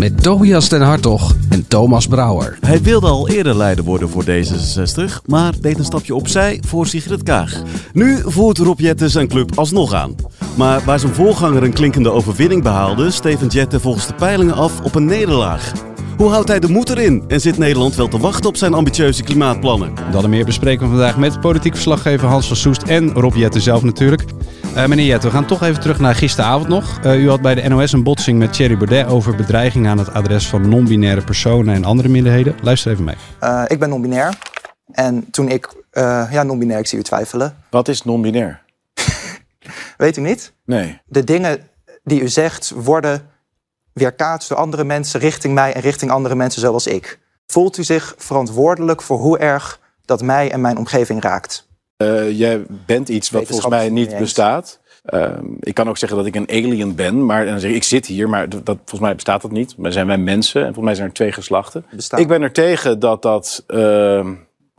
Met 0.00 0.22
Tobias 0.22 0.68
den 0.68 0.80
Hartog 0.80 1.34
en 1.48 1.68
Thomas 1.68 2.06
Brouwer. 2.06 2.58
Hij 2.60 2.82
wilde 2.82 3.06
al 3.06 3.28
eerder 3.28 3.56
leider 3.56 3.84
worden 3.84 4.08
voor 4.08 4.24
D66, 4.24 5.26
maar 5.26 5.52
deed 5.60 5.78
een 5.78 5.84
stapje 5.84 6.14
opzij 6.14 6.60
voor 6.66 6.86
Sigrid 6.86 7.22
Kaag. 7.22 7.62
Nu 7.92 8.18
voert 8.24 8.58
Rob 8.58 8.80
Jette 8.80 9.08
zijn 9.08 9.28
club 9.28 9.58
alsnog 9.58 9.92
aan. 9.92 10.14
Maar 10.56 10.84
waar 10.84 10.98
zijn 10.98 11.14
voorganger 11.14 11.62
een 11.62 11.72
klinkende 11.72 12.10
overwinning 12.10 12.62
behaalde, 12.62 13.10
stevend 13.10 13.52
Jette 13.52 13.80
volgens 13.80 14.06
de 14.06 14.14
peilingen 14.14 14.54
af 14.54 14.80
op 14.80 14.94
een 14.94 15.04
nederlaag. 15.04 15.89
Hoe 16.20 16.30
houdt 16.30 16.48
hij 16.48 16.60
de 16.60 16.68
moed 16.68 16.88
erin 16.88 17.24
en 17.28 17.40
zit 17.40 17.58
Nederland 17.58 17.94
wel 17.94 18.08
te 18.08 18.18
wachten 18.18 18.48
op 18.48 18.56
zijn 18.56 18.74
ambitieuze 18.74 19.22
klimaatplannen? 19.22 19.94
Dat 20.12 20.24
en 20.24 20.30
meer 20.30 20.44
bespreken 20.44 20.82
we 20.82 20.88
vandaag 20.88 21.16
met 21.16 21.40
politiek 21.40 21.72
verslaggever 21.72 22.28
Hans 22.28 22.46
van 22.46 22.56
Soest 22.56 22.82
en 22.82 23.12
Rob 23.12 23.34
Jetten 23.34 23.60
zelf 23.60 23.82
natuurlijk. 23.82 24.24
Uh, 24.76 24.86
meneer 24.86 25.06
Jette, 25.06 25.26
we 25.26 25.32
gaan 25.32 25.46
toch 25.46 25.62
even 25.62 25.80
terug 25.80 25.98
naar 25.98 26.14
gisteravond 26.14 26.68
nog. 26.68 26.98
Uh, 27.04 27.22
u 27.22 27.28
had 27.28 27.40
bij 27.40 27.54
de 27.54 27.68
NOS 27.68 27.92
een 27.92 28.02
botsing 28.02 28.38
met 28.38 28.52
Thierry 28.52 28.76
Baudet 28.76 29.06
over 29.06 29.36
bedreiging 29.36 29.86
aan 29.86 29.98
het 29.98 30.12
adres 30.12 30.46
van 30.46 30.68
non-binaire 30.68 31.24
personen 31.24 31.74
en 31.74 31.84
andere 31.84 32.08
minderheden. 32.08 32.54
Luister 32.62 32.92
even 32.92 33.04
mee. 33.04 33.16
Uh, 33.42 33.62
ik 33.66 33.78
ben 33.78 33.88
non-binair. 33.88 34.38
En 34.92 35.30
toen 35.30 35.48
ik, 35.48 35.74
ja, 36.30 36.42
non-binair, 36.42 36.78
ik 36.78 36.86
zie 36.86 36.98
u 36.98 37.02
twijfelen. 37.02 37.56
Wat 37.70 37.88
is 37.88 38.04
non-binair? 38.04 38.62
Weet 39.96 40.16
u 40.16 40.20
niet? 40.20 40.52
Nee. 40.64 41.00
De 41.06 41.24
dingen 41.24 41.68
die 42.02 42.20
u 42.20 42.28
zegt 42.28 42.72
worden 42.76 43.22
weerkaatst 44.00 44.48
door 44.48 44.58
andere 44.58 44.84
mensen 44.84 45.20
richting 45.20 45.54
mij 45.54 45.72
en 45.72 45.80
richting 45.80 46.10
andere 46.10 46.34
mensen 46.34 46.60
zoals 46.60 46.86
ik. 46.86 47.18
Voelt 47.46 47.76
u 47.76 47.84
zich 47.84 48.14
verantwoordelijk 48.16 49.02
voor 49.02 49.18
hoe 49.18 49.38
erg 49.38 49.80
dat 50.04 50.22
mij 50.22 50.50
en 50.50 50.60
mijn 50.60 50.78
omgeving 50.78 51.22
raakt? 51.22 51.68
Uh, 52.02 52.38
jij 52.38 52.62
bent 52.86 53.08
iets 53.08 53.30
wat 53.30 53.46
volgens 53.46 53.68
mij 53.68 53.88
niet 53.88 54.18
bestaat. 54.18 54.80
Uh, 55.14 55.32
ik 55.60 55.74
kan 55.74 55.88
ook 55.88 55.98
zeggen 55.98 56.18
dat 56.18 56.26
ik 56.26 56.34
een 56.34 56.48
alien 56.48 56.94
ben, 56.94 57.26
maar 57.26 57.44
dan 57.46 57.60
zeg 57.60 57.70
ik, 57.70 57.76
ik 57.76 57.82
zit 57.82 58.06
hier, 58.06 58.28
maar 58.28 58.48
dat, 58.48 58.62
volgens 58.64 59.00
mij 59.00 59.14
bestaat 59.14 59.42
dat 59.42 59.50
niet. 59.50 59.76
Maar 59.76 59.92
zijn 59.92 60.06
wij 60.06 60.18
mensen 60.18 60.60
en 60.60 60.66
volgens 60.66 60.84
mij 60.84 60.94
zijn 60.94 61.08
er 61.08 61.14
twee 61.14 61.32
geslachten. 61.32 61.84
Bestaan. 61.90 62.20
Ik 62.20 62.28
ben 62.28 62.42
er 62.42 62.52
tegen 62.52 62.98
dat 62.98 63.22
dat 63.22 63.64
uh, 63.68 64.28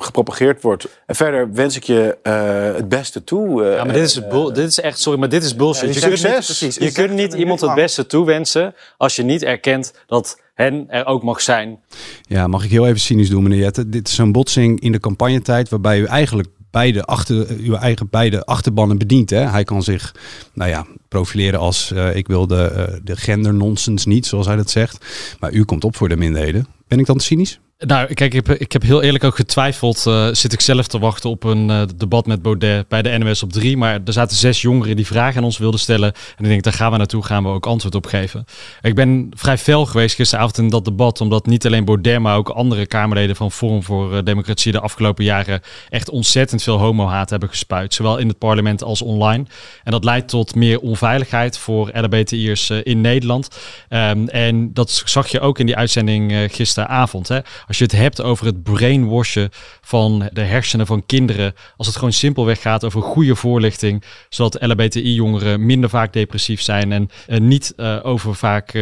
gepropageerd 0.03 0.61
wordt. 0.61 0.87
En 1.05 1.15
verder 1.15 1.53
wens 1.53 1.75
ik 1.75 1.83
je 1.83 2.17
uh, 2.23 2.75
het 2.75 2.89
beste 2.89 3.23
toe. 3.23 3.63
Uh, 3.63 3.75
ja, 3.75 3.83
maar 3.83 3.93
dit 3.93 4.03
is, 4.03 4.17
uh, 4.17 4.45
dit 4.45 4.67
is 4.67 4.79
echt, 4.79 4.99
sorry, 4.99 5.19
maar 5.19 5.29
dit 5.29 5.43
is 5.43 5.55
bullshit. 5.55 5.93
Ja, 5.93 6.07
je 6.07 6.17
succes. 6.17 6.57
Kunt 6.57 6.79
niet, 6.79 6.83
je 6.83 7.01
kunt 7.01 7.13
niet 7.13 7.33
iemand 7.33 7.61
het 7.61 7.73
beste 7.73 8.05
toewensen 8.05 8.75
als 8.97 9.15
je 9.15 9.23
niet 9.23 9.43
erkent 9.43 9.93
dat 10.05 10.41
hen 10.53 10.85
er 10.89 11.05
ook 11.05 11.23
mag 11.23 11.41
zijn. 11.41 11.79
Ja, 12.21 12.47
mag 12.47 12.63
ik 12.63 12.71
heel 12.71 12.87
even 12.87 12.99
cynisch 12.99 13.29
doen, 13.29 13.43
meneer 13.43 13.59
Jette? 13.59 13.89
Dit 13.89 14.07
is 14.07 14.17
een 14.17 14.31
botsing 14.31 14.79
in 14.79 14.91
de 14.91 14.99
campagnetijd 14.99 15.69
waarbij 15.69 15.99
u 15.99 16.05
eigenlijk 16.05 16.49
beide 16.71 17.03
achter, 17.03 17.47
uw 17.59 17.75
eigen 17.75 18.07
beide 18.09 18.45
achterbannen 18.45 18.97
bedient. 18.97 19.29
Hè? 19.29 19.39
Hij 19.39 19.63
kan 19.63 19.83
zich, 19.83 20.15
nou 20.53 20.69
ja, 20.69 20.85
profileren 21.11 21.59
als 21.59 21.91
uh, 21.93 22.15
ik 22.15 22.27
wil 22.27 22.47
de, 22.47 22.87
uh, 22.89 22.99
de 23.03 23.15
gender 23.15 23.53
nonsens 23.53 24.05
niet, 24.05 24.25
zoals 24.25 24.45
hij 24.45 24.55
dat 24.55 24.69
zegt. 24.69 25.05
Maar 25.39 25.51
u 25.51 25.63
komt 25.63 25.83
op 25.83 25.95
voor 25.95 26.09
de 26.09 26.17
minderheden. 26.17 26.67
Ben 26.87 26.99
ik 26.99 27.05
dan 27.05 27.19
cynisch? 27.19 27.59
Nou, 27.77 28.13
kijk, 28.13 28.33
ik 28.33 28.45
heb, 28.45 28.59
ik 28.59 28.71
heb 28.71 28.81
heel 28.81 29.01
eerlijk 29.01 29.23
ook 29.23 29.35
getwijfeld. 29.35 30.05
Uh, 30.07 30.27
zit 30.31 30.53
ik 30.53 30.61
zelf 30.61 30.87
te 30.87 30.99
wachten 30.99 31.29
op 31.29 31.43
een 31.43 31.87
debat 31.95 32.25
met 32.25 32.41
Baudet 32.41 32.87
bij 32.87 33.01
de 33.01 33.17
NOS 33.17 33.43
op 33.43 33.51
3. 33.51 33.77
Maar 33.77 33.99
er 34.05 34.13
zaten 34.13 34.37
zes 34.37 34.61
jongeren 34.61 34.95
die 34.95 35.05
vragen 35.05 35.37
aan 35.37 35.43
ons 35.43 35.57
wilden 35.57 35.79
stellen. 35.79 36.13
En 36.37 36.43
ik 36.43 36.49
denk, 36.49 36.63
daar 36.63 36.73
gaan 36.73 36.91
we 36.91 36.97
naartoe, 36.97 37.23
gaan 37.23 37.43
we 37.43 37.49
ook 37.49 37.65
antwoord 37.65 37.95
op 37.95 38.05
geven. 38.05 38.45
Ik 38.81 38.95
ben 38.95 39.31
vrij 39.35 39.57
fel 39.57 39.85
geweest 39.85 40.15
gisteravond 40.15 40.57
in 40.57 40.69
dat 40.69 40.85
debat. 40.85 41.21
Omdat 41.21 41.45
niet 41.45 41.65
alleen 41.65 41.85
Baudet, 41.85 42.19
maar 42.19 42.37
ook 42.37 42.49
andere 42.49 42.85
Kamerleden 42.85 43.35
van 43.35 43.51
Forum 43.51 43.83
voor 43.83 44.23
Democratie 44.23 44.71
de 44.71 44.79
afgelopen 44.79 45.23
jaren 45.23 45.61
echt 45.89 46.09
ontzettend 46.09 46.63
veel 46.63 46.77
homo-haat 46.77 47.29
hebben 47.29 47.49
gespuit. 47.49 47.93
Zowel 47.93 48.17
in 48.17 48.27
het 48.27 48.37
parlement 48.37 48.83
als 48.83 49.01
online. 49.01 49.45
En 49.83 49.91
dat 49.91 50.03
leidt 50.03 50.27
tot 50.27 50.55
meer 50.55 50.79
onveiligheid 51.01 51.57
voor 51.57 51.89
LHBTI'ers 51.93 52.69
in 52.69 53.01
Nederland. 53.01 53.47
Um, 53.89 54.27
en 54.27 54.73
dat 54.73 55.03
zag 55.05 55.27
je 55.27 55.39
ook 55.39 55.59
in 55.59 55.65
die 55.65 55.75
uitzending 55.75 56.33
gisteravond. 56.51 57.27
Hè. 57.27 57.39
Als 57.67 57.77
je 57.77 57.83
het 57.83 57.93
hebt 57.93 58.21
over 58.21 58.45
het 58.45 58.63
brainwashen 58.63 59.49
van 59.81 60.29
de 60.33 60.41
hersenen 60.41 60.85
van 60.85 61.05
kinderen. 61.05 61.53
Als 61.77 61.87
het 61.87 61.95
gewoon 61.95 62.13
simpelweg 62.13 62.61
gaat 62.61 62.83
over 62.83 63.01
goede 63.01 63.35
voorlichting. 63.35 64.03
Zodat 64.29 64.61
LHBTI-jongeren 64.61 65.65
minder 65.65 65.89
vaak 65.89 66.13
depressief 66.13 66.61
zijn. 66.61 66.91
En 66.91 67.09
uh, 67.27 67.39
niet 67.39 67.73
over 68.03 68.35
vaak 68.35 68.73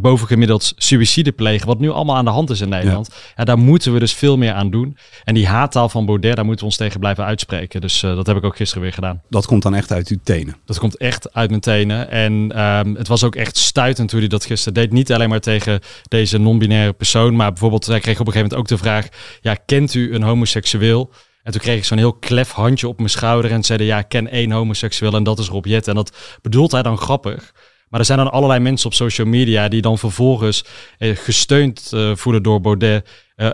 bovengemiddeld 0.00 0.72
suïcide 0.76 1.32
plegen. 1.32 1.66
Wat 1.66 1.78
nu 1.78 1.90
allemaal 1.90 2.16
aan 2.16 2.24
de 2.24 2.30
hand 2.30 2.50
is 2.50 2.60
in 2.60 2.68
Nederland. 2.68 3.08
Ja. 3.10 3.16
ja. 3.36 3.44
daar 3.44 3.58
moeten 3.58 3.92
we 3.92 3.98
dus 3.98 4.14
veel 4.14 4.36
meer 4.36 4.52
aan 4.52 4.70
doen. 4.70 4.96
En 5.24 5.34
die 5.34 5.46
haattaal 5.46 5.88
van 5.88 6.06
Baudet, 6.06 6.36
daar 6.36 6.44
moeten 6.44 6.64
we 6.64 6.70
ons 6.70 6.78
tegen 6.78 7.00
blijven 7.00 7.24
uitspreken. 7.24 7.80
Dus 7.80 8.00
dat 8.00 8.26
heb 8.26 8.36
ik 8.36 8.44
ook 8.44 8.56
gisteren 8.56 8.82
weer 8.82 8.92
gedaan. 8.92 9.22
Dat 9.28 9.46
komt 9.46 9.62
dan 9.62 9.74
echt 9.74 9.92
uit 9.92 10.08
uw 10.08 10.18
tenen? 10.22 10.56
Dat 10.64 10.78
komt 10.78 10.96
echt 10.96 11.13
uit 11.32 11.48
mijn 11.48 11.60
tenen. 11.60 12.10
En 12.10 12.60
um, 12.60 12.94
het 12.94 13.08
was 13.08 13.24
ook 13.24 13.36
echt 13.36 13.56
stuitend 13.56 14.10
hoe 14.10 14.20
hij 14.20 14.28
dat 14.28 14.44
gisteren 14.44 14.74
deed. 14.74 14.92
Niet 14.92 15.12
alleen 15.12 15.28
maar 15.28 15.40
tegen 15.40 15.80
deze 16.08 16.38
non-binaire 16.38 16.92
persoon. 16.92 17.36
Maar 17.36 17.50
bijvoorbeeld 17.50 17.86
hij 17.86 18.00
kreeg 18.00 18.20
op 18.20 18.26
een 18.26 18.32
gegeven 18.32 18.56
moment 18.56 18.72
ook 18.72 18.78
de 18.78 18.84
vraag: 18.84 19.08
ja, 19.40 19.54
kent 19.54 19.94
u 19.94 20.14
een 20.14 20.22
homoseksueel? 20.22 21.12
En 21.42 21.52
toen 21.52 21.60
kreeg 21.60 21.76
ik 21.76 21.84
zo'n 21.84 21.98
heel 21.98 22.12
klef 22.12 22.50
handje 22.50 22.88
op 22.88 22.96
mijn 22.96 23.10
schouder 23.10 23.50
en 23.50 23.64
zeiden: 23.64 23.86
ja, 23.86 23.98
ik 23.98 24.08
ken 24.08 24.30
één 24.30 24.50
homoseksueel 24.50 25.14
en 25.14 25.24
dat 25.24 25.38
is 25.38 25.48
Rob 25.48 25.66
Jet. 25.66 25.88
En 25.88 25.94
dat 25.94 26.16
bedoelt 26.42 26.72
hij 26.72 26.82
dan 26.82 26.98
grappig. 26.98 27.52
Maar 27.94 28.02
er 28.02 28.08
zijn 28.08 28.22
dan 28.24 28.32
allerlei 28.32 28.60
mensen 28.60 28.86
op 28.86 28.94
social 28.94 29.26
media 29.26 29.68
die 29.68 29.82
dan 29.82 29.98
vervolgens 29.98 30.64
eh, 30.98 31.16
gesteund 31.16 31.90
uh, 31.94 32.16
voelen 32.16 32.42
door 32.42 32.60
Baudet. 32.60 33.08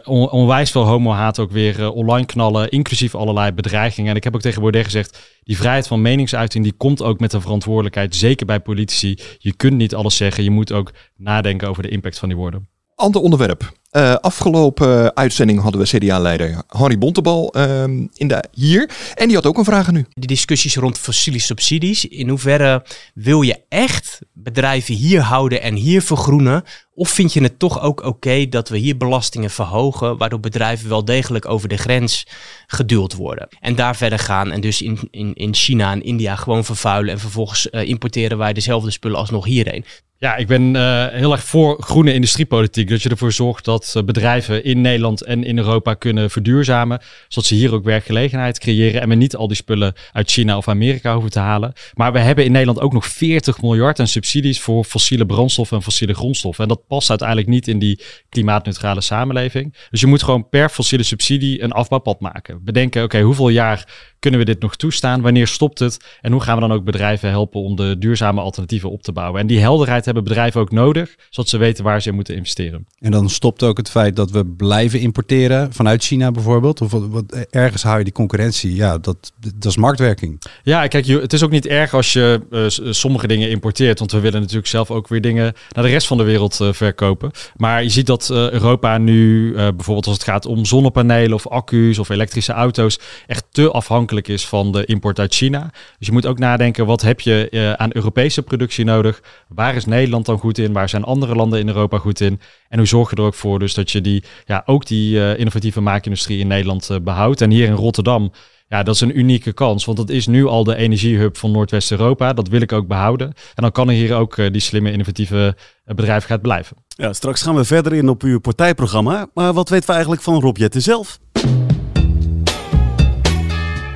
On 0.05 0.31
onwijs 0.31 0.71
veel 0.71 0.85
homo-haat 0.85 1.39
ook 1.39 1.51
weer 1.51 1.93
online 1.93 2.27
knallen, 2.27 2.71
inclusief 2.71 3.15
allerlei 3.15 3.53
bedreigingen. 3.53 4.11
En 4.11 4.17
ik 4.17 4.25
heb 4.25 4.35
ook 4.35 4.41
tegen 4.41 4.61
Baudet 4.61 4.85
gezegd, 4.85 5.41
die 5.43 5.57
vrijheid 5.57 5.87
van 5.87 6.03
meningsuiting 6.03 6.65
die 6.65 6.73
komt 6.73 7.03
ook 7.03 7.21
met 7.21 7.33
een 7.33 7.41
verantwoordelijkheid, 7.41 8.17
zeker 8.17 8.47
bij 8.47 8.61
politici. 8.61 9.19
Je 9.39 9.53
kunt 9.53 9.77
niet 9.77 9.95
alles 9.95 10.17
zeggen, 10.17 10.45
je 10.45 10.51
moet 10.51 10.73
ook 10.73 10.93
nadenken 11.17 11.69
over 11.69 11.83
de 11.83 11.89
impact 11.89 12.19
van 12.19 12.29
die 12.29 12.39
woorden. 12.39 12.69
Ander 12.95 13.21
onderwerp. 13.21 13.73
Uh, 13.97 14.15
afgelopen 14.15 15.17
uitzending 15.17 15.61
hadden 15.61 15.81
we 15.81 15.87
CDA-leider 15.87 16.63
Harry 16.67 16.99
Bontebal 16.99 17.55
uh, 17.57 17.83
in 18.15 18.29
de, 18.29 18.45
hier. 18.53 18.91
En 19.15 19.27
die 19.27 19.37
had 19.37 19.47
ook 19.47 19.59
een 19.59 19.65
vraag 19.65 19.89
aan 19.89 19.97
u. 19.97 20.07
Die 20.15 20.27
discussies 20.27 20.77
rond 20.77 20.99
fossiele 20.99 21.39
subsidies. 21.39 22.05
In 22.05 22.29
hoeverre 22.29 22.85
wil 23.15 23.43
je 23.43 23.61
echt 23.69 24.19
bedrijven 24.33 24.95
hier 24.95 25.21
houden 25.21 25.63
en 25.63 25.75
hier 25.75 26.03
vergroenen? 26.03 26.65
Of 27.01 27.11
vind 27.11 27.33
je 27.33 27.43
het 27.43 27.59
toch 27.59 27.81
ook 27.81 28.05
oké 28.05 28.49
dat 28.49 28.69
we 28.69 28.79
hier 28.79 28.97
belastingen 28.97 29.51
verhogen, 29.51 30.17
waardoor 30.17 30.41
bedrijven 30.41 30.89
wel 30.89 31.05
degelijk 31.05 31.49
over 31.49 31.69
de 31.69 31.77
grens 31.77 32.27
geduld 32.67 33.15
worden? 33.15 33.49
En 33.61 33.75
daar 33.75 33.97
verder 33.97 34.19
gaan 34.19 34.51
en 34.51 34.61
dus 34.61 34.83
in, 34.83 34.99
in, 35.11 35.35
in 35.35 35.55
China 35.55 35.93
en 35.93 36.03
India 36.03 36.37
gewoon 36.37 36.65
vervuilen 36.65 37.13
en 37.13 37.21
vervolgens 37.21 37.69
uh, 37.71 37.89
importeren 37.89 38.39
wij 38.39 38.53
dezelfde 38.53 38.91
spullen 38.91 39.19
alsnog 39.19 39.45
hierheen. 39.45 39.85
Ja, 40.21 40.37
ik 40.37 40.47
ben 40.47 40.75
uh, 40.75 41.07
heel 41.07 41.33
erg 41.33 41.45
voor 41.45 41.83
groene 41.83 42.13
industriepolitiek. 42.13 42.89
Dat 42.89 43.03
je 43.03 43.09
ervoor 43.09 43.33
zorgt 43.33 43.65
dat 43.65 43.95
uh, 43.97 44.03
bedrijven 44.03 44.65
in 44.65 44.81
Nederland 44.81 45.23
en 45.23 45.45
in 45.45 45.59
Europa 45.59 45.95
kunnen 45.95 46.31
verduurzamen. 46.31 47.01
Zodat 47.29 47.49
ze 47.49 47.55
hier 47.55 47.75
ook 47.75 47.85
werkgelegenheid 47.85 48.59
creëren. 48.59 49.01
En 49.01 49.09
we 49.09 49.15
niet 49.15 49.37
al 49.37 49.47
die 49.47 49.57
spullen 49.57 49.95
uit 50.13 50.31
China 50.31 50.57
of 50.57 50.69
Amerika 50.69 51.13
hoeven 51.13 51.31
te 51.31 51.39
halen. 51.39 51.73
Maar 51.95 52.13
we 52.13 52.19
hebben 52.19 52.45
in 52.45 52.53
Nederland 52.53 52.81
ook 52.81 52.93
nog 52.93 53.07
40 53.07 53.63
miljard 53.63 54.01
aan 54.01 54.07
subsidies 54.07 54.61
voor 54.61 54.85
fossiele 54.85 55.27
brandstoffen 55.27 55.77
en 55.77 55.83
fossiele 55.83 56.15
grondstoffen. 56.15 56.63
En 56.63 56.69
dat 56.69 56.87
past 56.91 57.11
uiteindelijk 57.11 57.49
niet 57.49 57.69
in 57.69 57.79
die 57.79 58.03
klimaatneutrale 58.29 59.01
samenleving. 59.01 59.75
Dus 59.91 60.01
je 60.01 60.07
moet 60.07 60.23
gewoon 60.23 60.49
per 60.49 60.69
fossiele 60.69 61.05
subsidie 61.05 61.63
een 61.63 61.73
afbouwpad 61.73 62.21
maken. 62.21 62.65
Bedenken, 62.65 63.03
oké, 63.03 63.21
hoeveel 63.21 63.49
jaar 63.49 64.10
kunnen 64.21 64.41
we 64.41 64.47
dit 64.47 64.61
nog 64.61 64.77
toestaan? 64.77 65.21
Wanneer 65.21 65.47
stopt 65.47 65.79
het? 65.79 65.97
En 66.21 66.33
hoe 66.33 66.41
gaan 66.41 66.55
we 66.55 66.61
dan 66.61 66.73
ook 66.73 66.85
bedrijven 66.85 67.29
helpen 67.29 67.61
om 67.61 67.77
de 67.77 67.99
duurzame 67.99 68.41
alternatieven 68.41 68.91
op 68.91 69.03
te 69.03 69.13
bouwen? 69.13 69.41
En 69.41 69.47
die 69.47 69.61
helderheid 69.61 70.05
hebben 70.05 70.25
bedrijven 70.25 70.61
ook 70.61 70.71
nodig, 70.71 71.17
zodat 71.31 71.51
ze 71.51 71.57
weten 71.57 71.85
waar 71.85 72.03
ze 72.03 72.09
in 72.09 72.15
moeten 72.15 72.35
investeren. 72.35 72.87
En 72.99 73.11
dan 73.11 73.31
stopt 73.31 73.63
ook 73.63 73.77
het 73.77 73.91
feit 73.91 74.17
dat 74.17 74.31
we 74.31 74.47
blijven 74.47 75.01
importeren 75.01 75.73
vanuit 75.73 76.05
China 76.05 76.31
bijvoorbeeld? 76.31 76.81
Of 76.81 76.91
wat, 76.91 77.47
ergens 77.51 77.83
hou 77.83 77.99
je 77.99 78.05
die 78.05 78.13
concurrentie? 78.13 78.75
Ja, 78.75 78.99
dat, 78.99 79.33
dat 79.57 79.65
is 79.65 79.77
marktwerking. 79.77 80.43
Ja, 80.63 80.87
kijk, 80.87 81.07
het 81.07 81.33
is 81.33 81.43
ook 81.43 81.51
niet 81.51 81.67
erg 81.67 81.95
als 81.95 82.13
je 82.13 82.41
uh, 82.51 82.93
sommige 82.93 83.27
dingen 83.27 83.51
importeert, 83.51 83.99
want 83.99 84.13
we 84.13 84.21
willen 84.21 84.41
natuurlijk 84.41 84.69
zelf 84.69 84.91
ook 84.91 85.09
weer 85.09 85.21
dingen 85.21 85.55
naar 85.73 85.85
de 85.85 85.91
rest 85.91 86.07
van 86.07 86.19
de 86.19 86.25
wereld 86.25 86.59
uh, 86.63 86.73
verkopen. 86.73 87.31
Maar 87.57 87.83
je 87.83 87.89
ziet 87.89 88.07
dat 88.07 88.29
uh, 88.33 88.51
Europa 88.51 88.99
nu, 88.99 89.53
bijvoorbeeld 89.53 90.07
als 90.07 90.15
het 90.15 90.25
gaat 90.25 90.47
om 90.47 90.65
zonnepanelen 90.65 91.35
of 91.35 91.49
accu's 91.49 91.99
of 91.99 92.09
elektrische 92.09 92.53
auto's, 92.53 92.99
echt 93.27 93.45
te 93.51 93.71
afhankelijk 93.71 94.09
is 94.19 94.47
van 94.47 94.73
de 94.73 94.85
import 94.85 95.19
uit 95.19 95.35
China. 95.35 95.71
Dus 95.99 96.07
je 96.07 96.13
moet 96.13 96.27
ook 96.27 96.39
nadenken, 96.39 96.87
wat 96.87 97.03
heb 97.03 97.21
je 97.21 97.49
uh, 97.51 97.73
aan 97.73 97.91
Europese 97.93 98.43
productie 98.43 98.85
nodig? 98.85 99.23
Waar 99.49 99.75
is 99.75 99.85
Nederland 99.85 100.27
dan 100.27 100.39
goed 100.39 100.59
in? 100.59 100.73
Waar 100.73 100.89
zijn 100.89 101.05
andere 101.05 101.35
landen 101.35 101.59
in 101.59 101.69
Europa 101.69 101.99
goed 101.99 102.21
in? 102.21 102.41
En 102.69 102.79
hoe 102.79 102.87
zorg 102.87 103.11
je 103.11 103.17
er 103.17 103.23
ook 103.23 103.35
voor 103.35 103.59
dus 103.59 103.75
dat 103.75 103.91
je 103.91 104.01
die, 104.01 104.25
ja, 104.45 104.63
ook 104.67 104.87
die 104.87 105.15
uh, 105.15 105.39
innovatieve 105.39 105.81
maakindustrie 105.81 106.39
in 106.39 106.47
Nederland 106.47 106.89
uh, 106.91 106.97
behoudt? 107.03 107.41
En 107.41 107.51
hier 107.51 107.67
in 107.67 107.75
Rotterdam 107.75 108.33
ja, 108.69 108.83
dat 108.83 108.95
is 108.95 109.01
een 109.01 109.19
unieke 109.19 109.53
kans. 109.53 109.85
Want 109.85 109.97
dat 109.97 110.09
is 110.11 110.27
nu 110.27 110.47
al 110.47 110.65
de 110.65 110.77
energiehub 110.77 111.37
van 111.37 111.51
Noordwest-Europa. 111.51 112.33
Dat 112.33 112.49
wil 112.49 112.61
ik 112.61 112.73
ook 112.73 112.87
behouden. 112.87 113.27
En 113.27 113.63
dan 113.63 113.73
kan 113.73 113.89
er 113.89 113.95
hier 113.95 114.15
ook 114.15 114.37
die 114.37 114.61
slimme, 114.61 114.93
innovatieve 114.93 115.57
bedrijvigheid 115.85 116.43
blijven. 116.43 116.77
Ja, 116.87 117.13
straks 117.13 117.43
gaan 117.43 117.55
we 117.55 117.65
verder 117.65 117.93
in 117.95 118.09
op 118.09 118.23
uw 118.23 118.41
partijprogramma. 118.41 119.27
Maar 119.35 119.53
wat 119.53 119.69
weten 119.69 119.87
we 119.87 119.93
eigenlijk 119.93 120.23
van 120.23 120.41
Rob 120.41 120.57
Jetten 120.57 120.83
zelf? 120.83 121.19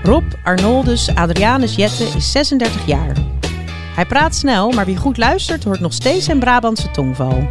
Rob 0.04 0.24
Arnoldus 0.42 1.14
Adrianus 1.14 1.74
Jette 1.74 2.04
is 2.04 2.32
36 2.32 2.86
jaar. 2.86 3.16
Hij 3.94 4.06
praat 4.06 4.34
snel, 4.34 4.70
maar 4.70 4.84
wie 4.84 4.96
goed 4.96 5.16
luistert 5.16 5.64
hoort 5.64 5.80
nog 5.80 5.92
steeds 5.92 6.24
zijn 6.24 6.38
Brabantse 6.38 6.90
tongval. 6.90 7.48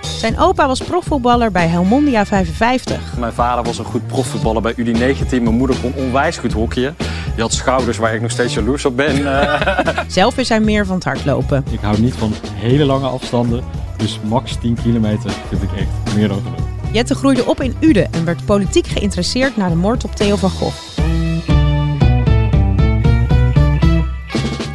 Zijn 0.00 0.38
opa 0.38 0.66
was 0.66 0.80
profvoetballer 0.80 1.50
bij 1.50 1.66
Helmondia 1.66 2.26
55. 2.26 3.16
Mijn 3.18 3.32
vader 3.32 3.64
was 3.64 3.78
een 3.78 3.84
goed 3.84 4.06
profvoetballer 4.06 4.62
bij 4.62 4.74
UD19. 4.74 5.28
Mijn 5.28 5.56
moeder 5.56 5.76
kon 5.80 5.94
onwijs 5.94 6.36
goed 6.36 6.52
hockeyen. 6.52 6.96
Die 7.34 7.42
had 7.42 7.52
schouders 7.52 7.98
waar 7.98 8.14
ik 8.14 8.20
nog 8.20 8.30
steeds 8.30 8.54
jaloers 8.54 8.84
op 8.84 8.96
ben. 8.96 9.16
Zelf 10.06 10.38
is 10.38 10.48
hij 10.48 10.60
meer 10.60 10.86
van 10.86 10.94
het 10.94 11.04
hardlopen. 11.04 11.64
Ik 11.70 11.80
hou 11.80 12.00
niet 12.00 12.14
van 12.14 12.34
hele 12.54 12.84
lange 12.84 13.08
afstanden. 13.08 13.64
Dus 13.96 14.20
max 14.24 14.56
10 14.56 14.78
kilometer 14.82 15.30
vind 15.48 15.62
ik 15.62 15.72
echt 15.72 16.14
meer 16.14 16.28
dan 16.28 16.42
genoeg. 16.42 16.71
Jette 16.92 17.14
groeide 17.14 17.46
op 17.46 17.60
in 17.60 17.74
Uden 17.80 18.12
en 18.12 18.24
werd 18.24 18.44
politiek 18.44 18.86
geïnteresseerd 18.86 19.56
na 19.56 19.68
de 19.68 19.74
moord 19.74 20.04
op 20.04 20.14
Theo 20.14 20.36
van 20.36 20.50
Gogh. 20.50 21.00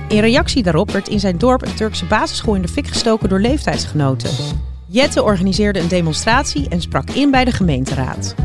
In 0.08 0.20
reactie 0.20 0.64
daarop 0.64 0.92
werd 0.92 1.08
in 1.08 1.20
zijn 1.20 1.38
dorp 1.38 1.62
een 1.62 1.76
Turkse 1.76 2.06
basisschool 2.06 2.56
in 2.56 2.62
de 2.62 2.68
fik 2.68 2.88
gestoken 2.88 3.30
door 3.30 3.40
leeftijdsgenoten. 3.40 4.30
Jette 4.86 5.24
organiseerde 5.24 5.80
een 5.80 5.88
demonstratie 5.88 6.70
en 6.70 6.82
sprak 6.82 7.10
in 7.10 7.32
bij 7.32 7.46
de 7.46 7.52
gemeenteraad. 7.52 8.36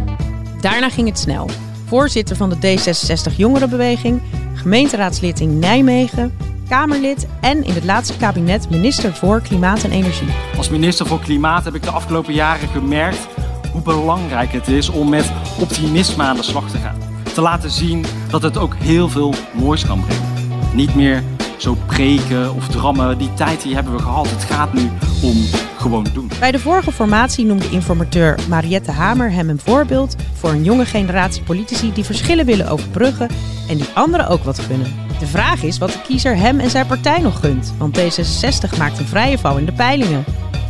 Daarna 0.61 0.91
ging 0.91 1.09
het 1.09 1.19
snel. 1.19 1.51
Voorzitter 1.87 2.37
van 2.37 2.51
de 2.51 2.57
D66 2.57 3.37
Jongerenbeweging, 3.37 4.23
gemeenteraadslid 4.55 5.41
in 5.41 5.59
Nijmegen, 5.59 6.37
Kamerlid 6.69 7.27
en 7.41 7.65
in 7.65 7.75
het 7.75 7.85
laatste 7.85 8.17
kabinet 8.17 8.71
minister 8.71 9.15
voor 9.15 9.41
Klimaat 9.41 9.85
en 9.85 9.91
Energie. 9.91 10.29
Als 10.57 10.69
minister 10.69 11.07
voor 11.07 11.21
Klimaat 11.21 11.65
heb 11.65 11.75
ik 11.75 11.83
de 11.83 11.91
afgelopen 11.91 12.35
jaren 12.35 12.69
gemerkt 12.69 13.27
hoe 13.73 13.83
belangrijk 13.83 14.53
het 14.53 14.69
is 14.69 14.89
om 14.89 15.09
met 15.09 15.33
optimisme 15.61 16.23
aan 16.23 16.37
de 16.37 16.43
slag 16.43 16.71
te 16.71 16.79
gaan. 16.79 16.97
Te 17.35 17.41
laten 17.41 17.71
zien 17.71 18.05
dat 18.31 18.43
het 18.43 18.57
ook 18.57 18.75
heel 18.75 19.09
veel 19.09 19.35
moois 19.53 19.87
kan 19.87 20.05
brengen. 20.05 20.31
Niet 20.75 20.95
meer 20.95 21.23
zo 21.57 21.77
preken 21.87 22.55
of 22.55 22.69
drammen, 22.69 23.19
die 23.19 23.35
tijd 23.35 23.63
die 23.63 23.75
hebben 23.75 23.93
we 23.93 23.99
gehad. 23.99 24.31
Het 24.31 24.45
gaat 24.45 24.73
nu 24.73 24.91
om 25.23 25.37
gewoon 25.79 26.07
doen. 26.15 26.31
Bij 26.41 26.51
de 26.51 26.59
vorige 26.59 26.93
formatie 26.93 27.45
noemde 27.45 27.71
informateur 27.71 28.39
Mariette 28.49 28.91
Hamer 28.91 29.33
hem 29.33 29.49
een 29.49 29.59
voorbeeld 29.59 30.17
voor 30.33 30.51
een 30.51 30.65
jonge 30.65 30.85
generatie 30.85 31.43
politici 31.43 31.93
die 31.93 32.05
verschillen 32.05 32.47
willen 32.47 32.69
overbruggen 32.69 33.29
en 33.69 33.77
die 33.77 33.89
anderen 33.95 34.29
ook 34.29 34.45
wat 34.45 34.59
gunnen. 34.59 34.95
De 35.19 35.27
vraag 35.27 35.63
is 35.63 35.79
wat 35.79 35.93
de 35.93 36.03
kiezer 36.03 36.37
hem 36.37 36.61
en 36.61 36.71
zijn 36.71 36.87
partij 36.87 37.21
nog 37.21 37.41
gunt, 37.41 37.75
want 37.79 37.99
D66 37.99 38.79
maakt 38.79 38.99
een 38.99 39.07
vrije 39.07 39.39
val 39.39 39.57
in 39.57 39.65
de 39.65 39.73
peilingen. 39.73 40.25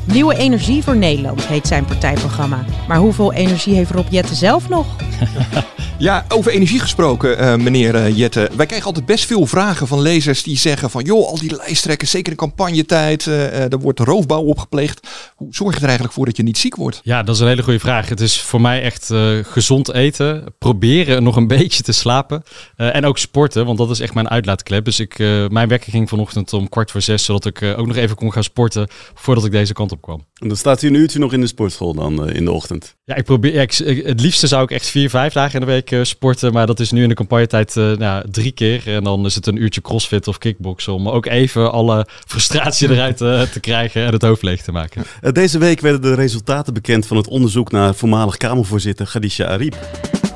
Nieuwe 0.04 0.36
Energie 0.36 0.82
voor 0.82 0.96
Nederland 0.96 1.46
heet 1.46 1.66
zijn 1.66 1.84
partijprogramma. 1.84 2.64
Maar 2.88 2.98
hoeveel 2.98 3.32
energie 3.32 3.74
heeft 3.74 3.90
Rob 3.90 4.06
Jette 4.10 4.34
zelf 4.34 4.68
nog? 4.68 4.86
Ja, 6.02 6.24
over 6.28 6.52
energie 6.52 6.80
gesproken, 6.80 7.40
uh, 7.40 7.56
meneer 7.56 7.94
uh, 7.94 8.16
Jette. 8.16 8.50
Wij 8.56 8.66
krijgen 8.66 8.86
altijd 8.86 9.06
best 9.06 9.24
veel 9.24 9.46
vragen 9.46 9.86
van 9.86 10.00
lezers 10.00 10.42
die 10.42 10.56
zeggen 10.56 10.90
van... 10.90 11.04
joh, 11.04 11.26
al 11.26 11.38
die 11.38 11.56
lijsttrekkers, 11.56 12.10
zeker 12.10 12.32
in 12.32 12.38
campagnetijd, 12.38 13.26
uh, 13.26 13.72
er 13.72 13.78
wordt 13.78 14.00
roofbouw 14.00 14.42
opgepleegd. 14.42 15.08
Hoe 15.34 15.54
zorg 15.54 15.70
je 15.70 15.80
er 15.80 15.86
eigenlijk 15.86 16.14
voor 16.14 16.24
dat 16.24 16.36
je 16.36 16.42
niet 16.42 16.58
ziek 16.58 16.76
wordt? 16.76 17.00
Ja, 17.04 17.22
dat 17.22 17.34
is 17.34 17.40
een 17.40 17.48
hele 17.48 17.62
goede 17.62 17.78
vraag. 17.78 18.08
Het 18.08 18.20
is 18.20 18.40
voor 18.40 18.60
mij 18.60 18.82
echt 18.82 19.10
gezond 19.42 19.92
eten, 19.92 20.44
proberen 20.58 21.22
nog 21.22 21.36
een 21.36 21.46
beetje 21.56 21.82
te 21.82 21.92
slapen. 21.92 22.42
en 22.76 23.04
ook 23.04 23.18
sporten, 23.18 23.66
want 23.66 23.78
dat 23.78 23.90
is 23.90 24.00
echt 24.00 24.14
mijn 24.14 24.28
uitlaatklep. 24.28 24.84
Dus 24.84 25.00
ik, 25.00 25.18
mijn 25.48 25.68
wekker 25.68 25.90
ging 25.90 26.08
vanochtend 26.08 26.52
om 26.52 26.68
kwart 26.68 26.90
voor 26.90 27.02
zes... 27.02 27.24
zodat 27.24 27.44
ik 27.44 27.62
ook 27.62 27.86
nog 27.86 27.96
even 27.96 28.16
kon 28.16 28.32
gaan 28.32 28.44
sporten 28.44 28.88
voordat 29.14 29.44
ik 29.44 29.50
deze 29.52 29.72
kant 29.72 29.92
op 29.92 30.02
kwam. 30.02 30.24
En 30.34 30.48
dan 30.48 30.56
staat 30.56 30.80
hij 30.80 30.90
een 30.90 30.96
uurtje 30.96 31.18
nog 31.18 31.32
in 31.32 31.40
de 31.40 31.46
sportschool 31.46 31.94
dan 31.94 32.30
in 32.30 32.44
de 32.44 32.52
ochtend? 32.52 32.96
Ja, 33.04 33.14
ik 33.14 33.24
probeer, 33.24 33.54
ja, 33.54 33.60
ik, 33.60 34.06
het 34.06 34.20
liefste 34.20 34.46
zou 34.46 34.62
ik 34.62 34.70
echt 34.70 34.86
vier, 34.86 35.10
vijf 35.10 35.32
dagen 35.32 35.60
in 35.60 35.66
de 35.66 35.72
week 35.72 35.91
sporten. 36.02 36.52
Maar 36.52 36.66
dat 36.66 36.80
is 36.80 36.90
nu 36.90 37.02
in 37.02 37.08
de 37.08 37.14
campagnetijd 37.14 37.76
uh, 37.76 37.96
nou, 37.96 38.30
drie 38.30 38.52
keer. 38.52 38.94
En 38.94 39.04
dan 39.04 39.26
is 39.26 39.34
het 39.34 39.46
een 39.46 39.62
uurtje 39.62 39.80
crossfit 39.80 40.28
of 40.28 40.38
kickboksen. 40.38 40.92
Om 40.92 41.08
ook 41.08 41.26
even 41.26 41.72
alle 41.72 42.06
frustratie 42.26 42.90
eruit 42.90 43.20
uh, 43.20 43.42
te 43.42 43.60
krijgen 43.60 44.06
en 44.06 44.12
het 44.12 44.22
hoofd 44.22 44.42
leeg 44.42 44.62
te 44.62 44.72
maken. 44.72 45.04
Deze 45.32 45.58
week 45.58 45.80
werden 45.80 46.02
de 46.02 46.14
resultaten 46.14 46.74
bekend 46.74 47.06
van 47.06 47.16
het 47.16 47.28
onderzoek 47.28 47.70
naar 47.70 47.94
voormalig 47.94 48.36
Kamervoorzitter 48.36 49.06
Khadija 49.06 49.46
Ariep. 49.46 49.76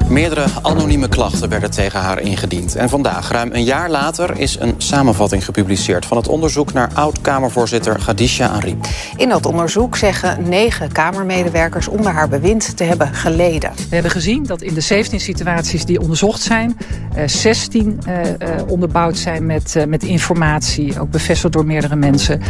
Meerdere 0.08 0.46
anonieme 0.62 1.08
klachten 1.08 1.48
werden 1.48 1.70
tegen 1.70 2.00
haar 2.00 2.20
ingediend. 2.20 2.76
En 2.76 2.88
vandaag, 2.88 3.30
ruim 3.30 3.50
een 3.52 3.64
jaar 3.64 3.90
later, 3.90 4.38
is 4.38 4.56
een 4.60 4.74
samenvatting 4.78 5.44
gepubliceerd... 5.44 6.06
van 6.06 6.16
het 6.16 6.28
onderzoek 6.28 6.72
naar 6.72 6.90
oud-Kamervoorzitter 6.94 7.98
Khadija 7.98 8.48
Ariep. 8.48 8.86
In 9.16 9.28
dat 9.28 9.46
onderzoek 9.46 9.96
zeggen 9.96 10.48
negen 10.48 10.92
Kamermedewerkers 10.92 11.88
onder 11.88 12.12
haar 12.12 12.28
bewind 12.28 12.76
te 12.76 12.84
hebben 12.84 13.14
geleden. 13.14 13.72
We 13.76 13.94
hebben 13.94 14.10
gezien 14.10 14.42
dat 14.42 14.62
in 14.62 14.74
de 14.74 14.80
17 14.80 15.20
situaties 15.20 15.84
die 15.84 16.00
onderzocht 16.00 16.42
zijn... 16.42 16.78
Uh, 17.16 17.26
16 17.26 18.00
uh, 18.08 18.24
uh, 18.24 18.30
onderbouwd 18.68 19.16
zijn 19.16 19.46
met, 19.46 19.84
met 19.88 20.02
informatie, 20.02 21.00
ook 21.00 21.10
bevestigd 21.10 21.52
door 21.52 21.66
meerdere 21.66 21.96
mensen... 21.96 22.42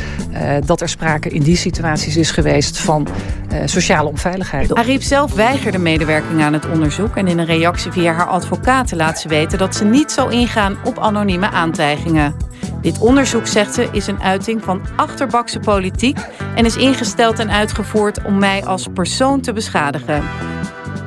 dat 0.66 0.80
er 0.80 0.88
sprake 0.88 1.28
in 1.28 1.42
die 1.42 1.56
situaties 1.56 2.16
is 2.16 2.30
geweest 2.30 2.78
van 2.78 3.06
sociale 3.64 4.08
onveiligheid. 4.08 4.74
Ariep 4.74 5.02
zelf 5.02 5.34
weigerde 5.34 5.78
medewerking 5.78 6.42
aan 6.42 6.52
het 6.52 6.68
onderzoek... 6.70 7.16
en 7.16 7.26
in 7.26 7.38
een 7.38 7.45
reactie 7.46 7.92
via 7.92 8.12
haar 8.12 8.26
advocaten 8.26 8.96
laat 8.96 9.18
ze 9.18 9.28
weten 9.28 9.58
dat 9.58 9.74
ze 9.74 9.84
niet 9.84 10.12
zal 10.12 10.30
ingaan 10.30 10.76
op 10.84 10.98
anonieme 10.98 11.50
aantijgingen. 11.50 12.34
Dit 12.80 12.98
onderzoek, 12.98 13.46
zegt 13.46 13.74
ze, 13.74 13.88
is 13.92 14.06
een 14.06 14.20
uiting 14.20 14.64
van 14.64 14.80
achterbakse 14.96 15.58
politiek 15.58 16.18
en 16.54 16.64
is 16.64 16.76
ingesteld 16.76 17.38
en 17.38 17.50
uitgevoerd 17.50 18.24
om 18.24 18.38
mij 18.38 18.64
als 18.64 18.86
persoon 18.94 19.40
te 19.40 19.52
beschadigen. 19.52 20.22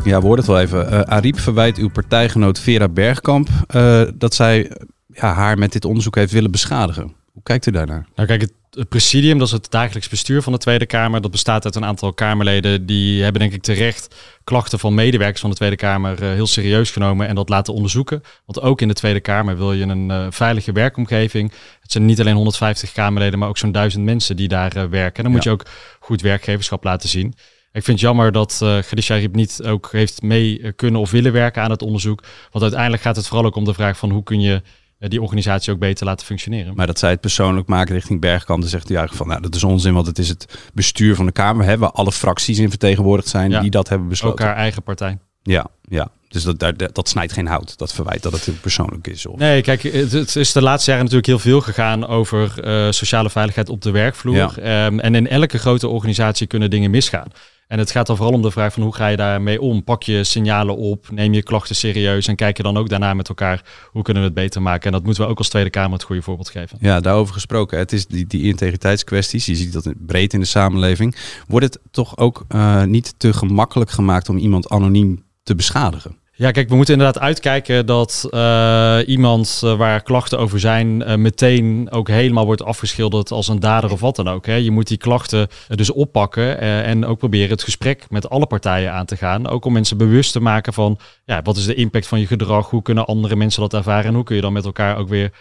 Ja, 0.03 0.19
we 0.19 0.25
hoorden 0.25 0.45
het 0.45 0.53
wel 0.53 0.59
even. 0.59 0.94
Uh, 0.94 1.00
Ariep 1.00 1.39
verwijt 1.39 1.77
uw 1.77 1.89
partijgenoot 1.89 2.59
Vera 2.59 2.89
Bergkamp 2.89 3.50
uh, 3.75 4.01
dat 4.15 4.33
zij 4.33 4.71
ja, 5.07 5.33
haar 5.33 5.57
met 5.57 5.71
dit 5.71 5.86
onderzoek 5.86 6.15
heeft 6.15 6.31
willen 6.31 6.51
beschadigen. 6.51 7.13
Hoe 7.33 7.44
kijkt 7.44 7.65
u 7.65 7.71
daarnaar? 7.71 8.06
Nou, 8.15 8.27
kijk, 8.27 8.41
het, 8.41 8.53
het 8.71 8.89
presidium, 8.89 9.38
dat 9.38 9.48
is 9.48 9.54
het 9.54 9.71
dagelijks 9.71 10.10
bestuur 10.10 10.42
van 10.42 10.54
de 10.54 10.60
Tweede 10.60 10.86
Kamer. 10.86 11.21
Dat 11.21 11.31
bestaat 11.31 11.66
uit 11.66 11.75
een 11.75 11.86
aantal 11.86 12.13
Kamerleden 12.13 12.86
die 12.86 13.24
hebben 13.24 13.42
denk 13.42 13.54
ik 13.54 13.62
terecht 13.62 14.16
klachten 14.44 14.80
van 14.80 14.94
medewerkers 14.94 15.42
van 15.42 15.50
de 15.50 15.56
Tweede 15.56 15.75
Kamer 15.75 16.24
uh, 16.24 16.30
heel 16.30 16.48
serieus 16.48 16.92
genomen 16.92 17.27
en 17.27 17.36
dat 17.36 17.50
laten 17.50 17.74
onderzoeken. 17.74 18.22
Want 18.46 18.62
ook 18.62 18.82
in 18.82 18.88
de 18.88 18.94
Tweede 18.94 19.20
Kamer 19.20 19.58
wil 19.58 19.74
je 19.74 19.84
een 19.86 20.10
uh, 20.10 20.27
veilige 20.29 20.72
werkomgeving. 20.72 21.51
Het 21.82 21.91
zijn 21.91 22.05
niet 22.05 22.20
alleen 22.20 22.36
150 22.36 22.91
Kamerleden, 22.91 23.39
maar 23.39 23.50
ook 23.50 23.58
zo'n 23.58 23.72
duizend 23.72 24.05
mensen 24.05 24.36
die 24.36 24.48
daar 24.48 24.77
uh, 24.77 24.84
werken. 24.84 25.17
En 25.17 25.24
dan 25.24 25.32
moet 25.32 25.44
je 25.44 25.50
ook 25.50 25.65
goed 26.00 26.22
werkgeverschap 26.22 26.84
laten 26.84 27.10
zien. 27.10 27.27
Ik 27.72 27.84
vind 27.84 28.00
het 28.00 28.00
jammer 28.00 28.32
dat 28.32 28.60
uh, 28.63 28.77
Khadija 28.79 29.15
Riep 29.15 29.36
niet 29.36 29.63
ook 29.63 29.89
heeft 29.91 30.22
mee 30.22 30.74
kunnen 30.74 31.01
of 31.01 31.12
willen 31.12 31.32
werken 31.32 31.62
aan 31.62 31.72
het 31.72 31.82
onderzoek. 31.82 32.24
Want 32.51 32.63
uiteindelijk 32.63 33.01
gaat 33.01 33.15
het 33.15 33.27
vooral 33.27 33.46
ook 33.46 33.55
om 33.55 33.65
de 33.65 33.74
vraag 33.74 33.98
van 33.98 34.10
hoe 34.10 34.24
kun 34.24 34.41
je 34.41 34.62
die 35.00 35.22
organisatie 35.22 35.74
ook 35.74 35.79
beter 35.79 36.06
laten 36.06 36.25
functioneren. 36.25 36.75
Maar 36.75 36.88
dat 36.88 37.00
zij 37.00 37.10
het 37.10 37.22
persoonlijk 37.22 37.68
maken 37.68 37.94
richting 37.94 38.22
Bergkamp, 38.22 38.62
dan 38.62 38.70
zegt 38.70 38.88
hij 38.88 38.98
eigenlijk 38.98 39.27
van, 39.27 39.36
nou, 39.38 39.50
dat 39.50 39.56
is 39.56 39.63
onzin, 39.63 39.94
want 39.94 40.08
het 40.08 40.20
is 40.20 40.29
het 40.29 40.70
bestuur 40.74 41.15
van 41.15 41.25
de 41.25 41.32
Kamer, 41.32 41.65
hè, 41.65 41.77
waar 41.77 41.91
alle 41.91 42.12
fracties 42.12 42.60
in 42.60 42.70
vertegenwoordigd 42.70 43.27
zijn 43.27 43.51
ja. 43.51 43.60
die 43.60 43.70
dat 43.70 43.89
hebben 43.89 44.08
besloten. 44.08 44.39
Ook 44.39 44.51
haar 44.51 44.58
eigen 44.58 44.84
partij. 44.84 45.18
Ja, 45.44 45.65
ja. 45.82 46.10
Dus 46.27 46.44
dat, 46.44 46.60
dat, 46.60 46.96
dat 46.96 47.10
snijdt 47.10 47.34
geen 47.34 47.48
hout, 47.48 47.77
dat 47.77 47.94
verwijt 47.94 48.24
dat 48.24 48.32
het 48.46 48.62
persoonlijk 48.62 49.08
is. 49.08 49.25
Of... 49.25 49.39
Nee, 49.39 49.62
kijk, 49.62 49.82
het, 49.82 50.12
het, 50.12 50.36
is 50.36 50.51
de 50.51 50.62
laatste 50.62 50.89
jaren 50.89 51.06
natuurlijk 51.06 51.32
heel 51.32 51.51
veel 51.51 51.62
gegaan 51.62 52.08
over 52.08 52.53
uh, 52.63 52.91
sociale 52.91 53.29
veiligheid 53.29 53.70
op 53.70 53.82
de 53.82 53.91
werkvloer. 53.91 54.36
Ja. 54.36 54.86
Um, 54.86 55.00
en 55.00 55.15
in 55.15 55.27
elke 55.27 55.58
grote 55.58 55.88
organisatie 55.88 56.48
kunnen 56.48 56.70
dingen 56.70 56.91
misgaan. 56.91 57.27
En 57.70 57.80
het 57.80 57.92
gaat 57.92 58.08
dan 58.08 58.16
vooral 58.16 58.36
om 58.36 58.42
de 58.42 58.52
vraag 58.52 58.74
van 58.74 58.84
hoe 58.84 58.96
ga 58.96 59.08
je 59.08 59.18
daarmee 59.18 59.62
om? 59.62 59.84
Pak 59.84 60.04
je 60.04 60.24
signalen 60.24 60.78
op, 60.78 61.08
neem 61.12 61.34
je 61.34 61.44
klachten 61.44 61.76
serieus 61.76 62.28
en 62.28 62.36
kijk 62.36 62.58
je 62.58 62.64
dan 62.64 62.78
ook 62.78 62.90
daarna 62.90 63.14
met 63.14 63.30
elkaar 63.30 63.64
hoe 63.92 64.04
kunnen 64.04 64.24
we 64.24 64.30
het 64.30 64.38
beter 64.38 64.62
maken? 64.62 64.86
En 64.86 64.92
dat 64.92 65.04
moeten 65.04 65.24
we 65.24 65.30
ook 65.30 65.38
als 65.38 65.50
Tweede 65.50 65.70
Kamer 65.70 65.94
het 65.94 66.04
goede 66.04 66.22
voorbeeld 66.22 66.50
geven. 66.50 66.78
Ja, 66.82 67.00
daarover 67.00 67.34
gesproken. 67.34 67.78
Het 67.78 67.92
is 67.92 68.08
die, 68.08 68.28
die 68.28 68.44
integriteitskwesties, 68.44 69.46
je 69.46 69.56
ziet 69.56 69.74
dat 69.74 69.94
breed 69.98 70.34
in 70.34 70.40
de 70.40 70.46
samenleving. 70.46 71.16
Wordt 71.48 71.66
het 71.66 71.80
toch 71.92 72.18
ook 72.18 72.46
uh, 72.50 72.84
niet 72.84 73.14
te 73.18 73.34
gemakkelijk 73.34 73.90
gemaakt 73.90 74.30
om 74.30 74.38
iemand 74.38 74.70
anoniem 74.70 75.24
te 75.44 75.56
beschadigen? 75.56 76.18
Ja, 76.39 76.51
kijk, 76.51 76.69
we 76.69 76.75
moeten 76.75 76.93
inderdaad 76.93 77.24
uitkijken 77.24 77.86
dat 77.86 78.27
uh, 78.31 78.98
iemand 79.05 79.62
uh, 79.63 79.77
waar 79.77 80.03
klachten 80.03 80.39
over 80.39 80.60
zijn, 80.60 81.01
uh, 81.01 81.15
meteen 81.15 81.88
ook 81.91 82.08
helemaal 82.08 82.46
wordt 82.46 82.63
afgeschilderd 82.63 83.31
als 83.31 83.48
een 83.48 83.60
dader 83.60 83.91
of 83.91 84.00
wat 84.00 84.15
dan 84.15 84.27
ook. 84.27 84.46
Hè. 84.46 84.55
Je 84.55 84.72
moet 84.72 84.88
die 84.88 84.98
klachten 84.98 85.48
dus 85.67 85.91
oppakken 85.91 86.60
en 86.84 87.05
ook 87.05 87.17
proberen 87.17 87.50
het 87.50 87.63
gesprek 87.63 88.05
met 88.10 88.29
alle 88.29 88.46
partijen 88.46 88.93
aan 88.93 89.05
te 89.05 89.17
gaan. 89.17 89.48
Ook 89.48 89.65
om 89.65 89.74
mensen 89.74 89.98
bewust 89.98 90.31
te 90.31 90.39
maken 90.39 90.74
van 90.74 91.00
ja, 91.25 91.41
wat 91.41 91.58
is 91.58 91.65
de 91.65 91.75
impact 91.75 92.08
van 92.08 92.19
je 92.19 92.27
gedrag, 92.27 92.69
hoe 92.69 92.81
kunnen 92.81 93.05
andere 93.05 93.36
mensen 93.36 93.62
dat 93.62 93.74
ervaren 93.74 94.05
en 94.05 94.13
hoe 94.13 94.24
kun 94.24 94.36
je 94.36 94.41
dan 94.41 94.53
met 94.53 94.65
elkaar 94.65 94.98
ook 94.98 95.10
weer 95.10 95.31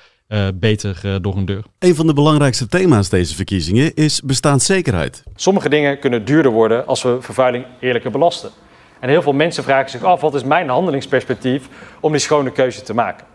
beter 0.54 1.22
door 1.22 1.34
hun 1.34 1.44
deur. 1.44 1.62
Een 1.78 1.94
van 1.94 2.06
de 2.06 2.14
belangrijkste 2.14 2.66
thema's 2.66 3.08
deze 3.08 3.34
verkiezingen 3.34 3.94
is 3.94 4.20
bestaanszekerheid. 4.20 5.22
Sommige 5.34 5.68
dingen 5.68 5.98
kunnen 5.98 6.24
duurder 6.24 6.52
worden 6.52 6.86
als 6.86 7.02
we 7.02 7.16
vervuiling 7.20 7.64
eerlijker 7.80 8.10
belasten. 8.10 8.50
En 9.00 9.08
heel 9.08 9.22
veel 9.22 9.32
mensen 9.32 9.64
vragen 9.64 9.90
zich 9.90 10.02
af, 10.02 10.20
wat 10.20 10.34
is 10.34 10.44
mijn 10.44 10.68
handelingsperspectief 10.68 11.68
om 12.00 12.12
die 12.12 12.20
schone 12.20 12.52
keuze 12.52 12.82
te 12.82 12.94
maken? 12.94 13.26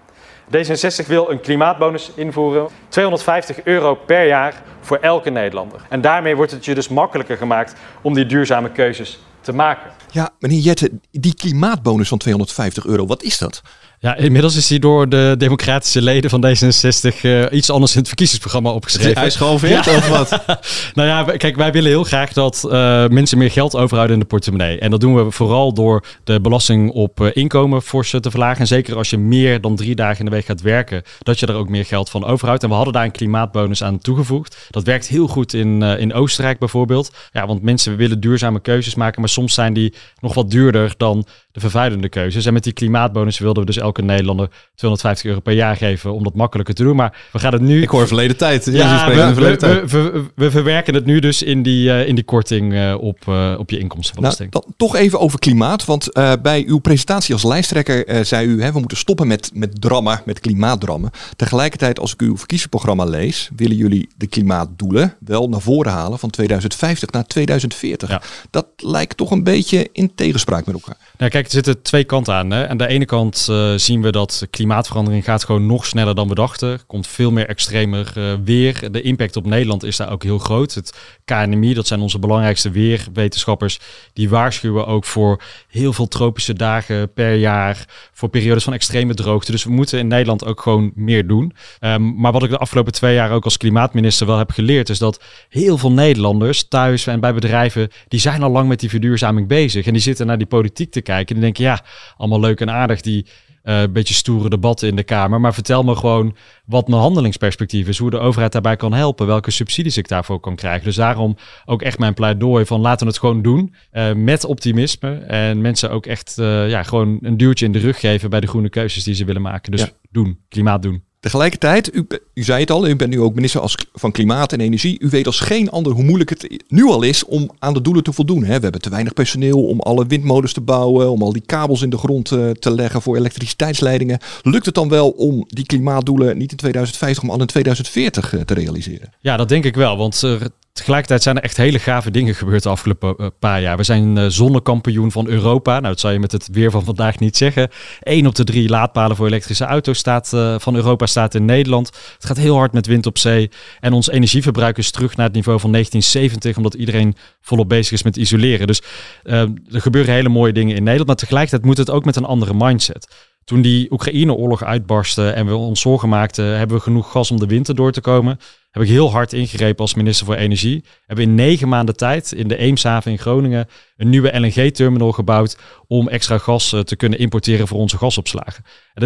D66 0.58 1.08
wil 1.08 1.32
een 1.32 1.41
klimaatbonus 1.41 2.12
invoeren, 2.15 2.67
250 2.89 3.63
euro 3.63 3.96
per 3.96 4.27
jaar 4.27 4.62
voor 4.82 4.98
elke 4.98 5.29
Nederlander. 5.29 5.82
En 5.89 6.01
daarmee 6.01 6.36
wordt 6.36 6.51
het 6.51 6.65
je 6.65 6.75
dus 6.75 6.88
makkelijker 6.88 7.38
gemaakt 7.38 7.75
om 8.01 8.13
die 8.13 8.25
duurzame 8.25 8.72
keuzes 8.72 9.20
te 9.41 9.53
maken. 9.53 9.91
Ja, 10.12 10.29
meneer 10.39 10.60
Jette, 10.60 10.91
die 11.12 11.36
klimaatbonus 11.36 12.08
van 12.08 12.17
250 12.17 12.86
euro, 12.86 13.05
wat 13.05 13.24
is 13.24 13.38
dat? 13.38 13.62
Ja, 14.03 14.15
inmiddels 14.15 14.55
is 14.55 14.69
hij 14.69 14.79
door 14.79 15.10
de 15.10 15.36
democratische 15.38 16.01
leden 16.01 16.29
van 16.29 16.45
D66 16.45 17.22
uh, 17.22 17.45
iets 17.51 17.69
anders 17.69 17.91
in 17.91 17.98
het 17.98 18.07
verkiezingsprogramma 18.07 18.72
opgeschreven. 18.72 19.17
Hij 19.17 19.25
is 19.25 19.36
gehalveerd 19.36 19.86
ja. 19.86 19.95
of 19.95 20.07
wat? 20.07 20.29
nou 20.95 21.07
ja, 21.07 21.38
kijk, 21.38 21.55
wij 21.55 21.72
willen 21.72 21.89
heel 21.89 22.03
graag 22.03 22.33
dat 22.33 22.63
uh, 22.65 22.72
mensen 23.07 23.38
meer 23.38 23.51
geld 23.51 23.75
overhouden 23.75 24.15
in 24.15 24.22
de 24.22 24.27
portemonnee. 24.27 24.79
En 24.79 24.91
dat 24.91 25.00
doen 25.00 25.15
we 25.15 25.31
vooral 25.31 25.74
door 25.74 26.03
de 26.24 26.41
belasting 26.41 26.91
op 26.91 27.19
uh, 27.19 27.29
inkomen 27.33 27.81
fors 27.81 28.10
te 28.10 28.31
verlagen. 28.31 28.60
En 28.60 28.67
zeker 28.67 28.95
als 28.95 29.10
je 29.10 29.17
meer 29.17 29.62
dan 29.62 29.75
drie 29.75 29.95
dagen 29.95 30.19
in 30.19 30.25
de 30.25 30.31
week 30.31 30.45
gaat 30.45 30.62
werken, 30.62 31.03
dat 31.19 31.39
je 31.39 31.45
er 31.45 31.55
ook 31.55 31.69
meer 31.69 31.86
geld 31.86 32.10
van 32.10 32.25
overhoudt. 32.25 32.63
En 32.63 32.69
we 32.69 32.75
hadden 32.75 32.93
daar 32.93 33.03
een 33.03 33.12
klimaatbonus 33.12 33.83
aan 33.83 34.00
toegevoegd. 34.00 34.67
Dat 34.69 34.83
werkt 34.83 35.07
heel 35.07 35.27
goed 35.27 35.53
in, 35.53 35.81
in 35.81 36.13
Oostenrijk 36.13 36.60
bijvoorbeeld. 36.60 37.13
Ja, 37.31 37.48
want 37.48 37.62
mensen 37.62 37.95
willen 37.95 38.19
duurzame 38.19 38.60
keuzes 38.60 38.95
maken, 38.95 39.19
maar 39.19 39.29
soms 39.29 39.53
zijn 39.53 39.74
die 39.74 39.93
nog 40.19 40.33
wat 40.33 40.51
duurder 40.51 40.93
dan 40.98 41.25
de 41.51 41.60
vervuilende 41.60 42.10
keuzes. 42.10 42.45
En 42.45 42.53
met 42.53 42.63
die 42.63 42.74
klimaatbonus 42.74 43.39
wilden 43.39 43.63
we 43.63 43.72
dus 43.72 43.77
elke 43.77 43.93
Nederlander 44.02 44.50
250 44.76 45.26
euro 45.26 45.40
per 45.40 45.54
jaar 45.54 45.76
geven 45.76 46.14
om 46.14 46.24
dat 46.24 46.36
makkelijker 46.36 46.76
te 46.76 46.84
doen. 46.84 46.96
Maar 46.96 47.28
we 47.32 47.40
gaan 47.40 47.54
het 47.54 47.62
nu... 47.62 47.82
Ik 47.82 47.90
hoor 47.90 48.08
verleden 48.08 48.38
tijd. 48.38 48.66
Ja, 48.66 49.08
we, 49.08 49.34
we, 49.34 49.56
tijd. 49.56 49.92
We, 49.92 50.26
we, 50.36 50.52
verwerken 50.52 50.94
het 50.94 51.06
nu 51.06 51.20
dus 51.20 51.44
in 51.44 51.64
die, 51.64 51.88
uh, 51.88 52.08
in 52.08 52.16
die 52.16 52.24
korting 52.24 52.74
uh, 52.74 52.96
op, 53.00 53.18
uh, 53.30 53.56
op 53.58 53.70
je 53.70 53.80
inkomstenbelasting. 53.80 54.52
Nou, 54.52 54.64
dan 54.66 54.74
toch 54.78 54.96
even 54.96 55.20
over 55.20 55.40
klimaat. 55.40 55.86
Want 55.86 56.12
bij 56.42 56.64
uw 56.68 56.78
presentatie 56.78 57.34
als 57.34 57.44
lijsttrekker 57.44 58.26
zei 58.26 58.48
u... 58.48 58.62
Hè, 58.62 58.72
we 58.72 58.80
moeten 58.80 58.98
stoppen 58.98 59.28
met, 59.28 59.52
met 59.54 59.82
drammen, 59.82 60.22
met 60.26 60.40
klimaatdrammen. 60.40 61.12
Tegelijkertijd, 61.36 62.00
als 62.00 62.14
ik 62.14 62.22
uw 62.22 62.38
verkiezingsprogramma 62.38 63.04
lees... 63.04 63.50
willen 63.56 63.76
jullie 63.76 64.10
de 64.18 64.28
klimaatdoelen 64.28 65.16
wel 65.20 65.50
naar 65.50 65.62
voren 65.62 65.92
halen 65.92 66.20
van 66.20 66.30
2050 66.30 67.12
naar 67.12 67.26
2040. 67.26 68.10
Ja. 68.10 68.22
Dat 68.50 68.68
lijkt 68.78 69.18
toch 69.18 69.32
een 69.32 69.44
beetje 69.44 69.90
in 69.92 70.16
tegenspraak 70.16 70.66
met 70.66 70.76
elkaar. 70.76 70.98
Nou, 71.18 71.32
kijk, 71.32 71.46
er 71.46 71.52
zitten 71.52 71.82
twee 71.82 72.04
kanten 72.04 72.34
aan. 72.34 72.52
Hè. 72.52 72.68
Aan 72.70 72.78
de 72.78 72.88
ene 72.88 73.06
kant 73.06 73.48
zien 73.84 74.02
we 74.02 74.12
dat 74.12 74.48
klimaatverandering 74.50 75.24
gaat 75.24 75.44
gewoon 75.44 75.66
nog 75.66 75.86
sneller 75.86 76.16
dan 76.16 76.28
we 76.28 76.36
dachten. 76.36 76.80
Komt 76.88 77.08
veel 77.08 77.32
meer 77.32 77.48
extremer 77.48 78.13
uh, 78.18 78.34
weer. 78.44 78.92
De 78.92 79.02
impact 79.02 79.36
op 79.36 79.46
Nederland 79.46 79.84
is 79.84 79.98
daar 79.98 80.12
ook 80.12 80.24
heel 80.24 80.38
groot. 80.38 80.74
Het 80.74 80.94
KNMI, 81.25 81.74
dat 81.74 81.88
zijn 81.88 82.00
onze 82.00 82.20
belangrijkste 82.20 82.72
weerwetenschappers, 82.72 83.80
die 84.13 84.30
waarschuwen 84.30 84.88
ook 84.88 85.06
voor 85.06 85.42
heel 85.68 85.94
veel 85.94 86.08
tropische 86.08 86.54
dagen 86.54 87.13
per 87.13 87.36
jaar, 87.36 87.86
voor 88.13 88.30
periodes 88.30 88.63
van 88.63 88.74
extreme 88.74 89.13
droogte. 89.13 89.52
Dus 89.52 89.63
we 89.63 89.72
moeten 89.72 90.00
in 90.00 90.08
Nederland 90.08 90.46
ook 90.46 90.62
gewoon 90.62 90.92
meer 90.96 91.28
doen. 91.28 91.54
Um, 91.80 92.16
maar 92.16 92.32
wat 92.32 92.44
ik 92.44 92.50
de 92.50 92.58
afgelopen 92.58 92.94
twee 92.94 93.13
jaar 93.13 93.32
ook 93.32 93.44
als 93.44 93.58
klimaatminister 93.58 94.28
wel 94.28 94.38
heb 94.38 94.52
geleerd, 94.52 94.90
is 94.90 95.00
dat 95.00 95.24
heel 95.50 95.78
veel 95.78 95.92
Nederlanders 95.92 96.68
thuis 96.68 97.08
en 97.08 97.20
bij 97.20 97.34
bedrijven, 97.34 97.90
die 98.08 98.20
zijn 98.20 98.44
al 98.44 98.52
lang 98.52 98.68
met 98.68 98.80
die 98.80 98.90
verduurzaming 98.90 99.48
bezig. 99.48 99.86
En 99.86 99.94
die 99.94 100.02
zitten 100.02 100.28
naar 100.28 100.38
die 100.38 100.48
politiek 100.48 100.92
te 100.92 101.02
kijken. 101.02 101.36
En 101.36 101.42
die 101.42 101.52
denken, 101.52 101.63
ja, 101.63 101.86
allemaal 102.18 102.40
leuk 102.40 102.60
en 102.60 102.72
aardig, 102.72 103.02
die 103.02 103.25
uh, 103.63 103.84
beetje 103.89 104.13
stoere 104.13 104.50
debatten 104.50 104.88
in 104.88 104.96
de 104.96 105.03
Kamer. 105.03 105.39
Maar 105.39 105.53
vertel 105.53 105.84
me 105.84 105.96
gewoon 105.96 106.36
wat 106.65 106.88
mijn 106.88 107.01
handelingsperspectief 107.01 107.88
is. 107.88 107.98
Hoe 107.98 108.10
de 108.10 108.20
overheid 108.20 108.51
daarbij 108.51 108.75
kan 108.75 108.93
helpen. 108.93 109.27
Welke 109.27 109.51
subsidies 109.51 109.98
ik 109.98 110.08
daarvoor 110.08 110.39
kan 110.39 110.55
krijgen. 110.55 110.84
Dus 110.84 110.96
daarom 110.96 111.38
ook 111.65 111.82
echt 111.82 112.00
mijn 112.00 112.13
pleidooi 112.13 112.65
van 112.65 112.82
laten 112.82 113.05
we 113.05 113.12
het 113.12 113.22
gewoon 113.22 113.41
doen. 113.41 113.74
Uh, 113.93 114.13
met 114.13 114.46
optimisme. 114.46 115.15
En 115.15 115.62
mensen 115.62 115.91
ook 115.91 116.05
echt 116.05 116.38
uh, 116.39 116.70
ja, 116.70 116.84
gewoon 116.84 117.17
een 117.22 117.38
duwtje 117.38 117.65
in 117.65 117.72
de 117.72 117.79
rug 117.79 118.00
geven 118.00 118.29
bij 118.29 118.39
de 118.39 118.48
groene 118.48 118.70
keuzes 118.70 119.03
die 119.03 119.15
ze 119.15 119.25
willen 119.25 119.41
maken. 119.41 119.72
Dus 119.72 119.82
ja. 119.82 119.89
doen. 120.12 120.39
Klimaat 120.50 120.82
doen. 120.82 121.03
Tegelijkertijd, 121.24 121.96
u, 121.96 122.08
u, 122.34 122.44
zei 122.44 122.60
het 122.60 122.72
al, 122.72 122.88
u 122.88 122.96
bent 122.96 123.10
nu 123.10 123.22
ook 123.22 123.36
minister 123.36 123.62
als, 123.62 123.75
van 123.94 124.12
Klimaat 124.12 124.53
en 124.53 124.60
Energie. 124.60 125.00
U 125.00 125.10
weet 125.10 125.25
als 125.25 125.39
geen 125.39 125.70
ander 125.70 125.94
hoe 125.94 126.03
moeilijk 126.03 126.30
het 126.30 126.63
nu 126.68 126.86
al 126.86 127.01
is 127.01 127.25
om 127.25 127.51
aan 127.60 127.74
de 127.74 127.82
doelen 127.82 128.03
te 128.03 128.13
voldoen. 128.13 128.44
Hè? 128.44 128.56
We 128.56 128.63
hebben 128.63 128.82
te 128.82 128.89
weinig 128.89 129.13
personeel 129.13 129.65
om 129.65 129.80
alle 129.80 130.06
windmolens 130.06 130.53
te 130.53 130.62
bouwen, 130.62 131.12
om 131.12 131.22
al 131.22 131.34
die 131.34 131.44
kabels 131.46 131.82
in 131.82 131.89
de 131.89 131.98
grond 131.98 132.32
uh, 132.32 132.50
te 132.50 132.72
leggen 132.72 133.01
voor 133.01 133.18
elektriciteitsleidingen. 133.18 134.20
Lukt 134.42 134.65
het 134.65 134.75
dan 134.75 134.89
wel 134.89 135.10
om 135.10 135.46
die 135.48 135.65
klimaatdoelen 135.65 136.38
niet 136.38 136.51
in 136.51 136.58
2050, 136.58 137.24
maar 137.24 137.34
al 137.34 137.42
in 137.42 137.48
2040 137.48 138.34
uh, 138.34 138.42
te 138.42 138.53
realiseren? 138.53 139.13
Ja, 139.20 139.38
dat 139.38 139.50
denk 139.50 139.65
ik 139.65 139.75
wel. 139.75 139.98
Want 139.98 140.22
uh, 140.25 140.42
Tegelijkertijd 140.74 141.24
zijn 141.24 141.36
er 141.36 141.44
echt 141.44 141.58
hele 141.58 141.80
gave 141.80 142.12
dingen 142.12 142.36
gebeurd 142.36 142.63
de 142.63 142.70
afgelopen 142.70 143.15
uh, 143.20 143.27
paar 143.39 143.62
jaar. 143.62 143.77
We 143.77 143.84
zijn 143.84 144.18
uh, 144.18 144.25
zonnekampioen 144.27 145.12
van 145.12 145.27
Europa. 145.27 145.72
Nou, 145.72 145.88
dat 145.88 146.00
zou 146.00 146.13
je 146.13 146.20
met 146.20 146.32
het 146.32 146.48
weer 146.51 146.72
van 146.72 146.84
vandaag 146.84 147.20
niet 147.20 147.38
zeggen. 147.38 147.70
Eén 148.00 148.27
op 148.27 148.36
de 148.36 148.44
drie 148.44 148.70
laadpalen 148.70 149.15
voor 149.15 149.27
elektrische 149.27 149.65
auto's 149.65 149.98
staat, 149.98 150.32
uh, 150.36 150.56
van 150.60 150.75
Europa 150.75 151.06
staat 151.06 151.36
in 151.36 151.46
Nederland. 151.46 151.88
Het 151.88 152.25
gaat 152.25 152.38
heel 152.38 152.56
hard 152.56 152.74
met 152.74 152.86
wind 152.86 153.06
op 153.06 153.18
zee. 153.18 153.51
En 153.80 153.94
ons 153.94 154.10
energieverbruik 154.10 154.77
is 154.77 154.92
terug 154.92 155.15
naar 155.15 155.25
het 155.25 155.36
niveau 155.36 155.60
van 155.60 155.72
1970, 155.72 156.58
omdat 156.58 156.74
iedereen 156.74 157.15
volop 157.42 157.70
bezig 157.70 157.92
is 157.92 158.03
met 158.03 158.18
isoleren. 158.18 158.68
Dus 158.68 158.82
er 159.24 159.51
gebeuren 159.70 160.13
hele 160.13 160.30
mooie 160.30 160.53
dingen 160.53 160.75
in 160.75 160.84
Nederland. 160.84 161.08
Maar 161.08 161.15
tegelijkertijd 161.15 161.65
moet 161.65 161.77
het 161.77 161.89
ook 161.89 162.06
met 162.06 162.15
een 162.15 162.25
andere 162.25 162.53
mindset. 162.53 163.08
Toen 163.46 163.62
die 163.62 163.92
Oekraïne-oorlog 163.92 164.64
uitbarstte 164.64 165.30
en 165.30 165.46
we 165.46 165.56
ons 165.56 165.82
zorgen 165.82 166.10
maakten, 166.10 166.58
hebben 166.58 166.78
we 166.78 166.84
genoeg 166.84 167.12
gas 167.12 167.32
om 167.32 167.40
de 167.40 167.48
winter 167.48 167.76
door 167.76 167.92
te 167.92 168.02
komen 168.02 168.40
heb 168.74 168.84
ik 168.84 168.90
heel 168.90 169.12
hard 169.12 169.34
ingrepen 169.34 169.82
als 169.82 169.94
minister 169.94 170.26
voor 170.26 170.36
Energie. 170.36 170.84
Hebben 171.06 171.26
in 171.26 171.36
negen 171.36 171.70
maanden 171.70 171.96
tijd 171.96 172.32
in 172.32 172.48
de 172.48 172.58
Eemshaven 172.58 173.12
in 173.12 173.18
Groningen 173.18 173.68
een 173.98 174.10
nieuwe 174.10 174.40
LNG-terminal 174.40 175.12
gebouwd 175.12 175.58
om 175.88 176.08
extra 176.08 176.38
gas 176.38 176.76
te 176.84 176.96
kunnen 176.96 177.20
importeren 177.20 177.68
voor 177.68 177.80
onze 177.80 177.98
gasopslagen. 177.98 178.64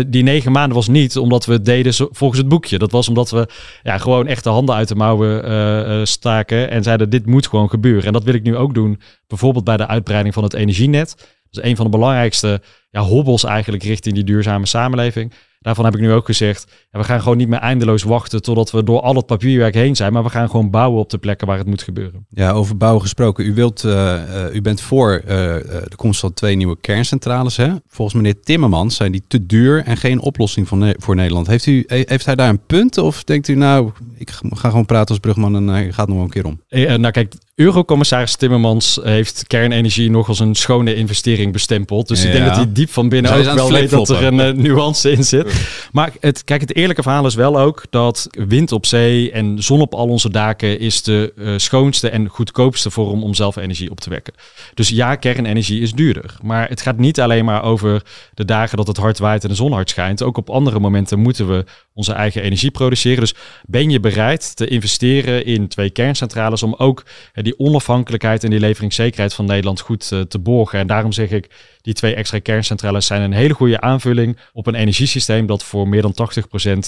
Die 0.08 0.24
negen 0.24 0.52
maanden 0.52 0.76
was 0.76 0.88
niet 0.88 1.18
omdat 1.18 1.46
we 1.46 1.54
het 1.54 1.66
deden 1.66 1.94
volgens 1.94 2.40
het 2.40 2.48
boekje. 2.48 2.78
Dat 2.78 2.92
was 2.92 3.08
omdat 3.08 3.30
we 3.30 3.48
ja, 3.84 3.98
gewoon 3.98 4.28
echt 4.28 4.44
de 4.44 4.50
handen 4.50 4.76
uit 4.76 4.88
de 4.88 4.96
mouwen 4.96 5.50
uh, 5.50 6.06
staken 6.06 6.70
en 6.70 6.84
zeiden 6.84 7.10
dit 7.10 7.26
moet 7.26 7.48
gewoon 7.48 7.70
gebeuren. 7.70 8.06
En 8.06 8.14
dat 8.14 8.24
wil 8.24 8.34
ik 8.34 8.44
nu 8.44 8.56
ook 8.56 8.74
doen, 8.74 9.02
bijvoorbeeld 9.28 9.64
bij 9.64 9.78
de 9.78 9.88
uitbreiding 9.88 10.34
van 10.34 10.44
het 10.44 10.54
energienet. 10.54 11.37
Dat 11.58 11.66
is 11.66 11.72
een 11.72 11.76
van 11.76 11.86
de 11.86 11.98
belangrijkste 11.98 12.62
ja, 12.90 13.02
hobbels 13.02 13.44
eigenlijk 13.44 13.84
richting 13.84 14.16
die 14.16 14.24
duurzame 14.24 14.66
samenleving. 14.66 15.34
Daarvan 15.60 15.86
heb 15.86 15.96
ik 15.96 16.02
nu 16.02 16.12
ook 16.12 16.26
gezegd, 16.26 16.66
ja, 16.92 17.00
we 17.00 17.06
gaan 17.06 17.22
gewoon 17.22 17.38
niet 17.38 17.48
meer 17.48 17.60
eindeloos 17.60 18.04
wachten 18.04 18.42
totdat 18.42 18.72
we 18.72 18.84
door 18.84 19.02
al 19.02 19.16
het 19.16 19.26
papierwerk 19.26 19.74
heen 19.74 19.96
zijn, 19.96 20.14
maar 20.14 20.24
we 20.24 20.30
gaan 20.30 20.50
gewoon 20.50 20.70
bouwen 20.70 21.00
op 21.00 21.10
de 21.10 21.18
plekken 21.18 21.48
waar 21.48 21.58
het 21.58 21.68
moet 21.68 21.82
gebeuren. 21.82 22.26
Ja, 22.30 22.52
over 22.52 22.78
bouwen 22.78 23.02
gesproken. 23.02 23.46
U, 23.46 23.54
wilt, 23.54 23.84
uh, 23.84 23.92
uh, 23.94 24.56
u 24.56 24.62
bent 24.62 24.82
voor 24.82 25.22
uh, 25.24 25.30
de 25.30 25.96
komst 25.96 26.20
van 26.20 26.34
twee 26.34 26.56
nieuwe 26.56 26.78
kerncentrales. 26.82 27.58
Hè? 27.58 27.74
Volgens 27.88 28.18
meneer 28.18 28.40
Timmermans 28.42 28.96
zijn 28.96 29.12
die 29.12 29.24
te 29.28 29.46
duur 29.46 29.84
en 29.84 29.98
geen 29.98 30.20
oplossing 30.20 30.68
voor, 30.68 30.78
ne 30.78 30.96
voor 31.00 31.16
Nederland. 31.16 31.48
Heeft, 31.48 31.66
u, 31.66 31.84
heeft 31.88 32.26
hij 32.26 32.36
daar 32.36 32.50
een 32.50 32.66
punt 32.66 32.98
of 32.98 33.24
denkt 33.24 33.48
u 33.48 33.56
nou, 33.56 33.92
ik 34.18 34.32
ga 34.32 34.70
gewoon 34.70 34.86
praten 34.86 35.10
als 35.10 35.20
brugman 35.20 35.56
en 35.56 35.68
hij 35.68 35.92
gaat 35.92 36.08
nog 36.08 36.22
een 36.22 36.30
keer 36.30 36.46
om? 36.46 36.62
nou 36.70 37.12
kijk, 37.12 37.34
Eurocommissaris 37.58 38.36
Timmermans 38.36 39.00
heeft 39.04 39.48
kernenergie 39.48 40.10
nog 40.10 40.28
als 40.28 40.40
een 40.40 40.56
schone 40.56 40.96
investering 40.96 41.52
bestempeld. 41.52 42.08
Dus 42.08 42.22
ja. 42.22 42.28
ik 42.28 42.34
denk 42.34 42.46
dat 42.46 42.56
hij 42.56 42.72
diep 42.72 42.90
van 42.90 43.10
binnen 43.10 43.34
ook 43.34 43.44
wel 43.44 43.72
weet 43.72 43.90
dat 43.90 44.10
er 44.10 44.24
een 44.24 44.62
nuance 44.62 45.12
in 45.12 45.24
zit. 45.24 45.68
Maar 45.92 46.12
het, 46.20 46.44
kijk, 46.44 46.62
het 46.62 46.76
eerlijke 46.76 47.02
verhaal 47.02 47.26
is 47.26 47.36
wel 47.36 47.60
ook 47.60 47.84
dat 47.90 48.28
wind 48.48 48.72
op 48.72 48.86
zee 48.86 49.32
en 49.32 49.64
zon 49.64 49.82
op 49.82 49.94
al 49.94 50.08
onze 50.08 50.30
daken 50.30 50.80
is 50.80 51.04
de 51.04 51.34
uh, 51.36 51.54
schoonste 51.58 52.10
en 52.10 52.28
goedkoopste 52.28 52.90
vorm 52.90 53.24
om 53.24 53.34
zelf 53.34 53.56
energie 53.56 53.92
op 53.92 54.00
te 54.00 54.10
wekken. 54.10 54.34
Dus 54.74 54.90
ja, 54.90 55.16
kernenergie 55.16 55.82
is 55.82 55.92
duurder. 55.92 56.36
Maar 56.42 56.70
het 56.70 56.82
gaat 56.82 56.98
niet 56.98 57.20
alleen 57.20 57.46
maar 57.46 57.64
over 57.64 58.04
de 58.34 58.46
dagen 58.46 58.78
dat 58.78 58.88
het 58.88 58.98
hard 58.98 59.20
waait 59.20 59.44
en 59.44 59.50
de 59.50 59.56
zon 59.56 59.72
hard 59.72 59.90
schijnt. 59.90 60.24
Ook 60.24 60.38
op 60.38 60.50
andere 60.50 60.80
momenten 60.80 61.20
moeten 61.20 61.48
we 61.48 61.66
onze 61.94 62.14
eigen 62.14 62.42
energie 62.42 62.72
produceren. 62.72 63.20
Dus 63.20 63.36
ben 63.66 63.90
je 63.90 64.00
bereid 64.00 64.56
te 64.56 64.68
investeren 64.68 65.46
in 65.46 65.68
twee 65.68 65.90
kerncentrales 65.90 66.64
om 66.64 66.76
ook 66.78 67.06
uh, 67.34 67.46
die 67.48 67.60
onafhankelijkheid 67.60 68.44
en 68.44 68.50
die 68.50 68.60
leveringszekerheid 68.60 69.34
van 69.34 69.46
Nederland 69.46 69.80
goed 69.80 70.10
uh, 70.14 70.22
te 70.22 70.40
borgen? 70.40 70.80
En 70.80 70.88
daarom 70.88 71.12
zeg 71.12 71.30
ik, 71.30 71.50
die 71.82 71.94
twee 71.94 72.16
extra 72.16 72.40
kerncentrales 72.40 73.06
zijn 73.06 73.22
een 73.22 73.32
hele 73.32 73.54
goede 73.54 73.82
aanvulling 73.82 74.38
op 74.54 74.68
een 74.68 74.76
energiesysteem 74.76 75.46
dat 75.46 75.64
voor 75.64 75.88
meer 75.88 76.02
dan 76.02 76.16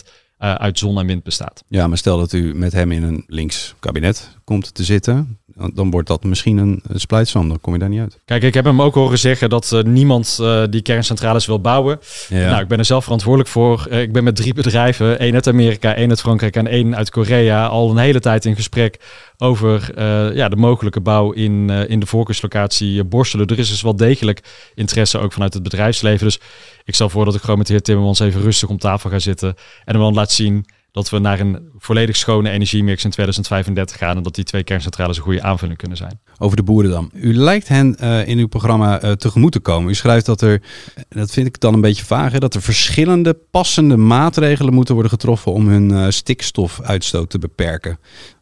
80% 0.06 0.10
uit 0.40 0.80
zon 0.80 1.00
en 1.00 1.06
wind 1.06 1.24
bestaat. 1.24 1.64
Ja, 1.68 1.88
maar 1.88 1.98
stel 1.98 2.18
dat 2.18 2.34
u 2.34 2.56
met 2.56 2.72
hem 2.72 2.92
in 2.92 3.04
een 3.04 3.24
links 3.28 3.76
kabinet 3.80 4.38
komt 4.44 4.74
te 4.74 4.84
zitten, 4.84 5.40
dan 5.74 5.92
wordt 5.92 6.08
dat 6.08 6.24
misschien 6.24 6.58
een, 6.58 6.82
een 6.88 7.26
Dan 7.48 7.58
kom 7.62 7.74
je 7.74 7.80
daar 7.80 7.90
niet 7.90 8.00
uit. 8.00 8.20
Kijk, 8.26 8.44
ik 8.44 8.54
heb 8.54 8.66
hem 8.66 8.82
ook 8.82 8.94
horen 8.94 9.20
zeggen 9.20 9.50
dat 9.50 9.72
uh, 9.74 9.82
niemand 9.82 10.38
uh, 10.42 10.64
die 10.70 10.82
kerncentrales 10.82 11.46
wil 11.46 11.62
bouwen. 11.62 12.00
Ja. 12.30 12.50
Nou, 12.50 12.62
ik 12.62 12.68
ben 12.68 12.78
er 12.78 12.86
zelf 12.86 13.04
verantwoordelijk 13.04 13.50
voor. 13.50 13.88
Uh, 13.92 14.02
ik 14.02 14.12
ben 14.12 14.24
met 14.24 14.36
drie 14.36 14.54
bedrijven, 14.54 15.20
één 15.20 15.34
uit 15.34 15.48
Amerika, 15.48 15.96
één 15.96 16.10
uit 16.10 16.22
Frankrijk 16.22 16.56
en 16.56 16.68
één 16.68 16.96
uit 16.96 17.10
Korea, 17.10 17.68
al 17.68 17.90
een 17.90 17.98
hele 17.98 18.20
tijd 18.20 18.46
in 18.46 18.56
gesprek 18.56 19.00
over 19.38 19.92
ja, 20.36 20.50
de 20.50 20.56
mogelijke 20.56 21.00
bouw 21.02 21.32
in, 21.32 21.70
in 21.70 22.00
de 22.00 22.06
voorkeurslocatie 22.06 23.04
Borstelen. 23.04 23.48
Er 23.48 23.60
is 23.60 23.70
dus 23.70 23.82
wel 23.82 23.96
degelijk 23.96 24.42
interesse 24.76 25.18
ook 25.18 25.34
vanuit 25.34 25.54
het 25.54 25.64
bedrijfsleven. 25.64 26.26
Dus 26.26 26.40
ik 26.84 26.96
stel 26.96 27.10
voor 27.10 27.26
dat 27.26 27.36
ik 27.36 27.42
gewoon 27.42 27.58
met 27.58 27.68
de 27.68 27.74
heer 27.74 27.82
Timmermans 27.82 28.20
even 28.20 28.42
rustig 28.42 28.70
om 28.70 28.78
tafel 28.78 29.10
ga 29.10 29.20
zitten 29.20 29.56
en 29.86 29.94
hem 29.94 30.04
dan 30.04 30.14
laat 30.14 30.29
zien 30.32 30.66
dat 30.92 31.10
we 31.10 31.20
naar 31.20 31.40
een 31.40 31.70
volledig 31.78 32.16
schone 32.16 32.50
energiemix 32.50 33.04
in 33.04 33.10
2035 33.10 33.98
gaan 33.98 34.18
en 34.18 34.24
dat 34.24 34.36
die 34.36 34.44
twee 34.44 34.64
kerncentrales 34.64 35.18
een 35.18 35.24
goede 35.24 35.42
aanvulling 35.42 35.78
kunnen 35.78 35.98
zijn. 35.98 36.20
Over 36.38 36.56
de 36.56 36.64
boeren 36.64 36.92
dan. 36.92 37.12
U 37.14 37.36
lijkt 37.36 37.68
hen 37.68 37.96
uh, 38.02 38.28
in 38.28 38.38
uw 38.38 38.48
programma 38.48 39.04
uh, 39.04 39.12
tegemoet 39.12 39.52
te 39.52 39.60
komen. 39.60 39.90
U 39.90 39.96
schrijft 39.96 40.26
dat 40.26 40.42
er, 40.42 40.62
dat 41.10 41.32
vind 41.32 41.48
ik 41.48 41.60
dan 41.60 41.74
een 41.74 41.82
beetje 41.82 42.06
vaag, 42.06 42.32
hè, 42.32 42.40
dat 42.40 42.54
er 42.54 42.62
verschillende 42.62 43.38
passende 43.52 43.98
maatregelen 43.98 44.74
moeten 44.74 44.94
worden 44.94 45.12
getroffen 45.12 45.54
om 45.54 45.68
hun 45.68 45.90
uh, 45.90 46.06
stikstofuitstoot 46.10 47.30
te 47.30 47.40
beperken. 47.40 48.00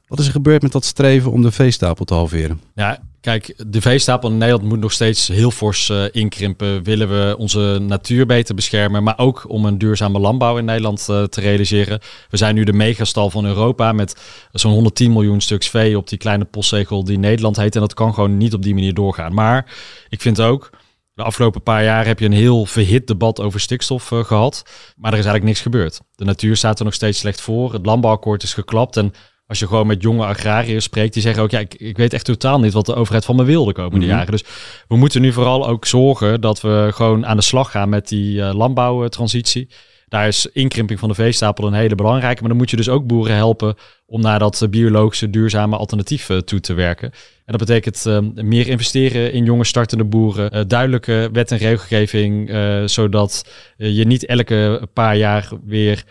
Wat 0.07 0.19
is 0.19 0.25
er 0.25 0.31
gebeurd 0.31 0.61
met 0.61 0.71
dat 0.71 0.85
streven 0.85 1.31
om 1.31 1.41
de 1.41 1.51
veestapel 1.51 2.05
te 2.05 2.13
halveren? 2.13 2.61
Ja, 2.75 2.99
kijk, 3.27 3.53
de 3.67 3.81
veestapel 3.81 4.29
in 4.29 4.37
Nederland 4.37 4.69
moet 4.69 4.79
nog 4.79 4.91
steeds 4.91 5.27
heel 5.27 5.51
fors 5.51 5.89
uh, 5.89 6.03
inkrimpen. 6.11 6.83
Willen 6.83 7.09
we 7.09 7.35
onze 7.37 7.77
natuur 7.81 8.25
beter 8.25 8.55
beschermen, 8.55 9.03
maar 9.03 9.17
ook 9.17 9.45
om 9.47 9.65
een 9.65 9.77
duurzame 9.77 10.19
landbouw 10.19 10.57
in 10.57 10.65
Nederland 10.65 11.07
uh, 11.09 11.23
te 11.23 11.41
realiseren. 11.41 11.99
We 12.29 12.37
zijn 12.37 12.55
nu 12.55 12.63
de 12.63 12.73
megastal 12.73 13.29
van 13.29 13.45
Europa 13.45 13.91
met 13.91 14.15
zo'n 14.51 14.71
110 14.71 15.11
miljoen 15.11 15.41
stuks 15.41 15.69
vee 15.69 15.97
op 15.97 16.09
die 16.09 16.17
kleine 16.17 16.45
postzegel 16.45 17.03
die 17.03 17.17
Nederland 17.17 17.55
heet. 17.55 17.75
En 17.75 17.81
dat 17.81 17.93
kan 17.93 18.13
gewoon 18.13 18.37
niet 18.37 18.53
op 18.53 18.63
die 18.63 18.73
manier 18.73 18.93
doorgaan. 18.93 19.33
Maar 19.33 19.75
ik 20.09 20.21
vind 20.21 20.41
ook, 20.41 20.69
de 21.13 21.23
afgelopen 21.23 21.63
paar 21.63 21.83
jaar 21.83 22.05
heb 22.05 22.19
je 22.19 22.25
een 22.25 22.31
heel 22.31 22.65
verhit 22.65 23.07
debat 23.07 23.39
over 23.39 23.59
stikstof 23.59 24.11
uh, 24.11 24.23
gehad. 24.23 24.63
Maar 24.95 25.11
er 25.11 25.19
is 25.19 25.25
eigenlijk 25.25 25.43
niks 25.43 25.61
gebeurd. 25.61 26.01
De 26.15 26.25
natuur 26.25 26.55
staat 26.55 26.79
er 26.79 26.85
nog 26.85 26.93
steeds 26.93 27.19
slecht 27.19 27.41
voor. 27.41 27.73
Het 27.73 27.85
landbouwakkoord 27.85 28.43
is 28.43 28.53
geklapt 28.53 28.97
en 28.97 29.13
als 29.47 29.59
je 29.59 29.67
gewoon 29.67 29.87
met 29.87 30.01
jonge 30.01 30.25
agrariërs 30.25 30.83
spreekt, 30.83 31.13
die 31.13 31.21
zeggen 31.21 31.43
ook, 31.43 31.51
ja, 31.51 31.59
ik, 31.59 31.73
ik 31.73 31.97
weet 31.97 32.13
echt 32.13 32.25
totaal 32.25 32.59
niet 32.59 32.73
wat 32.73 32.85
de 32.85 32.95
overheid 32.95 33.25
van 33.25 33.35
me 33.35 33.43
wil 33.43 33.65
de 33.65 33.73
komende 33.73 34.05
mhm. 34.05 34.15
jaren. 34.15 34.31
Dus 34.31 34.43
we 34.87 34.97
moeten 34.97 35.21
nu 35.21 35.33
vooral 35.33 35.67
ook 35.67 35.85
zorgen 35.85 36.41
dat 36.41 36.61
we 36.61 36.89
gewoon 36.93 37.25
aan 37.25 37.37
de 37.37 37.43
slag 37.43 37.71
gaan 37.71 37.89
met 37.89 38.07
die 38.07 38.37
uh, 38.37 38.53
landbouwtransitie. 38.53 39.69
Daar 40.07 40.27
is 40.27 40.45
inkrimping 40.45 40.99
van 40.99 41.09
de 41.09 41.15
veestapel 41.15 41.67
een 41.67 41.73
hele 41.73 41.95
belangrijke. 41.95 42.39
Maar 42.39 42.49
dan 42.49 42.57
moet 42.57 42.69
je 42.69 42.75
dus 42.75 42.89
ook 42.89 43.07
boeren 43.07 43.35
helpen 43.35 43.75
om 44.05 44.21
naar 44.21 44.39
dat 44.39 44.61
eh, 44.61 44.69
biologische, 44.69 45.29
duurzame 45.29 45.77
alternatief 45.77 46.29
uh, 46.29 46.37
toe 46.37 46.59
te 46.59 46.73
werken. 46.73 47.11
En 47.45 47.57
dat 47.57 47.67
betekent 47.67 48.05
uh, 48.07 48.19
meer 48.33 48.67
investeren 48.67 49.33
in 49.33 49.45
jonge 49.45 49.63
startende 49.63 50.03
boeren, 50.03 50.55
uh, 50.55 50.61
duidelijke 50.67 51.29
wet 51.33 51.51
en 51.51 51.57
regelgeving, 51.57 52.49
zodat 52.89 53.49
je 53.77 54.05
niet 54.05 54.25
elke 54.25 54.87
paar 54.93 55.17
jaar 55.17 55.49
weer 55.65 56.03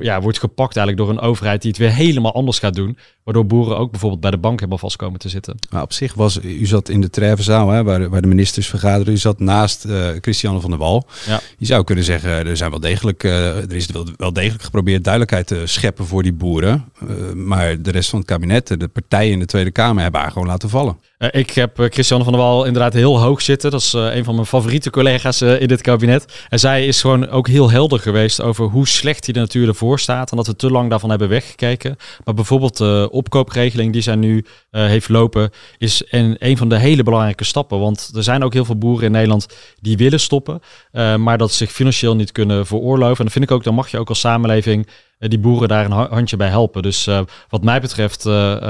ja, 0.00 0.20
wordt 0.20 0.38
gepakt 0.38 0.76
eigenlijk 0.76 1.06
door 1.06 1.16
een 1.16 1.28
overheid 1.28 1.62
die 1.62 1.70
het 1.70 1.80
weer 1.80 1.92
helemaal 1.92 2.34
anders 2.34 2.58
gaat 2.58 2.74
doen. 2.74 2.98
Waardoor 3.24 3.46
boeren 3.46 3.78
ook 3.78 3.90
bijvoorbeeld 3.90 4.20
bij 4.20 4.30
de 4.30 4.38
bank 4.38 4.60
hebben 4.60 4.78
vast 4.78 4.96
komen 4.96 5.18
te 5.18 5.28
zitten. 5.28 5.54
Maar 5.70 5.82
op 5.82 5.92
zich 5.92 6.14
was, 6.14 6.38
u 6.42 6.66
zat 6.66 6.88
in 6.88 7.00
de 7.00 7.10
Trevenzaal, 7.10 7.70
hè, 7.70 7.82
waar, 7.82 8.08
waar 8.08 8.22
de 8.22 8.26
ministers 8.28 8.66
vergaderen. 8.66 9.12
U 9.12 9.16
zat 9.16 9.40
naast 9.40 9.84
uh, 9.84 10.08
Christiane 10.20 10.60
van 10.60 10.70
der 10.70 10.78
Wal. 10.78 11.06
Ja. 11.26 11.40
Je 11.58 11.66
zou 11.66 11.84
kunnen 11.84 12.04
zeggen, 12.04 12.30
er, 12.30 12.56
zijn 12.56 12.70
wel 12.70 12.80
degelijk, 12.80 13.24
uh, 13.24 13.56
er 13.56 13.74
is 13.74 13.86
wel, 13.86 14.06
wel, 14.16 14.32
degelijk 14.32 14.62
geprobeerd 14.62 15.04
duidelijkheid 15.04 15.46
te 15.46 15.62
scheppen 15.64 16.06
voor 16.06 16.22
die 16.22 16.32
boeren. 16.32 16.84
Uh, 17.02 17.32
maar 17.32 17.82
de 17.82 17.90
rest 17.90 18.10
van 18.10 18.18
het 18.18 18.28
kabinet, 18.28 18.66
de 18.66 18.88
partijen 18.88 19.32
in 19.32 19.38
de 19.38 19.46
Tweede 19.46 19.70
Kamer, 19.70 20.02
hebben 20.02 20.20
haar 20.20 20.32
gewoon 20.32 20.48
laten 20.48 20.68
vallen. 20.68 20.98
ik 21.30 21.50
heb 21.50 21.78
Christiane 21.90 22.24
van 22.24 22.32
der 22.32 22.42
Wal 22.42 22.64
inderdaad 22.64 22.92
heel 22.92 23.20
hoog 23.20 23.42
zitten. 23.42 23.70
Dat 23.70 23.80
is 23.80 23.92
een 23.92 24.24
van 24.24 24.34
mijn 24.34 24.46
favoriete 24.46 24.90
collega's 24.90 25.42
in 25.42 25.68
dit 25.68 25.80
kabinet. 25.80 26.46
En 26.48 26.58
zij 26.58 26.86
is 26.86 27.00
gewoon 27.00 27.28
ook 27.28 27.48
heel 27.48 27.70
helder 27.70 27.98
geweest 27.98 28.42
over 28.42 28.64
hoe 28.64 28.88
slecht 28.88 29.24
die 29.24 29.34
de 29.34 29.40
natuur 29.40 29.67
ervoor 29.68 30.00
staat. 30.00 30.30
En 30.30 30.36
dat 30.36 30.46
we 30.46 30.56
te 30.56 30.70
lang 30.70 30.90
daarvan 30.90 31.10
hebben 31.10 31.28
weggekeken. 31.28 31.96
Maar 32.24 32.34
bijvoorbeeld 32.34 32.80
opkoopregeling 33.10 33.92
die 33.92 34.02
zij 34.02 34.14
nu 34.14 34.44
uh, 34.70 34.86
heeft 34.86 35.08
lopen, 35.08 35.50
is 35.78 36.02
een, 36.10 36.36
een 36.38 36.56
van 36.56 36.68
de 36.68 36.78
hele 36.78 37.02
belangrijke 37.02 37.44
stappen. 37.44 37.78
Want 37.78 38.10
er 38.14 38.22
zijn 38.22 38.44
ook 38.44 38.52
heel 38.52 38.64
veel 38.64 38.78
boeren 38.78 39.06
in 39.06 39.12
Nederland 39.12 39.46
die 39.80 39.96
willen 39.96 40.20
stoppen, 40.20 40.60
uh, 40.92 41.16
maar 41.16 41.38
dat 41.38 41.52
zich 41.52 41.72
financieel 41.72 42.16
niet 42.16 42.32
kunnen 42.32 42.66
veroorloven. 42.66 43.16
En 43.16 43.24
dan 43.24 43.30
vind 43.30 43.44
ik 43.44 43.50
ook, 43.50 43.64
dan 43.64 43.74
mag 43.74 43.90
je 43.90 43.98
ook 43.98 44.08
als 44.08 44.20
samenleving 44.20 44.86
eh, 44.86 44.92
die 45.18 45.38
boeren 45.38 45.68
daar 45.68 45.84
een 45.84 45.92
handje 45.92 46.36
bij 46.36 46.48
helpen. 46.48 46.82
Dus 46.82 47.06
uh, 47.06 47.20
wat 47.48 47.64
mij 47.64 47.80
betreft, 47.80 48.26
uh, 48.26 48.32
uh, 48.32 48.60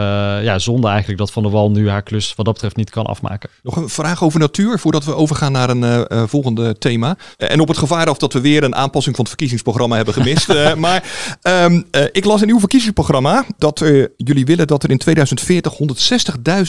ja, 0.43 0.59
zonde 0.59 0.89
eigenlijk 0.89 1.19
dat 1.19 1.33
Van 1.33 1.43
der 1.43 1.53
Wal 1.53 1.71
nu 1.71 1.89
haar 1.89 2.03
klus 2.03 2.35
wat 2.35 2.45
dat 2.45 2.55
betreft 2.55 2.77
niet 2.77 2.91
kan 2.91 3.07
afmaken. 3.07 3.51
Nog 3.63 3.77
een 3.77 3.89
vraag 3.89 4.23
over 4.23 4.41
natuur 4.41 4.79
voordat 4.79 5.05
we 5.05 5.15
overgaan 5.15 5.53
naar 5.53 5.71
een 5.71 6.29
volgende 6.29 6.79
thema. 6.79 7.17
En 7.37 7.61
op 7.61 7.69
het 7.69 7.79
gevaar 7.79 8.09
af 8.09 8.19
dat 8.19 8.33
we 8.33 8.41
weer 8.41 8.65
een 8.65 8.75
aanpassing 8.75 9.17
van 9.17 9.25
het 9.25 9.35
verkiezingsprogramma 9.35 9.97
hebben 9.97 10.15
gemist. 10.15 10.49
maar 10.77 11.05
um, 11.43 11.87
ik 12.13 12.25
las 12.25 12.43
in 12.43 12.49
uw 12.49 12.59
verkiezingsprogramma 12.59 13.45
dat 13.59 13.79
jullie 14.17 14.45
willen 14.45 14.67
dat 14.67 14.83
er 14.83 14.91
in 14.91 14.99
2040 14.99 15.73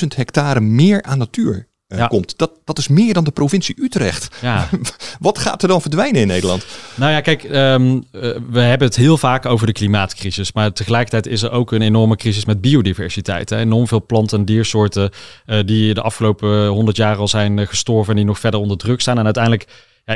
160.000 0.02 0.08
hectare 0.16 0.60
meer 0.60 1.04
aan 1.04 1.18
natuur 1.18 1.68
ja. 1.98 2.08
komt. 2.08 2.38
Dat, 2.38 2.52
dat 2.66 2.78
is 2.78 2.88
meer 2.88 3.14
dan 3.14 3.24
de 3.24 3.32
provincie 3.32 3.76
Utrecht. 3.82 4.36
Ja. 4.42 4.70
Wat 5.20 5.38
gaat 5.38 5.62
er 5.62 5.68
dan 5.68 5.82
verdwijnen 5.82 6.22
in 6.22 6.28
Nederland? 6.28 6.66
Nou 6.96 7.12
ja, 7.12 7.22
kijk, 7.22 7.44
um, 7.44 8.04
we 8.52 8.60
hebben 8.60 8.88
het 8.88 8.96
heel 8.96 9.18
vaak 9.18 9.46
over 9.46 9.68
de 9.68 9.74
klimaatcrisis. 9.74 10.54
Maar 10.54 10.74
tegelijkertijd 10.74 11.28
is 11.28 11.42
er 11.42 11.52
ook 11.52 11.72
een 11.72 11.82
enorme 11.82 12.16
crisis 12.16 12.46
met 12.46 12.62
biodiversiteit. 12.62 13.50
Hè. 13.50 13.58
Enorm 13.58 13.88
veel 13.88 14.06
planten 14.06 14.40
en 14.40 14.46
diersoorten 14.46 15.12
uh, 15.46 15.60
die 15.66 15.94
de 15.94 16.02
afgelopen 16.02 16.68
honderd 16.68 16.98
jaar 16.98 17.18
al 17.18 17.28
zijn 17.28 17.68
gestorven 17.68 18.10
en 18.10 18.16
die 18.16 18.26
nog 18.26 18.40
verder 18.40 18.60
onder 18.60 18.78
druk 18.78 19.02
staan. 19.02 19.18
En 19.18 19.26
uiteindelijk 19.26 19.68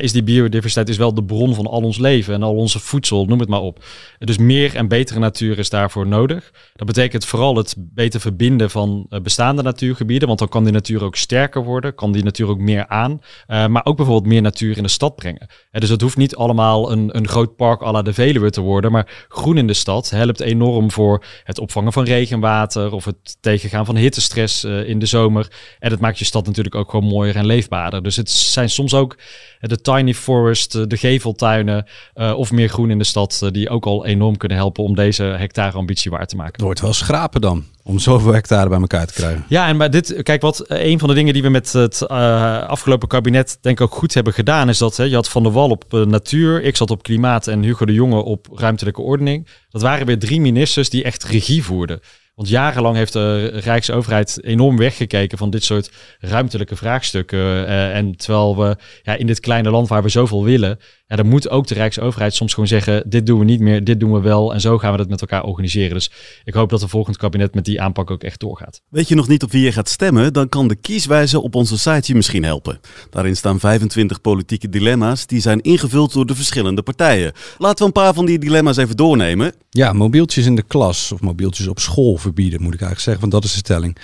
is 0.01 0.11
die 0.11 0.23
biodiversiteit 0.23 0.89
is 0.89 0.97
wel 0.97 1.13
de 1.13 1.23
bron 1.23 1.55
van 1.55 1.67
al 1.67 1.81
ons 1.81 1.97
leven 1.97 2.33
en 2.33 2.43
al 2.43 2.55
onze 2.55 2.79
voedsel, 2.79 3.25
noem 3.25 3.39
het 3.39 3.49
maar 3.49 3.61
op. 3.61 3.83
Dus 4.19 4.37
meer 4.37 4.75
en 4.75 4.87
betere 4.87 5.19
natuur 5.19 5.59
is 5.59 5.69
daarvoor 5.69 6.07
nodig. 6.07 6.51
Dat 6.75 6.87
betekent 6.87 7.25
vooral 7.25 7.55
het 7.55 7.75
beter 7.77 8.19
verbinden 8.19 8.69
van 8.69 9.05
eh, 9.09 9.21
bestaande 9.21 9.61
natuurgebieden, 9.61 10.27
want 10.27 10.39
dan 10.39 10.49
kan 10.49 10.63
die 10.63 10.73
natuur 10.73 11.03
ook 11.03 11.15
sterker 11.15 11.63
worden, 11.63 11.95
kan 11.95 12.11
die 12.11 12.23
natuur 12.23 12.47
ook 12.47 12.59
meer 12.59 12.87
aan, 12.87 13.11
uh, 13.47 13.67
maar 13.67 13.85
ook 13.85 13.97
bijvoorbeeld 13.97 14.31
meer 14.31 14.41
natuur 14.41 14.77
in 14.77 14.83
de 14.83 14.89
stad 14.89 15.15
brengen. 15.15 15.47
Uh, 15.49 15.81
dus 15.81 15.89
het 15.89 16.01
hoeft 16.01 16.17
niet 16.17 16.35
allemaal 16.35 16.91
een, 16.91 17.17
een 17.17 17.27
groot 17.27 17.55
park 17.55 17.81
à 17.81 17.91
la 17.91 18.01
de 18.01 18.13
Veluwe 18.13 18.49
te 18.49 18.61
worden, 18.61 18.91
maar 18.91 19.25
groen 19.27 19.57
in 19.57 19.67
de 19.67 19.73
stad 19.73 20.09
helpt 20.09 20.39
enorm 20.39 20.91
voor 20.91 21.23
het 21.43 21.59
opvangen 21.59 21.93
van 21.93 22.03
regenwater 22.03 22.91
of 22.91 23.05
het 23.05 23.37
tegengaan 23.39 23.85
van 23.85 23.95
hittestress 23.95 24.63
in 24.63 24.99
de 24.99 25.05
zomer. 25.05 25.47
En 25.79 25.91
het 25.91 25.99
maakt 25.99 26.19
je 26.19 26.25
stad 26.25 26.45
natuurlijk 26.45 26.75
ook 26.75 26.89
gewoon 26.89 27.09
mooier 27.09 27.35
en 27.35 27.45
leefbaarder. 27.45 28.03
Dus 28.03 28.15
het 28.15 28.29
zijn 28.29 28.69
soms 28.69 28.93
ook 28.93 29.17
de 29.59 29.81
tiny 29.83 30.13
forest, 30.13 30.75
eh, 30.75 30.81
de 30.87 30.97
geveltuinen 30.97 31.85
uh, 32.15 32.37
of 32.37 32.51
meer 32.51 32.69
groen 32.69 32.91
in 32.91 32.97
de 32.97 33.03
stad, 33.03 33.41
uh, 33.43 33.51
die 33.51 33.69
ook 33.69 33.85
al 33.85 34.05
enorm 34.05 34.37
kunnen 34.37 34.57
helpen 34.57 34.83
om 34.83 34.95
deze 34.95 35.23
hectare 35.23 35.77
ambitie 35.77 36.11
waar 36.11 36.25
te 36.25 36.35
maken. 36.35 36.53
Het 36.53 36.61
wordt 36.61 36.81
wel 36.81 36.93
schrapen 36.93 37.41
dan, 37.41 37.63
om 37.83 37.99
zoveel 37.99 38.33
hectare 38.33 38.69
bij 38.69 38.79
elkaar 38.79 39.07
te 39.07 39.13
krijgen. 39.13 39.45
Ja, 39.47 39.67
en 39.67 39.77
maar 39.77 39.89
dit, 39.89 40.23
kijk 40.23 40.41
wat, 40.41 40.63
een 40.67 40.99
van 40.99 41.07
de 41.07 41.15
dingen 41.15 41.33
die 41.33 41.41
we 41.41 41.49
met 41.49 41.73
het 41.73 42.07
afgelopen 42.07 43.07
kabinet 43.07 43.57
denk 43.61 43.79
ik 43.79 43.85
ook 43.85 43.95
goed 43.95 44.13
hebben 44.13 44.33
gedaan, 44.33 44.69
is 44.69 44.77
dat 44.77 44.97
hè, 44.97 45.03
je 45.03 45.15
had 45.15 45.29
Van 45.29 45.43
der 45.43 45.51
Wal 45.51 45.69
op 45.69 45.85
natuur, 45.91 46.63
ik 46.63 46.75
zat 46.75 46.91
op 46.91 47.03
klimaat 47.03 47.47
en 47.47 47.63
Hugo 47.63 47.85
de 47.85 47.93
Jonge 47.93 48.23
op 48.23 48.47
ruimtelijke 48.53 49.01
ordening. 49.01 49.47
Dat 49.69 49.81
waren 49.81 50.05
weer 50.05 50.19
drie 50.19 50.41
ministers 50.41 50.89
die 50.89 51.03
echt 51.03 51.23
regie 51.23 51.63
voerden. 51.63 51.99
Want 52.35 52.49
jarenlang 52.49 52.95
heeft 52.95 53.13
de 53.13 53.45
Rijksoverheid 53.47 54.43
enorm 54.43 54.77
weggekeken 54.77 55.37
van 55.37 55.49
dit 55.49 55.63
soort 55.63 55.91
ruimtelijke 56.19 56.75
vraagstukken. 56.75 57.39
Uh, 57.39 57.95
en 57.95 58.15
terwijl 58.17 58.57
we 58.57 58.75
ja, 59.03 59.15
in 59.15 59.27
dit 59.27 59.39
kleine 59.39 59.69
land 59.69 59.87
waar 59.87 60.03
we 60.03 60.09
zoveel 60.09 60.43
willen, 60.43 60.79
ja, 61.07 61.15
dan 61.15 61.27
moet 61.27 61.49
ook 61.49 61.67
de 61.67 61.73
Rijksoverheid 61.73 62.33
soms 62.33 62.53
gewoon 62.53 62.67
zeggen: 62.67 63.03
dit 63.05 63.25
doen 63.25 63.39
we 63.39 63.45
niet 63.45 63.59
meer, 63.59 63.83
dit 63.83 63.99
doen 63.99 64.13
we 64.13 64.19
wel. 64.19 64.53
En 64.53 64.61
zo 64.61 64.77
gaan 64.77 64.91
we 64.91 64.97
dat 64.97 65.09
met 65.09 65.21
elkaar 65.21 65.43
organiseren. 65.43 65.93
Dus 65.93 66.11
ik 66.43 66.53
hoop 66.53 66.69
dat 66.69 66.79
de 66.79 66.87
volgend 66.87 67.17
kabinet 67.17 67.55
met 67.55 67.65
die 67.65 67.81
aanpak 67.81 68.11
ook 68.11 68.23
echt 68.23 68.39
doorgaat. 68.39 68.81
Weet 68.89 69.07
je 69.07 69.15
nog 69.15 69.27
niet 69.27 69.43
op 69.43 69.51
wie 69.51 69.63
je 69.63 69.71
gaat 69.71 69.89
stemmen? 69.89 70.33
Dan 70.33 70.49
kan 70.49 70.67
de 70.67 70.75
kieswijze 70.75 71.41
op 71.41 71.55
onze 71.55 71.77
site 71.77 72.01
je 72.03 72.15
misschien 72.15 72.43
helpen. 72.43 72.79
Daarin 73.09 73.35
staan 73.35 73.59
25 73.59 74.21
politieke 74.21 74.69
dilemma's 74.69 75.25
die 75.25 75.41
zijn 75.41 75.61
ingevuld 75.61 76.13
door 76.13 76.25
de 76.25 76.35
verschillende 76.35 76.81
partijen. 76.81 77.31
Laten 77.57 77.77
we 77.77 77.85
een 77.85 78.03
paar 78.03 78.13
van 78.13 78.25
die 78.25 78.39
dilemma's 78.39 78.77
even 78.77 78.97
doornemen. 78.97 79.53
Ja, 79.69 79.93
mobieltjes 79.93 80.45
in 80.45 80.55
de 80.55 80.63
klas 80.63 81.11
of 81.11 81.21
mobieltjes 81.21 81.67
op 81.67 81.79
school 81.79 82.17
verbieden, 82.17 82.61
moet 82.61 82.73
ik 82.73 82.81
eigenlijk 82.81 83.01
zeggen, 83.01 83.21
want 83.21 83.31
dat 83.31 83.43
is 83.43 83.51
de 83.51 83.57
stelling. 83.57 83.97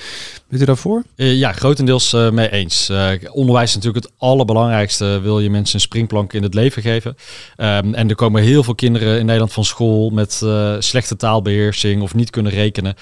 Weet 0.48 0.62
u 0.62 0.66
daarvoor? 0.66 1.04
Uh, 1.16 1.34
ja, 1.34 1.52
grotendeels 1.52 2.14
uh, 2.14 2.30
mee 2.30 2.52
eens. 2.52 2.90
Uh, 2.90 3.12
onderwijs 3.32 3.70
is 3.70 3.76
natuurlijk 3.76 4.06
het 4.06 4.14
allerbelangrijkste. 4.18 5.20
Wil 5.24 5.40
je 5.40 5.50
mensen 5.50 5.76
een 5.76 5.82
springplank 5.82 6.34
in 6.34 6.44
het 6.44 6.54
leven 6.54 6.82
geven? 6.82 6.89
Um, 6.96 7.94
en 7.94 8.10
er 8.10 8.16
komen 8.16 8.42
heel 8.42 8.64
veel 8.64 8.76
kinderen 8.76 9.20
in 9.20 9.26
Nederland 9.26 9.54
van 9.54 9.66
school 9.66 10.10
met 10.10 10.46
slechte 10.80 11.16
taalbeheersing 11.16 12.02
of 12.02 12.14
niet 12.14 12.30
kunnen 12.30 12.52
rekenen. 12.52 12.96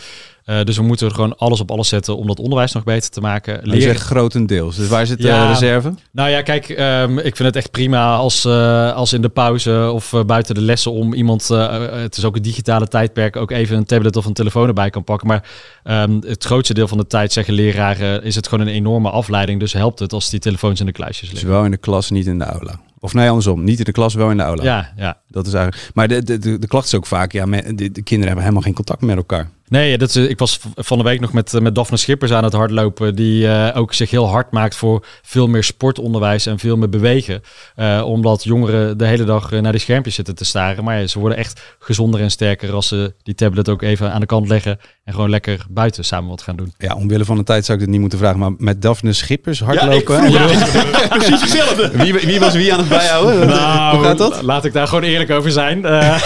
Uh, 0.45 0.63
dus 0.63 0.77
we 0.77 0.83
moeten 0.83 1.07
er 1.07 1.13
gewoon 1.13 1.37
alles 1.37 1.59
op 1.59 1.71
alles 1.71 1.87
zetten 1.87 2.17
om 2.17 2.27
dat 2.27 2.39
onderwijs 2.39 2.71
nog 2.71 2.83
beter 2.83 3.09
te 3.09 3.21
maken. 3.21 3.59
Leren... 3.63 3.75
Je 3.75 3.81
zegt 3.81 4.01
grotendeels. 4.01 4.75
Dus 4.75 4.87
waar 4.87 5.05
zit 5.05 5.21
de 5.21 5.27
ja, 5.27 5.49
reserve? 5.49 5.93
Nou 6.11 6.29
ja, 6.29 6.41
kijk, 6.41 6.69
um, 6.69 7.17
ik 7.17 7.35
vind 7.35 7.47
het 7.47 7.55
echt 7.55 7.71
prima 7.71 8.15
als, 8.15 8.45
uh, 8.45 8.93
als 8.93 9.13
in 9.13 9.21
de 9.21 9.29
pauze 9.29 9.91
of 9.93 10.13
uh, 10.13 10.23
buiten 10.23 10.55
de 10.55 10.61
lessen 10.61 10.91
om 10.91 11.13
iemand, 11.13 11.47
het 11.47 12.17
is 12.17 12.25
ook 12.25 12.35
een 12.35 12.41
digitale 12.41 12.87
tijdperk, 12.87 13.35
ook 13.35 13.51
even 13.51 13.77
een 13.77 13.85
tablet 13.85 14.15
of 14.15 14.25
een 14.25 14.33
telefoon 14.33 14.67
erbij 14.67 14.89
kan 14.89 15.03
pakken. 15.03 15.27
Maar 15.27 15.49
um, 15.83 16.21
het 16.25 16.43
grootste 16.43 16.73
deel 16.73 16.87
van 16.87 16.97
de 16.97 17.07
tijd 17.07 17.33
zeggen 17.33 17.53
leraren, 17.53 18.23
is 18.23 18.35
het 18.35 18.47
gewoon 18.47 18.67
een 18.67 18.73
enorme 18.73 19.09
afleiding. 19.09 19.59
Dus 19.59 19.73
helpt 19.73 19.99
het 19.99 20.13
als 20.13 20.29
die 20.29 20.39
telefoons 20.39 20.79
in 20.79 20.85
de 20.85 20.91
kluisjes 20.91 21.29
liggen. 21.29 21.47
Dus 21.47 21.55
wel 21.55 21.65
in 21.65 21.71
de 21.71 21.77
klas, 21.77 22.09
niet 22.09 22.27
in 22.27 22.37
de 22.37 22.45
aula. 22.45 22.79
Of 23.07 23.13
nee, 23.13 23.27
andersom. 23.27 23.63
Niet 23.63 23.79
in 23.79 23.85
de 23.85 23.91
klas, 23.91 24.13
wel 24.13 24.31
in 24.31 24.37
de 24.37 24.43
aula. 24.43 24.63
Ja, 24.63 24.93
ja. 24.95 25.17
Dat 25.27 25.47
is 25.47 25.53
eigenlijk. 25.53 25.91
Maar 25.93 26.07
de, 26.07 26.23
de, 26.23 26.37
de, 26.37 26.59
de 26.59 26.67
klacht 26.67 26.85
is 26.85 26.95
ook 26.95 27.05
vaak, 27.05 27.31
ja, 27.31 27.45
de, 27.45 27.73
de 27.75 28.01
kinderen 28.01 28.25
hebben 28.25 28.41
helemaal 28.41 28.61
geen 28.61 28.73
contact 28.73 29.01
met 29.01 29.15
elkaar. 29.15 29.49
Nee, 29.69 29.97
dat 29.97 30.09
is, 30.09 30.15
ik 30.15 30.39
was 30.39 30.59
van 30.75 30.97
de 30.97 31.03
week 31.03 31.19
nog 31.19 31.33
met, 31.33 31.59
met 31.61 31.75
Daphne 31.75 31.97
Schippers 31.97 32.31
aan 32.31 32.43
het 32.43 32.53
hardlopen. 32.53 33.15
Die 33.15 33.43
uh, 33.43 33.69
ook 33.73 33.93
zich 33.93 34.09
heel 34.09 34.27
hard 34.27 34.51
maakt 34.51 34.75
voor 34.75 35.05
veel 35.21 35.47
meer 35.47 35.63
sportonderwijs 35.63 36.45
en 36.45 36.59
veel 36.59 36.77
meer 36.77 36.89
bewegen. 36.89 37.41
Uh, 37.75 38.03
omdat 38.05 38.43
jongeren 38.43 38.97
de 38.97 39.05
hele 39.05 39.23
dag 39.23 39.51
naar 39.51 39.71
die 39.71 39.81
schermpjes 39.81 40.15
zitten 40.15 40.35
te 40.35 40.45
staren. 40.45 40.83
Maar 40.83 40.99
ja, 40.99 41.07
ze 41.07 41.19
worden 41.19 41.37
echt 41.37 41.61
gezonder 41.79 42.21
en 42.21 42.31
sterker 42.31 42.73
als 42.73 42.87
ze 42.87 43.13
die 43.23 43.35
tablet 43.35 43.69
ook 43.69 43.81
even 43.81 44.11
aan 44.11 44.19
de 44.19 44.25
kant 44.25 44.47
leggen. 44.47 44.79
En 45.03 45.13
gewoon 45.13 45.29
lekker 45.29 45.65
buiten 45.69 46.05
samen 46.05 46.29
wat 46.29 46.41
gaan 46.41 46.55
doen. 46.55 46.73
Ja, 46.77 46.95
omwille 46.95 47.25
van 47.25 47.37
de 47.37 47.43
tijd 47.43 47.65
zou 47.65 47.77
ik 47.77 47.83
het 47.83 47.93
niet 47.93 48.01
moeten 48.01 48.19
vragen. 48.19 48.39
Maar 48.39 48.51
met 48.57 48.81
Daphne 48.81 49.13
Schippers 49.13 49.59
hardlopen. 49.59 50.31
Ja, 50.31 50.47
ja. 50.47 51.07
precies 51.17 51.41
hetzelfde. 51.41 51.91
Wie, 51.93 52.13
wie, 52.13 52.39
was 52.39 52.53
wie 52.53 52.73
aan 52.73 52.79
het 52.79 52.89
bijhouden? 52.89 53.47
Nou, 53.47 53.95
Hoe 53.95 54.05
gaat 54.05 54.17
dat? 54.17 54.41
Laat 54.41 54.65
ik 54.65 54.73
daar 54.73 54.87
gewoon 54.87 55.03
eerlijk 55.03 55.31
over 55.31 55.51
zijn. 55.51 55.79
Uh, 55.79 55.89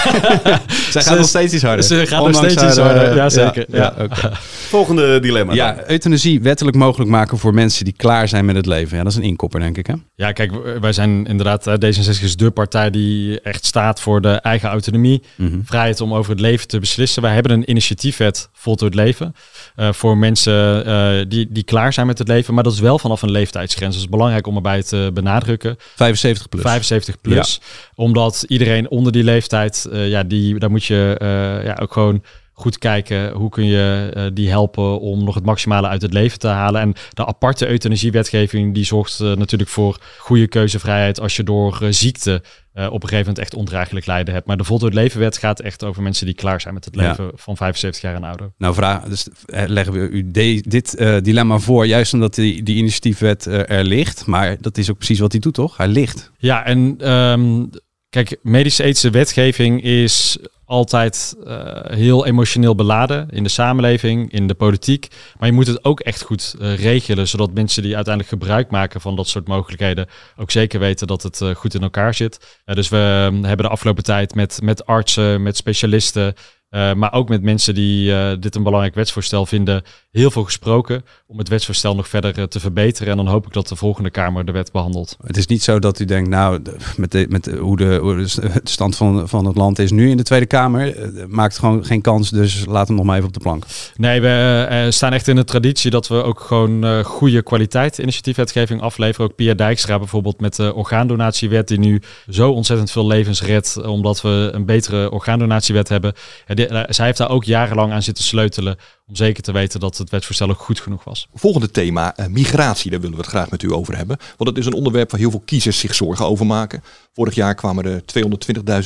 Zij 0.92 1.02
gaat 1.02 1.18
nog 1.18 1.28
steeds 1.28 1.54
iets 1.54 1.64
harder. 1.64 1.84
Ze 1.84 2.08
gaat 2.08 2.26
nog 2.26 2.36
steeds 2.36 2.64
iets 2.64 2.78
harder. 2.78 3.16
Ja, 3.16 3.30
zeker. 3.32 3.66
Ja, 3.70 3.78
ja. 3.78 4.04
Okay. 4.04 4.32
Volgende 4.76 5.20
dilemma. 5.20 5.54
Ja, 5.54 5.90
euthanasie 5.90 6.42
wettelijk 6.42 6.78
mogelijk 6.78 7.10
maken 7.10 7.38
voor 7.38 7.54
mensen 7.54 7.86
die 7.86 7.94
klaar 7.98 8.28
zijn 8.28 8.46
met 8.46 8.56
het 8.56 8.66
leven. 8.66 8.98
Ja, 8.98 9.04
dat 9.04 9.12
is 9.12 9.18
een 9.18 9.24
inkopper, 9.24 9.60
denk 9.60 9.78
ik. 9.78 9.88
Hè? 9.88 9.94
Ja, 10.16 10.32
kijk, 10.32 10.52
wij 10.80 10.94
zijn 10.94 11.26
inderdaad, 11.26 11.70
D66 11.70 12.24
is 12.24 12.36
de 12.36 12.52
partij 12.52 12.90
die 12.90 13.42
echt 13.42 13.66
staat 13.66 14.02
voor 14.02 14.22
de 14.22 14.30
eigen 14.30 14.70
autonomie. 14.70 15.22
Mm 15.36 15.48
-hmm. 15.48 15.62
Vrijheid 15.66 16.02
om 16.02 16.14
over 16.14 16.32
het 16.32 16.40
leven 16.40 16.68
te 16.68 16.80
beslissen. 16.80 17.22
Wij 17.22 17.34
hebben 17.34 17.52
een 17.52 17.70
initiatiefwet 17.70 18.50
Voltooid 18.54 18.96
Leven. 18.96 19.36
Uh, 19.76 19.94
voor 19.94 20.18
mensen 20.18 20.88
uh, 20.88 21.26
die, 21.28 21.48
die 21.50 21.64
klaar 21.64 21.94
zijn 21.94 22.08
met 22.08 22.18
het 22.18 22.28
leven. 22.28 22.54
Maar 22.54 22.64
dat 22.64 22.74
is 22.74 22.80
wel 22.80 23.00
vanaf 23.00 23.22
een 23.22 23.32
leeftijdsgrens. 23.32 23.94
Dat 23.94 24.04
is 24.04 24.10
belangrijk 24.10 24.48
om 24.48 24.56
erbij 24.56 24.84
te 24.84 25.12
benadrukken. 25.14 25.76
75 25.96 26.50
plus. 26.50 26.62
75 26.62 27.22
plus. 27.22 27.60
Ja. 27.62 27.68
Omdat 27.96 28.46
iedereen 28.48 28.90
onder 28.90 29.12
die 29.12 29.24
leeftijd, 29.24 29.88
uh, 29.92 30.10
ja, 30.10 30.24
die, 30.24 30.60
daar 30.60 30.72
moet 30.72 30.86
je 30.86 31.16
ja, 31.64 31.78
ook 31.82 31.94
gewoon 31.94 32.24
goed 32.62 32.78
kijken 32.78 33.32
hoe 33.32 33.50
kun 33.50 33.66
je 33.66 34.14
uh, 34.16 34.24
die 34.34 34.50
helpen 34.50 35.00
om 35.00 35.24
nog 35.24 35.36
het 35.36 35.46
maximale 35.46 35.88
uit 35.88 36.02
het 36.02 36.14
leven 36.14 36.40
te 36.40 36.48
halen. 36.48 36.82
En 36.82 36.94
de 37.10 37.26
aparte 37.26 37.68
euthanasiewetgeving 37.68 38.74
die 38.74 38.86
zorgt 38.86 39.20
uh, 39.20 39.36
natuurlijk 39.36 39.70
voor 39.70 39.98
goede 40.18 40.48
keuzevrijheid 40.48 41.20
als 41.20 41.36
je 41.36 41.44
door 41.44 41.80
uh, 41.84 41.92
ziekte 41.92 42.42
op 42.74 42.82
een 43.04 43.10
gegeven 43.10 43.18
moment 43.18 43.38
echt 43.38 43.56
ondraaglijk 43.56 44.06
lijden 44.06 44.34
hebt. 44.34 44.48
Maar 44.48 44.58
de 44.58 44.64
voltooid 44.64 44.94
levenwet 44.94 45.38
gaat 45.38 45.60
echt 45.60 45.84
over 45.84 46.04
mensen 46.04 46.26
die 46.26 46.36
klaar 46.36 46.62
zijn 46.62 46.74
met 46.74 46.86
het 46.86 46.96
leven 46.96 47.24
ja. 47.24 47.32
van 47.36 47.58
75 47.58 48.02
jaar 48.02 48.16
en 48.16 48.24
ouder. 48.24 48.52
Nou, 48.58 48.74
vraag, 48.74 49.04
dus 49.04 49.28
leggen 49.46 49.94
we 49.94 50.00
u 50.00 50.32
de, 50.32 50.64
dit 50.68 50.98
dilemma 51.24 51.58
voor, 51.58 51.86
juist 51.88 52.14
omdat 52.14 52.36
die, 52.36 52.64
die 52.64 52.76
initiatiefwet 52.76 53.46
er 53.46 53.84
ligt. 53.84 54.26
Maar 54.26 54.58
dat 54.60 54.78
is 54.78 54.90
ook 54.90 54.98
precies 54.98 55.20
wat 55.20 55.32
hij 55.32 55.42
doet, 55.42 55.54
toch? 55.54 55.78
Hij 55.78 55.88
ligt. 55.88 56.32
Ja, 56.38 56.66
en 56.66 57.12
um, 57.12 57.70
kijk, 58.10 58.38
medische 58.42 58.84
ethische 58.84 59.10
wetgeving 59.10 59.84
is 59.84 60.38
altijd 60.72 61.36
uh, 61.48 61.56
heel 61.84 62.26
emotioneel 62.26 62.76
beladen 62.76 63.30
in 63.30 63.44
de 63.44 63.50
samenleving, 63.50 64.32
in 64.32 64.48
de 64.48 64.54
politiek. 64.54 65.08
Maar 65.40 65.48
je 65.48 65.54
moet 65.56 65.68
het 65.68 65.84
ook 65.84 66.00
echt 66.00 66.22
goed 66.22 66.56
uh, 66.60 66.76
regelen, 66.76 67.28
zodat 67.28 67.54
mensen 67.54 67.84
die 67.84 67.96
uiteindelijk 67.96 68.34
gebruik 68.34 68.70
maken 68.70 69.02
van 69.02 69.16
dat 69.16 69.28
soort 69.28 69.48
mogelijkheden 69.48 70.08
ook 70.38 70.52
zeker 70.52 70.80
weten 70.80 71.08
dat 71.08 71.24
het 71.24 71.42
uh, 71.42 71.56
goed 71.56 71.74
in 71.74 71.82
elkaar 71.82 72.14
zit. 72.14 72.60
dus 72.66 72.90
we 72.90 72.98
hebben 73.42 73.58
de 73.58 73.68
afgelopen 73.68 74.04
tijd 74.04 74.36
met, 74.36 74.60
met 74.64 74.86
artsen, 74.86 75.44
met 75.44 75.58
specialisten, 75.58 76.34
uh, 76.72 76.94
maar 76.94 77.14
ook 77.14 77.30
met 77.30 77.42
mensen 77.42 77.74
die 77.74 78.12
uh, 78.12 78.32
dit 78.40 78.56
een 78.56 78.64
belangrijk 78.64 78.96
wetsvoorstel 78.96 79.46
vinden, 79.46 79.84
heel 80.12 80.32
veel 80.32 80.44
gesproken 80.44 81.06
om 81.28 81.38
het 81.38 81.50
wetsvoorstel 81.50 81.96
nog 81.96 82.08
verder 82.08 82.40
uh, 82.40 82.44
te 82.44 82.60
verbeteren. 82.60 83.12
En 83.12 83.18
dan 83.18 83.28
hoop 83.28 83.46
ik 83.46 83.54
dat 83.54 83.68
de 83.68 83.76
volgende 83.76 84.10
Kamer 84.10 84.46
de 84.46 84.52
wet 84.52 84.72
behandelt. 84.72 85.18
Het 85.26 85.38
is 85.38 85.48
niet 85.48 85.64
zo 85.64 85.80
dat 85.80 86.00
u 86.00 86.06
denkt, 86.06 86.30
nou, 86.30 86.62
met, 86.98 87.12
de, 87.12 87.26
met 87.30 87.46
hoe, 87.46 87.78
de, 87.78 87.98
hoe 88.02 88.16
de 88.16 88.62
stand 88.64 88.96
van, 88.96 89.30
van 89.30 89.46
het 89.46 89.56
land 89.56 89.80
is 89.80 89.92
nu 89.92 90.10
in 90.10 90.18
de 90.18 90.24
Tweede 90.24 90.46
Kamer, 90.46 91.12
maakt 91.28 91.58
gewoon 91.60 91.86
geen 91.86 92.02
kans, 92.02 92.30
dus 92.30 92.66
laat 92.66 92.88
hem 92.88 92.96
nog 92.96 93.06
maar 93.06 93.16
even 93.16 93.28
op 93.28 93.34
de 93.34 93.40
plank. 93.40 93.64
Nee, 93.96 94.22
we 94.22 94.88
staan 94.90 95.14
echt 95.14 95.28
in 95.28 95.36
de 95.36 95.44
traditie 95.44 95.92
dat 95.92 96.08
we 96.08 96.24
ook 96.24 96.40
gewoon 96.40 97.04
goede 97.04 97.42
kwaliteit 97.42 97.98
initiatiefwetgeving 97.98 98.82
afleveren. 98.82 99.30
Ook 99.30 99.36
Pia 99.36 99.54
Dijkstra 99.54 99.98
bijvoorbeeld 99.98 100.40
met 100.40 100.56
de 100.56 100.76
orgaandonatiewet, 100.76 101.68
die 101.68 101.80
nu 101.80 102.02
zo 102.30 102.52
ontzettend 102.52 102.92
veel 102.92 103.08
levens 103.08 103.42
redt, 103.42 103.82
omdat 103.86 104.22
we 104.22 104.50
een 104.52 104.66
betere 104.66 105.12
orgaandonatiewet 105.12 105.90
hebben. 105.90 106.14
Ja, 106.48 106.56
zij 106.90 107.06
heeft 107.06 107.18
daar 107.18 107.30
ook 107.30 107.44
jarenlang 107.44 107.92
aan 107.94 108.04
zitten 108.04 108.24
sleutelen 108.24 108.78
om 109.12 109.18
zeker 109.18 109.44
te 109.44 109.52
weten 109.52 109.80
dat 109.80 109.98
het 109.98 110.10
wetsvoorstel 110.10 110.50
ook 110.50 110.60
goed 110.60 110.80
genoeg 110.80 111.04
was. 111.04 111.28
Volgende 111.34 111.72
thema, 111.72 112.20
uh, 112.20 112.26
migratie, 112.26 112.92
daar 112.92 113.00
willen 113.00 113.16
we 113.16 113.22
het 113.22 113.32
graag 113.32 113.50
met 113.50 113.64
u 113.64 113.74
over 113.74 113.98
hebben. 113.98 114.18
Want 114.38 114.50
het 114.50 114.60
is 114.60 114.66
een 114.66 114.74
onderwerp 114.74 115.12
waar 115.12 115.20
heel 115.20 115.30
veel 115.30 115.42
kiezers 115.46 115.80
zich 115.80 115.96
zorgen 115.96 116.26
over 116.26 116.46
maken. 116.46 116.84
Vorig 117.14 117.36
jaar 117.36 117.56
kwamen 117.56 117.86
er 117.86 118.02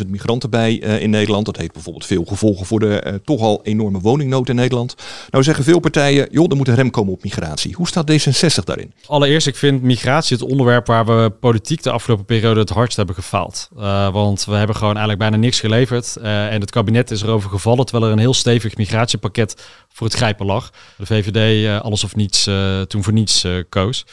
220.000 0.04 0.08
migranten 0.08 0.50
bij 0.50 0.84
uh, 0.84 1.02
in 1.02 1.10
Nederland. 1.10 1.46
Dat 1.46 1.58
heeft 1.58 1.74
bijvoorbeeld 1.74 2.06
veel 2.06 2.26
gevolgen 2.26 2.66
voor 2.66 2.80
de 2.80 3.04
uh, 3.06 3.14
toch 3.14 3.42
al 3.42 3.60
enorme 3.64 4.00
woningnood 4.00 4.50
in 4.50 4.56
Nederland. 4.56 4.96
Nou 5.30 5.44
zeggen 5.44 5.64
veel 5.64 5.80
partijen, 5.80 6.28
joh, 6.32 6.50
er 6.50 6.56
moet 6.56 6.68
een 6.68 6.76
rem 6.76 6.90
komen 6.90 7.14
op 7.14 7.24
migratie. 7.24 7.74
Hoe 7.74 7.88
staat 7.88 8.12
D66 8.12 8.64
daarin? 8.64 8.94
Allereerst, 9.08 9.48
ik 9.48 9.56
vind 9.56 9.82
migratie 9.82 10.38
het 10.38 10.50
onderwerp 10.50 10.88
waar 10.88 11.06
we 11.06 11.32
politiek 11.40 11.84
de 11.84 11.92
afgelopen 11.92 12.26
periode 12.26 12.60
het 12.60 12.70
hardst 12.70 12.98
hebben 12.98 13.16
gefaald. 13.16 13.70
want 14.12 14.46
we 14.46 14.56
hebben 14.56 14.76
gewoon 14.76 14.98
eigenlijk 14.98 15.20
bijna 15.20 15.38
niks 15.38 15.60
geleverd. 15.60 16.16
en 16.16 16.62
het 16.62 16.72
kabinet 16.72 17.12
is 17.12 17.22
erover 17.22 17.50
gevallen, 17.50 17.86
terwijl 17.86 18.08
er 18.08 18.14
een 18.14 18.24
heel 18.24 18.34
stevig 18.34 18.78
migratiepakket 18.78 19.56
voor 19.96 20.08
het 20.08 20.15
grijpen 20.16 20.46
lag. 20.46 20.72
De 20.98 21.06
VVD 21.06 21.64
uh, 21.66 21.82
alles 21.82 22.04
of 22.04 22.16
niets 22.16 22.48
uh, 22.48 22.82
toen 22.82 23.04
voor 23.04 23.14
niets 23.14 23.46
uh, 23.46 23.64
koos. 23.70 24.06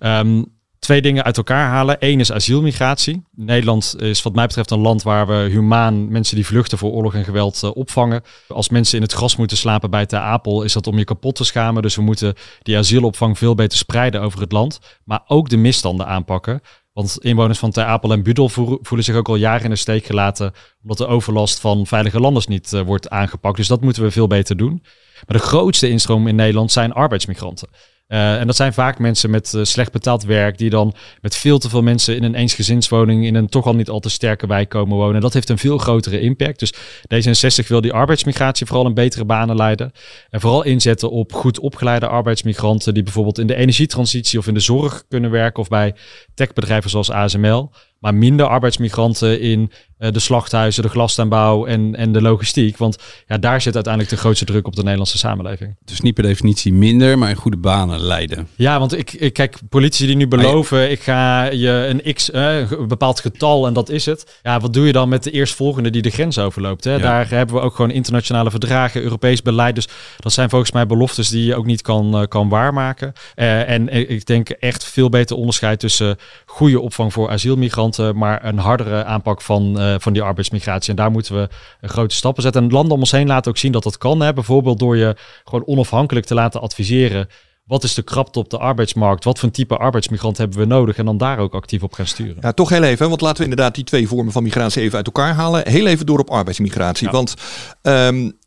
Um, 0.00 0.56
twee 0.78 1.02
dingen 1.02 1.24
uit 1.24 1.36
elkaar 1.36 1.68
halen. 1.68 1.96
Eén 1.98 2.20
is 2.20 2.32
asielmigratie. 2.32 3.22
Nederland 3.34 3.94
is 3.98 4.22
wat 4.22 4.34
mij 4.34 4.46
betreft 4.46 4.70
een 4.70 4.78
land 4.78 5.02
waar 5.02 5.26
we 5.26 5.34
humaan 5.34 6.08
mensen 6.08 6.36
die 6.36 6.46
vluchten 6.46 6.78
voor 6.78 6.92
oorlog 6.92 7.14
en 7.14 7.24
geweld 7.24 7.62
opvangen. 7.62 8.22
Als 8.48 8.68
mensen 8.68 8.96
in 8.96 9.02
het 9.02 9.12
gras 9.12 9.36
moeten 9.36 9.56
slapen 9.56 9.90
bij 9.90 10.06
Ter 10.06 10.18
Apel, 10.18 10.62
is 10.62 10.72
dat 10.72 10.86
om 10.86 10.98
je 10.98 11.04
kapot 11.04 11.34
te 11.34 11.44
schamen. 11.44 11.82
Dus 11.82 11.96
we 11.96 12.02
moeten 12.02 12.34
die 12.62 12.76
asielopvang 12.76 13.38
veel 13.38 13.54
beter 13.54 13.78
spreiden 13.78 14.20
over 14.20 14.40
het 14.40 14.52
land. 14.52 14.80
Maar 15.04 15.22
ook 15.26 15.48
de 15.48 15.56
misstanden 15.56 16.06
aanpakken. 16.06 16.60
Want 16.92 17.18
inwoners 17.20 17.58
van 17.58 17.70
Ter 17.70 17.84
Apel 17.84 18.12
en 18.12 18.22
Budel 18.22 18.48
voelen 18.48 19.04
zich 19.04 19.16
ook 19.16 19.28
al 19.28 19.36
jaren 19.36 19.64
in 19.64 19.70
de 19.70 19.76
steek 19.76 20.04
gelaten. 20.04 20.52
Omdat 20.82 20.98
de 20.98 21.06
overlast 21.06 21.60
van 21.60 21.86
veilige 21.86 22.20
landers 22.20 22.46
niet 22.46 22.70
wordt 22.84 23.10
aangepakt. 23.10 23.56
Dus 23.56 23.66
dat 23.66 23.80
moeten 23.80 24.02
we 24.02 24.10
veel 24.10 24.26
beter 24.26 24.56
doen. 24.56 24.82
Maar 25.26 25.36
de 25.36 25.42
grootste 25.42 25.90
instroom 25.90 26.26
in 26.26 26.36
Nederland 26.36 26.72
zijn 26.72 26.92
arbeidsmigranten. 26.92 27.68
Uh, 28.08 28.40
en 28.40 28.46
dat 28.46 28.56
zijn 28.56 28.72
vaak 28.72 28.98
mensen 28.98 29.30
met 29.30 29.52
uh, 29.52 29.64
slecht 29.64 29.92
betaald 29.92 30.24
werk, 30.24 30.58
die 30.58 30.70
dan 30.70 30.94
met 31.20 31.36
veel 31.36 31.58
te 31.58 31.68
veel 31.68 31.82
mensen 31.82 32.16
in 32.16 32.22
een 32.22 32.34
eensgezinswoning 32.34 33.24
in 33.24 33.34
een 33.34 33.48
toch 33.48 33.66
al 33.66 33.74
niet 33.74 33.88
al 33.88 34.00
te 34.00 34.08
sterke 34.08 34.46
wijk 34.46 34.68
komen 34.68 34.96
wonen. 34.96 35.14
En 35.14 35.20
dat 35.20 35.32
heeft 35.32 35.48
een 35.48 35.58
veel 35.58 35.78
grotere 35.78 36.20
impact. 36.20 36.58
Dus 36.58 36.74
D66 37.14 37.66
wil 37.66 37.80
die 37.80 37.92
arbeidsmigratie 37.92 38.66
vooral 38.66 38.86
een 38.86 38.94
betere 38.94 39.24
banen 39.24 39.56
leiden. 39.56 39.92
En 40.30 40.40
vooral 40.40 40.62
inzetten 40.62 41.10
op 41.10 41.32
goed 41.32 41.58
opgeleide 41.58 42.08
arbeidsmigranten, 42.08 42.94
die 42.94 43.02
bijvoorbeeld 43.02 43.38
in 43.38 43.46
de 43.46 43.54
energietransitie 43.54 44.38
of 44.38 44.46
in 44.46 44.54
de 44.54 44.60
zorg 44.60 45.04
kunnen 45.08 45.30
werken 45.30 45.62
of 45.62 45.68
bij 45.68 45.94
techbedrijven 46.34 46.90
zoals 46.90 47.10
ASML. 47.10 47.70
Maar 47.98 48.14
minder 48.14 48.46
arbeidsmigranten 48.46 49.40
in 49.40 49.70
uh, 49.98 50.10
de 50.10 50.18
slachthuizen, 50.18 50.82
de 50.82 50.88
glastuinbouw 50.88 51.66
en, 51.66 51.96
en 51.96 52.12
de 52.12 52.22
logistiek. 52.22 52.76
Want 52.76 52.98
ja, 53.26 53.38
daar 53.38 53.60
zit 53.60 53.74
uiteindelijk 53.74 54.14
de 54.14 54.20
grootste 54.20 54.44
druk 54.44 54.66
op 54.66 54.76
de 54.76 54.82
Nederlandse 54.82 55.18
samenleving. 55.18 55.76
Dus 55.84 56.00
niet 56.00 56.14
per 56.14 56.22
definitie 56.22 56.72
minder, 56.72 57.18
maar 57.18 57.28
in 57.28 57.36
goede 57.36 57.56
banen 57.56 58.00
leiden. 58.00 58.48
Ja, 58.54 58.78
want 58.78 58.98
ik, 58.98 59.12
ik 59.12 59.32
kijk, 59.32 59.58
politici 59.68 60.06
die 60.06 60.16
nu 60.16 60.28
beloven, 60.28 60.90
ik 60.90 61.00
ga 61.00 61.44
je 61.44 61.68
een 61.68 62.14
x, 62.14 62.30
uh, 62.30 62.70
een 62.70 62.88
bepaald 62.88 63.20
getal 63.20 63.66
en 63.66 63.72
dat 63.72 63.88
is 63.88 64.06
het. 64.06 64.38
Ja, 64.42 64.60
wat 64.60 64.72
doe 64.72 64.86
je 64.86 64.92
dan 64.92 65.08
met 65.08 65.22
de 65.22 65.30
eerstvolgende 65.30 65.90
die 65.90 66.02
de 66.02 66.10
grens 66.10 66.38
overloopt? 66.38 66.84
Hè? 66.84 66.92
Ja. 66.92 66.98
Daar 66.98 67.28
hebben 67.28 67.54
we 67.54 67.60
ook 67.60 67.74
gewoon 67.74 67.90
internationale 67.90 68.50
verdragen, 68.50 69.02
Europees 69.02 69.42
beleid. 69.42 69.74
Dus 69.74 69.88
dat 70.18 70.32
zijn 70.32 70.50
volgens 70.50 70.72
mij 70.72 70.86
beloftes 70.86 71.28
die 71.28 71.44
je 71.44 71.56
ook 71.56 71.66
niet 71.66 71.82
kan, 71.82 72.20
uh, 72.20 72.26
kan 72.28 72.48
waarmaken. 72.48 73.12
en 73.34 73.88
ik 74.10 74.26
denk 74.26 74.48
echt 74.48 74.84
veel 74.84 75.08
beter 75.08 75.36
onderscheid 75.36 75.80
tussen 75.80 76.16
goede 76.46 76.80
opvang 76.80 77.12
voor 77.12 77.30
asielmigranten, 77.30 77.87
maar 78.14 78.44
een 78.44 78.58
hardere 78.58 79.04
aanpak 79.04 79.42
van 79.42 79.80
uh, 79.82 79.94
van 79.98 80.12
die 80.12 80.22
arbeidsmigratie. 80.22 80.90
En 80.90 80.96
daar 80.96 81.10
moeten 81.10 81.34
we 81.34 81.48
grote 81.88 82.14
stappen 82.14 82.42
zetten. 82.42 82.62
En 82.62 82.70
landen 82.70 82.92
om 82.92 83.00
ons 83.00 83.10
heen 83.10 83.26
laten 83.26 83.50
ook 83.50 83.58
zien 83.58 83.72
dat 83.72 83.82
dat 83.82 83.98
kan. 83.98 84.20
Hè? 84.20 84.32
Bijvoorbeeld 84.32 84.78
door 84.78 84.96
je 84.96 85.16
gewoon 85.44 85.66
onafhankelijk 85.66 86.26
te 86.26 86.34
laten 86.34 86.60
adviseren. 86.60 87.28
Wat 87.64 87.84
is 87.84 87.94
de 87.94 88.02
krapte 88.02 88.38
op 88.38 88.50
de 88.50 88.58
arbeidsmarkt? 88.58 89.24
Wat 89.24 89.38
voor 89.38 89.48
een 89.48 89.54
type 89.54 89.76
arbeidsmigrant 89.76 90.36
hebben 90.38 90.58
we 90.58 90.64
nodig? 90.64 90.96
En 90.96 91.04
dan 91.04 91.16
daar 91.16 91.38
ook 91.38 91.54
actief 91.54 91.82
op 91.82 91.92
gaan 91.92 92.06
sturen. 92.06 92.36
Ja, 92.40 92.52
toch 92.52 92.68
heel 92.68 92.82
even, 92.82 93.08
want 93.08 93.20
laten 93.20 93.36
we 93.36 93.50
inderdaad 93.50 93.74
die 93.74 93.84
twee 93.84 94.08
vormen 94.08 94.32
van 94.32 94.42
migratie 94.42 94.82
even 94.82 94.96
uit 94.96 95.06
elkaar 95.06 95.34
halen. 95.34 95.68
Heel 95.68 95.86
even 95.86 96.06
door 96.06 96.18
op 96.18 96.30
arbeidsmigratie. 96.30 97.06
Ja. 97.06 97.12
Want 97.12 97.34
um, 97.82 98.38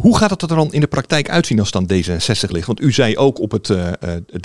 Hoe 0.00 0.16
gaat 0.16 0.30
het 0.30 0.42
er 0.42 0.48
dan 0.48 0.72
in 0.72 0.80
de 0.80 0.86
praktijk 0.86 1.30
uitzien 1.30 1.58
als 1.58 1.72
het 1.72 1.88
dan 1.88 1.96
D66 1.96 2.50
ligt? 2.50 2.66
Want 2.66 2.80
u 2.80 2.92
zei 2.92 3.16
ook 3.16 3.40
op 3.40 3.50
het, 3.50 3.68
uh, 3.68 3.86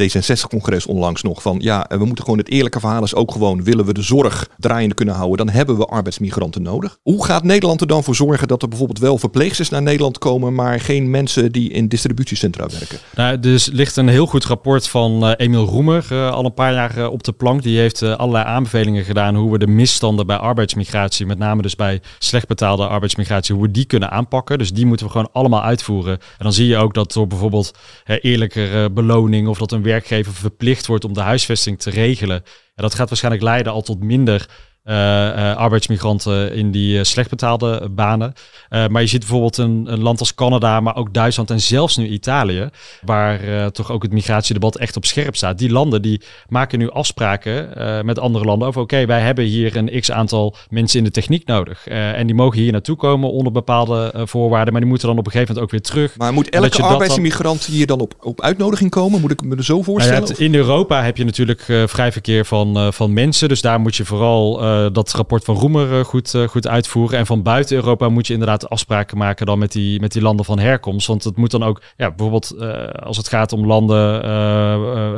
D66-congres 0.02 0.86
onlangs 0.86 1.22
nog 1.22 1.42
van 1.42 1.58
ja, 1.62 1.86
we 1.90 2.06
moeten 2.06 2.24
gewoon 2.24 2.40
het 2.40 2.50
eerlijke 2.50 2.80
verhaal 2.80 3.04
is 3.04 3.16
ook 3.16 3.32
gewoon 3.32 3.64
willen 3.64 3.86
we 3.86 3.94
de 3.94 4.02
zorg 4.02 4.50
draaiende 4.58 4.96
kunnen 4.96 5.16
houden, 5.16 5.46
dan 5.46 5.56
hebben 5.56 5.78
we 5.78 5.86
arbeidsmigranten 5.86 6.62
nodig. 6.62 6.98
Hoe 7.02 7.26
gaat 7.26 7.44
Nederland 7.44 7.82
er 7.82 7.88
dan 7.88 8.04
voor 8.04 8.16
zorgen 8.16 8.48
dat 8.48 8.62
er 8.62 8.68
bijvoorbeeld 8.68 9.00
wel 9.00 9.18
verpleegsters 9.18 9.70
naar 9.70 9.82
Nederland 9.82 10.18
komen, 10.18 10.54
maar 10.54 10.80
geen 10.80 11.10
mensen 11.10 11.52
die 11.52 11.70
in 11.70 11.88
distributiecentra 11.88 12.68
werken? 12.68 12.98
Nou, 13.16 13.40
dus 13.40 13.66
ligt 13.66 13.96
een 13.96 14.08
heel 14.08 14.26
goed 14.26 14.46
rapport 14.46 14.88
van 14.88 15.24
uh, 15.24 15.32
Emiel 15.38 15.66
Roemer 15.66 16.14
al 16.32 16.46
een 16.46 16.54
paar 16.54 16.74
jaar 16.74 17.08
op 17.08 17.24
de 17.24 17.32
plank. 17.32 17.64
Die 17.64 17.80
heeft 17.80 18.02
allerlei 18.04 18.46
aanbevelingen 18.46 19.04
gedaan 19.04 19.36
hoe 19.36 19.52
we 19.52 19.58
de 19.58 19.68
misstanden 19.68 20.28
bij 20.28 20.38
arbeidsmigratie, 20.38 21.26
met 21.26 21.38
name 21.38 21.62
dus 21.62 21.76
bij 21.76 22.02
slecht 22.20 22.48
betaalde 22.48 22.88
arbeidsmigratie, 22.88 23.56
hoe 23.56 23.64
we 23.64 23.72
die 23.72 23.86
kunnen 23.86 24.12
aanpakken. 24.12 24.58
Dus 24.58 24.74
die 24.74 24.86
moeten 24.86 25.06
we 25.06 25.12
gewoon 25.12 25.30
allemaal 25.44 25.70
uitvoeren. 25.70 26.18
En 26.20 26.44
dan 26.44 26.54
zie 26.54 26.68
je 26.68 26.78
ook 26.78 26.94
dat 26.94 27.14
door 27.14 27.28
bijvoorbeeld 27.28 27.78
hè, 28.04 28.20
eerlijkere 28.20 28.90
beloning 28.90 29.48
of 29.48 29.58
dat 29.58 29.72
een 29.72 29.84
werkgever 29.84 30.34
verplicht 30.34 30.88
wordt 30.88 31.06
om 31.06 31.14
de 31.14 31.22
huisvesting 31.22 31.80
te 31.80 31.90
regelen. 31.90 32.42
Ja, 32.46 32.82
dat 32.82 32.96
gaat 32.96 33.10
waarschijnlijk 33.10 33.44
leiden 33.44 33.74
al 33.74 33.82
tot 33.82 34.04
minder 34.04 34.50
uh, 34.86 34.96
uh, 34.96 35.56
arbeidsmigranten 35.56 36.54
in 36.54 36.72
die 36.72 36.98
uh, 36.98 37.04
slecht 37.04 37.30
betaalde 37.30 37.90
banen. 37.92 38.34
maar 38.70 39.02
je 39.02 39.08
ziet 39.08 39.20
bijvoorbeeld 39.20 39.58
een, 39.58 39.86
een, 39.88 40.02
land 40.02 40.20
als 40.20 40.36
Canada, 40.36 40.80
maar 40.80 40.96
ook 40.96 41.14
Duitsland 41.14 41.50
en 41.50 41.60
zelfs 41.60 41.98
nu 41.98 42.08
Italië, 42.08 42.70
waar 43.02 43.72
toch 43.72 43.92
ook 43.92 44.04
het 44.04 44.12
migratiedebat 44.12 44.78
echt 44.78 44.96
op 44.96 45.06
scherp 45.06 45.36
staat. 45.36 45.58
Die 45.58 45.72
landen 45.72 46.02
die 46.02 46.22
maken 46.48 46.80
nu 46.80 46.90
afspraken 46.90 47.70
met 48.06 48.20
andere 48.20 48.46
landen 48.46 48.68
over 48.68 48.82
oké, 48.82 49.06
wij 49.06 49.22
hebben 49.22 49.46
hier 49.46 49.76
een 49.76 50.00
x 50.00 50.12
aantal 50.12 50.56
mensen 50.70 50.98
in 50.98 51.04
de 51.04 51.12
techniek 51.12 51.48
nodig. 51.48 51.88
en 51.88 52.26
die 52.26 52.36
mogen 52.36 52.60
hier 52.60 52.72
naartoe 52.72 52.96
komen 52.96 53.32
onder 53.32 53.52
bepaalde 53.52 54.14
voorwaarden, 54.24 54.72
maar 54.72 54.82
die 54.82 54.90
moeten 54.90 55.08
dan 55.08 55.18
op 55.18 55.26
een 55.26 55.32
gegeven 55.32 55.54
moment 55.54 55.74
ook 55.74 55.80
weer 55.80 55.92
terug. 55.92 56.18
Maar 56.18 56.34
moet 56.34 56.50
elke 56.50 56.82
arbeidsmigrant 56.82 57.66
hier 57.66 57.86
dan 57.88 58.00
op, 58.00 58.14
op 58.20 58.42
uitnodiging 58.42 58.90
komen? 58.90 59.22
Moet 59.22 59.32
ik 59.32 59.44
me 59.44 59.56
er 59.56 59.64
zo 59.64 59.82
voorstellen? 59.82 60.22
Nou 60.22 60.34
ja, 60.38 60.46
in 60.46 60.56
Europa 60.56 61.04
heb 61.04 61.18
je 61.18 61.26
natuurlijk 61.26 61.62
vrij 61.86 62.12
verkeer 62.12 62.46
van, 62.46 62.94
van 62.94 63.14
mensen, 63.14 63.50
dus 63.50 63.62
daar 63.62 63.80
moet 63.80 63.96
je 63.96 64.06
vooral 64.06 64.73
uh, 64.74 64.88
dat 64.92 65.12
rapport 65.12 65.44
van 65.44 65.56
Roemer 65.56 65.92
uh, 65.92 66.04
goed, 66.04 66.34
uh, 66.34 66.48
goed 66.48 66.68
uitvoeren. 66.68 67.20
En 67.20 67.26
van 67.26 67.42
buiten 67.42 67.76
Europa 67.76 68.10
moet 68.10 68.28
je 68.28 68.34
inderdaad 68.34 68.70
afspraken 68.70 69.18
maken 69.18 69.46
dan 69.46 69.60
met 69.60 69.72
die, 69.72 70.00
met 70.00 70.12
die 70.12 70.22
landen 70.22 70.46
van 70.46 70.60
herkomst. 70.60 71.08
Want 71.08 71.24
het 71.24 71.38
moet 71.38 71.52
dan 71.52 71.64
ook, 71.64 71.82
ja, 71.98 72.10
bijvoorbeeld 72.10 72.58
als 73.04 73.18
het 73.18 73.28
gaat 73.28 73.54
om 73.54 73.66
landen, 73.66 74.26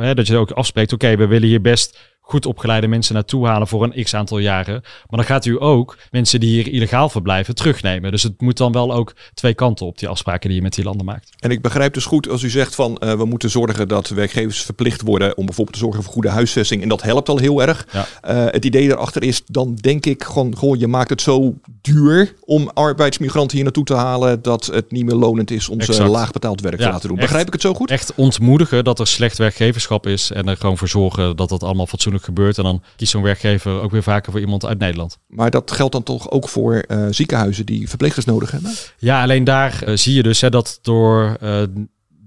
hè, 0.02 0.14
dat 0.14 0.26
je 0.26 0.36
ook 0.36 0.50
afspreekt, 0.50 0.92
oké, 0.92 1.16
we 1.16 1.26
willen 1.26 1.48
hier 1.48 1.60
best 1.60 2.15
goed 2.28 2.46
opgeleide 2.46 2.86
mensen 2.86 3.14
naartoe 3.14 3.46
halen 3.46 3.68
voor 3.68 3.82
een 3.82 4.04
x 4.04 4.14
aantal 4.14 4.38
jaren. 4.38 4.80
Maar 4.82 5.18
dan 5.18 5.24
gaat 5.24 5.44
u 5.44 5.62
ook 5.62 5.96
mensen 6.10 6.40
die 6.40 6.50
hier 6.50 6.72
illegaal 6.72 7.08
verblijven 7.08 7.54
terugnemen. 7.54 8.10
Dus 8.10 8.22
het 8.22 8.40
moet 8.40 8.56
dan 8.56 8.72
wel 8.72 8.92
ook 8.92 9.14
twee 9.34 9.54
kanten 9.54 9.86
op 9.86 9.98
die 9.98 10.08
afspraken 10.08 10.48
die 10.48 10.58
je 10.58 10.62
met 10.62 10.74
die 10.74 10.84
landen 10.84 11.06
maakt. 11.06 11.30
En 11.38 11.50
ik 11.50 11.62
begrijp 11.62 11.94
dus 11.94 12.04
goed 12.04 12.28
als 12.28 12.42
u 12.42 12.50
zegt 12.50 12.74
van 12.74 13.00
uh, 13.04 13.12
we 13.12 13.24
moeten 13.24 13.50
zorgen 13.50 13.88
dat 13.88 14.08
werkgevers 14.08 14.62
verplicht 14.62 15.02
worden 15.02 15.36
om 15.36 15.44
bijvoorbeeld 15.44 15.76
te 15.76 15.82
zorgen 15.82 16.02
voor 16.02 16.12
goede 16.12 16.28
huisvesting. 16.28 16.82
En 16.82 16.88
dat 16.88 17.02
helpt 17.02 17.28
al 17.28 17.38
heel 17.38 17.62
erg. 17.62 17.86
Ja. 17.92 18.06
Uh, 18.28 18.52
het 18.52 18.64
idee 18.64 18.88
daarachter 18.88 19.22
is 19.22 19.42
dan 19.46 19.74
denk 19.74 20.06
ik 20.06 20.22
gewoon, 20.22 20.56
goh, 20.56 20.78
je 20.78 20.86
maakt 20.86 21.10
het 21.10 21.22
zo 21.22 21.54
duur 21.80 22.34
om 22.40 22.70
arbeidsmigranten 22.74 23.54
hier 23.56 23.64
naartoe 23.64 23.84
te 23.84 23.94
halen 23.94 24.42
dat 24.42 24.66
het 24.66 24.90
niet 24.90 25.04
meer 25.04 25.14
lonend 25.14 25.50
is 25.50 25.68
om 25.68 25.80
ze 25.80 26.04
laag 26.04 26.32
betaald 26.32 26.60
werk 26.60 26.78
ja, 26.78 26.86
te 26.86 26.92
laten 26.92 27.08
doen. 27.08 27.18
Begrijp 27.18 27.38
echt, 27.38 27.46
ik 27.46 27.52
het 27.52 27.62
zo 27.62 27.74
goed? 27.74 27.90
Echt 27.90 28.12
ontmoedigen 28.14 28.84
dat 28.84 28.98
er 28.98 29.06
slecht 29.06 29.38
werkgeverschap 29.38 30.06
is 30.06 30.30
en 30.30 30.48
er 30.48 30.56
gewoon 30.56 30.78
voor 30.78 30.88
zorgen 30.88 31.36
dat 31.36 31.48
dat 31.48 31.62
allemaal 31.62 31.86
fatsoenlijk 31.86 32.15
gebeurt. 32.24 32.58
En 32.58 32.64
dan 32.64 32.82
kiest 32.96 33.10
zo'n 33.10 33.22
werkgever 33.22 33.80
ook 33.80 33.90
weer 33.90 34.02
vaker 34.02 34.32
voor 34.32 34.40
iemand 34.40 34.64
uit 34.64 34.78
Nederland. 34.78 35.18
Maar 35.26 35.50
dat 35.50 35.70
geldt 35.70 35.92
dan 35.92 36.02
toch 36.02 36.30
ook 36.30 36.48
voor 36.48 36.84
uh, 36.88 37.06
ziekenhuizen 37.10 37.66
die 37.66 37.88
verpleegsters 37.88 38.26
nodig 38.26 38.50
hebben? 38.50 38.72
Ja, 38.98 39.22
alleen 39.22 39.44
daar 39.44 39.82
uh, 39.86 39.96
zie 39.96 40.14
je 40.14 40.22
dus 40.22 40.40
hè, 40.40 40.50
dat 40.50 40.78
door 40.82 41.36
uh, 41.42 41.62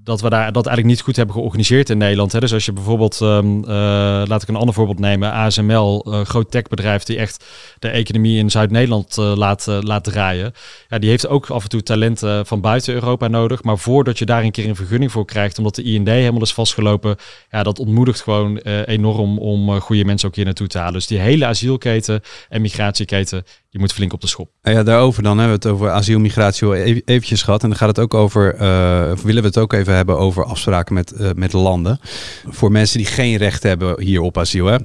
dat 0.09 0.21
we 0.21 0.29
daar 0.29 0.51
dat 0.51 0.65
eigenlijk 0.65 0.95
niet 0.95 1.05
goed 1.05 1.15
hebben 1.15 1.35
georganiseerd 1.35 1.89
in 1.89 1.97
Nederland. 1.97 2.31
Hè. 2.31 2.39
Dus 2.39 2.53
als 2.53 2.65
je 2.65 2.73
bijvoorbeeld, 2.73 3.19
um, 3.19 3.57
uh, 3.57 3.67
laat 4.25 4.41
ik 4.41 4.47
een 4.47 4.55
ander 4.55 4.73
voorbeeld 4.73 4.99
nemen, 4.99 5.31
ASML, 5.31 6.05
uh, 6.07 6.21
groot 6.21 6.51
techbedrijf 6.51 7.03
die 7.03 7.17
echt 7.17 7.45
de 7.79 7.89
economie 7.89 8.37
in 8.37 8.49
Zuid-Nederland 8.49 9.17
uh, 9.17 9.35
laat, 9.35 9.65
laat 9.65 10.03
draaien. 10.03 10.53
Ja, 10.89 10.99
die 10.99 11.09
heeft 11.09 11.27
ook 11.27 11.49
af 11.49 11.63
en 11.63 11.69
toe 11.69 11.83
talenten 11.83 12.45
van 12.45 12.61
buiten 12.61 12.93
Europa 12.93 13.27
nodig. 13.27 13.63
Maar 13.63 13.77
voordat 13.77 14.19
je 14.19 14.25
daar 14.25 14.43
een 14.43 14.51
keer 14.51 14.69
een 14.69 14.75
vergunning 14.75 15.11
voor 15.11 15.25
krijgt, 15.25 15.57
omdat 15.57 15.75
de 15.75 15.83
IND 15.83 16.07
helemaal 16.07 16.41
is 16.41 16.53
vastgelopen, 16.53 17.15
ja, 17.51 17.63
dat 17.63 17.79
ontmoedigt 17.79 18.21
gewoon 18.21 18.57
enorm 18.85 19.39
om 19.39 19.79
goede 19.79 20.05
mensen 20.05 20.27
ook 20.27 20.35
hier 20.35 20.45
naartoe 20.45 20.67
te 20.67 20.77
halen. 20.77 20.93
Dus 20.93 21.07
die 21.07 21.19
hele 21.19 21.45
asielketen 21.45 22.21
en 22.49 22.61
migratieketen, 22.61 23.43
die 23.69 23.79
moet 23.79 23.93
flink 23.93 24.13
op 24.13 24.21
de 24.21 24.27
schop. 24.27 24.49
Ja, 24.61 24.83
daarover 24.83 25.23
dan 25.23 25.37
hebben 25.37 25.59
we 25.59 25.67
het 25.67 25.77
over 25.77 25.89
asiel, 25.89 26.19
migratie 26.19 26.75
even, 26.75 27.01
eventjes 27.05 27.41
gehad. 27.41 27.63
En 27.63 27.69
dan 27.69 27.77
gaat 27.77 27.87
het 27.87 27.99
ook 27.99 28.13
over, 28.13 28.53
uh, 28.53 28.59
willen 29.17 29.41
we 29.41 29.47
het 29.47 29.57
ook 29.57 29.73
even 29.73 29.95
hebben 29.95 30.17
over 30.17 30.45
afspraken 30.45 30.93
met, 30.93 31.13
uh, 31.19 31.29
met 31.35 31.53
landen. 31.53 31.99
Voor 32.47 32.71
mensen 32.71 32.97
die 32.97 33.07
geen 33.07 33.35
recht 33.37 33.63
hebben 33.63 34.01
hier 34.01 34.21
op 34.21 34.37
asiel. 34.37 34.65
Hè? 34.65 34.77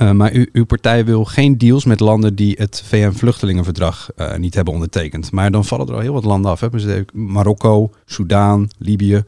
Uh, 0.00 0.10
maar 0.10 0.32
uw 0.52 0.64
partij 0.64 1.04
wil 1.04 1.24
geen 1.24 1.58
deals 1.58 1.84
met 1.84 2.00
landen 2.00 2.34
die 2.34 2.54
het 2.58 2.82
VN-vluchtelingenverdrag 2.86 4.08
niet 4.36 4.54
hebben 4.54 4.74
ondertekend. 4.74 5.32
Maar 5.32 5.50
dan 5.50 5.64
vallen 5.64 5.86
er 5.86 5.94
al 5.94 6.00
heel 6.00 6.12
wat 6.12 6.24
landen 6.24 6.50
af. 6.50 6.60
Hè? 6.60 6.68
Marokko, 7.12 7.90
Soudaan, 8.04 8.68
Libië. 8.78 9.24